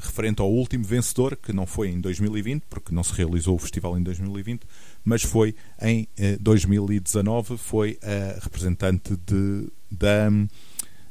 referente 0.00 0.40
ao 0.40 0.50
último 0.50 0.82
vencedor, 0.82 1.36
que 1.36 1.52
não 1.52 1.66
foi 1.66 1.90
em 1.90 2.00
2020, 2.00 2.62
porque 2.62 2.94
não 2.94 3.04
se 3.04 3.12
realizou 3.12 3.56
o 3.56 3.58
festival 3.58 3.98
em 3.98 4.02
2020, 4.02 4.62
mas 5.04 5.22
foi 5.22 5.54
em 5.80 6.08
uh, 6.18 6.38
2019, 6.40 7.56
foi 7.56 7.98
a 8.02 8.40
representante 8.40 9.16
de, 9.16 9.70
da, 9.90 10.28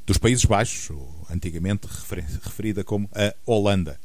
dos 0.05 0.17
Países 0.17 0.45
Baixos, 0.45 0.95
antigamente 1.29 1.87
referi- 1.87 2.25
referida 2.43 2.83
como 2.83 3.09
a 3.13 3.33
Holanda. 3.45 3.99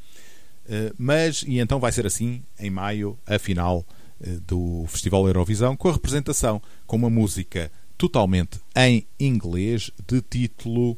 Uh, 0.65 0.93
mas, 0.97 1.43
e 1.47 1.59
então 1.59 1.79
vai 1.79 1.91
ser 1.91 2.05
assim, 2.05 2.43
em 2.59 2.69
maio, 2.69 3.17
a 3.25 3.37
final 3.37 3.85
uh, 4.19 4.39
do 4.41 4.85
Festival 4.87 5.27
Eurovisão, 5.27 5.75
com 5.77 5.89
a 5.89 5.93
representação 5.93 6.61
com 6.87 6.95
uma 6.95 7.09
música 7.09 7.71
totalmente 7.97 8.59
em 8.75 9.05
inglês, 9.19 9.91
de 10.07 10.21
título 10.21 10.97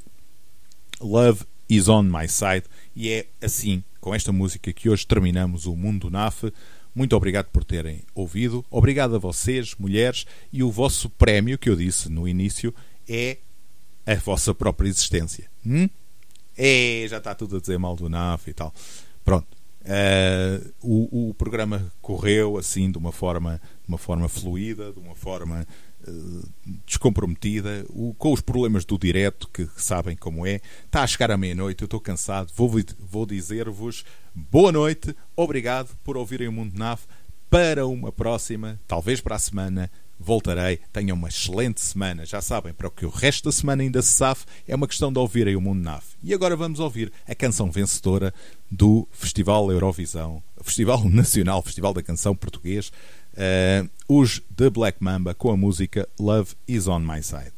Love 1.02 1.44
is 1.70 1.88
on 1.90 2.04
my 2.04 2.28
side. 2.28 2.64
E 2.96 3.10
é 3.10 3.28
assim, 3.42 3.84
com 4.00 4.16
esta 4.16 4.32
música, 4.32 4.72
que 4.72 4.90
hoje 4.90 5.06
terminamos 5.06 5.66
o 5.66 5.76
Mundo 5.76 6.10
NAF. 6.10 6.52
Muito 6.96 7.16
obrigado 7.16 7.48
por 7.48 7.64
terem 7.64 8.02
ouvido. 8.16 8.66
Obrigado 8.72 9.16
a 9.16 9.20
vocês, 9.20 9.76
mulheres. 9.78 10.26
E 10.52 10.64
o 10.64 10.72
vosso 10.72 11.10
prémio, 11.10 11.58
que 11.58 11.70
eu 11.70 11.76
disse 11.76 12.10
no 12.10 12.28
início, 12.28 12.74
é 13.08 13.38
a 14.08 14.16
vossa 14.16 14.54
própria 14.56 14.88
existência. 14.90 15.50
Hum? 15.66 15.90
É, 16.58 17.06
já 17.10 17.18
está 17.18 17.36
tudo 17.36 17.58
a 17.58 17.60
dizer 17.60 17.78
mal 17.78 17.96
do 17.96 18.10
NAF 18.10 18.50
e 18.50 18.54
tal. 18.54 18.74
Pronto. 19.24 19.46
Eh, 19.90 20.60
o, 20.82 21.30
o 21.30 21.34
programa 21.36 21.92
correu 22.02 22.58
assim 22.58 22.92
de 22.92 22.98
uma 22.98 23.12
forma, 23.12 23.62
de 23.84 23.88
uma 23.88 23.98
forma 23.98 24.28
fluida, 24.28 24.92
de 24.92 25.00
uma 25.00 25.16
forma 25.16 25.66
eh, 26.06 26.12
descomprometida, 26.86 27.86
o- 27.90 28.14
com 28.18 28.34
os 28.34 28.42
problemas 28.42 28.84
do 28.84 28.98
direto, 28.98 29.48
que, 29.54 29.66
que 29.66 29.82
sabem 29.82 30.16
como 30.16 30.46
é. 30.46 30.60
Está 30.86 31.04
a 31.04 31.08
chegar 31.08 31.32
à 31.32 31.38
meia-noite, 31.38 31.84
eu 31.84 31.86
estou 31.86 32.00
cansado. 32.02 32.52
Vou, 32.56 32.70
vou 33.00 33.26
dizer-vos 33.26 34.04
boa 34.36 34.72
noite, 34.72 35.16
obrigado 35.36 35.96
por 36.04 36.18
ouvirem 36.18 36.48
o 36.48 36.52
Mundo 36.52 36.78
NAF. 36.78 37.06
Para 37.50 37.88
uma 37.88 38.12
próxima, 38.12 38.78
talvez 38.88 39.22
para 39.22 39.36
a 39.36 39.40
semana, 39.40 39.90
voltarei. 40.20 40.80
Tenham 40.92 41.16
uma 41.16 41.28
excelente 41.30 41.82
semana. 41.82 42.26
Já 42.26 42.42
sabem, 42.42 42.74
para 42.74 42.88
o 42.88 42.92
que 42.92 43.06
o 43.06 43.10
resto 43.10 43.46
da 43.46 43.52
semana 43.52 43.84
ainda 43.84 44.02
se 44.02 44.12
safe, 44.12 44.46
é 44.68 44.76
uma 44.76 44.88
questão 44.88 45.12
de 45.12 45.20
ouvirem 45.20 45.56
o 45.56 45.62
Mundo 45.62 45.82
NAF. 45.82 46.06
E 46.24 46.34
agora 46.34 46.56
vamos 46.56 46.80
ouvir 46.80 47.12
a 47.28 47.36
canção 47.36 47.72
vencedora 47.72 48.34
do 48.70 49.08
Festival 49.12 49.72
Eurovisão, 49.72 50.42
Festival 50.62 51.04
Nacional, 51.10 51.62
Festival 51.62 51.94
da 51.94 52.04
Canção 52.04 52.36
Português, 52.36 52.92
eh, 53.36 53.86
os 54.08 54.42
The 54.56 54.70
Black 54.70 54.98
Mamba 55.02 55.34
com 55.34 55.52
a 55.52 55.58
música 55.58 56.08
Love 56.20 56.56
Is 56.68 56.88
On 56.88 57.00
My 57.00 57.22
Side. 57.22 57.58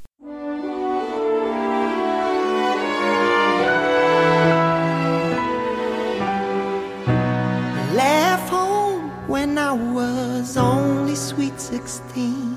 When 9.30 9.60
I 9.60 9.74
was 9.74 10.58
only 10.58 11.16
sweet 11.16 11.62
16. 11.62 12.49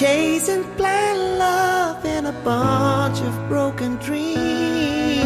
Chasing 0.00 0.62
blind 0.78 1.38
love 1.38 2.02
and 2.06 2.26
a 2.26 2.32
bunch 2.32 3.20
of 3.20 3.34
broken 3.50 3.96
dreams. 3.96 5.20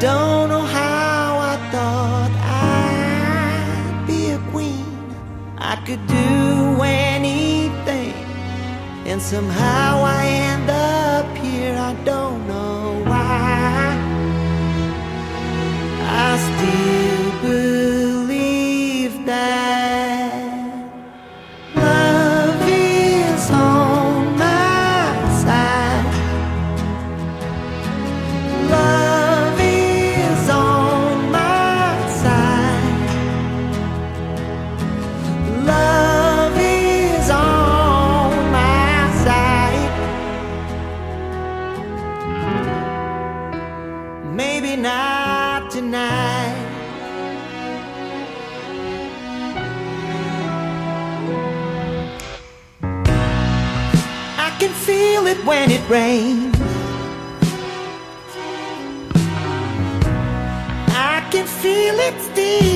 Don't 0.00 0.48
know 0.48 0.62
how 0.62 1.38
I 1.38 1.56
thought 1.70 2.32
I'd 2.42 4.06
be 4.08 4.30
a 4.30 4.40
queen. 4.50 4.98
I 5.56 5.76
could 5.86 6.04
do 6.08 6.82
anything, 6.82 8.12
and 9.06 9.22
somehow 9.22 10.02
I 10.02 10.26
end 10.26 10.68
up 10.68 11.36
here. 11.36 11.76
I 11.76 11.94
don't 12.02 12.44
know 12.48 13.04
why. 13.04 13.94
I 16.02 16.38
still 16.48 17.15
when 55.46 55.70
it 55.70 55.88
rains. 55.88 56.56
I 60.88 61.26
can 61.30 61.46
feel 61.46 61.94
it 62.08 62.34
deep. 62.34 62.75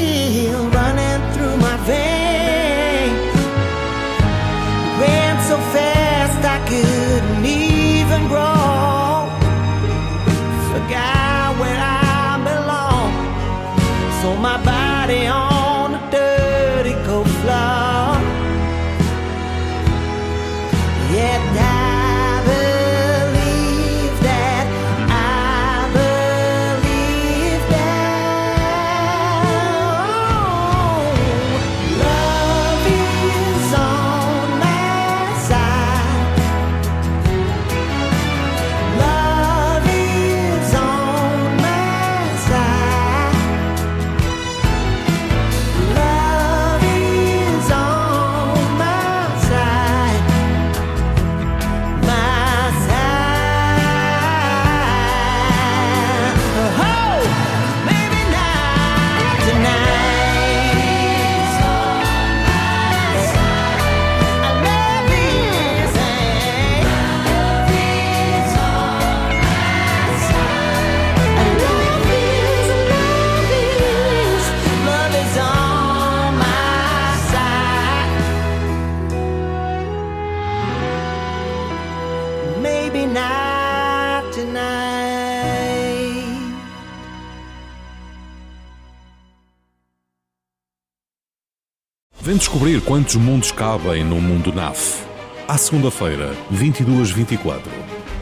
Vem 92.31 92.37
descobrir 92.37 92.81
quantos 92.83 93.17
mundos 93.17 93.51
cabem 93.51 94.05
no 94.05 94.21
mundo 94.21 94.55
NAF. 94.55 95.05
À 95.49 95.59
segunda-feira, 95.59 96.31
22-24, 96.53 97.61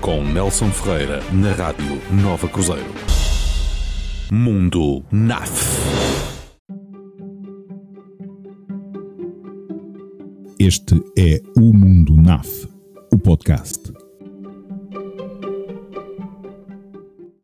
com 0.01 0.25
Nelson 0.25 0.71
Ferreira, 0.71 1.23
na 1.31 1.53
Rádio 1.53 2.01
Nova 2.11 2.49
Cruzeiro. 2.49 2.91
Mundo 4.33 5.05
NAF. 5.13 5.53
Este 10.59 10.95
é 11.19 11.43
o 11.55 11.75
Mundo 11.75 12.17
NAF, 12.17 12.67
o 13.13 13.19
podcast 13.19 13.93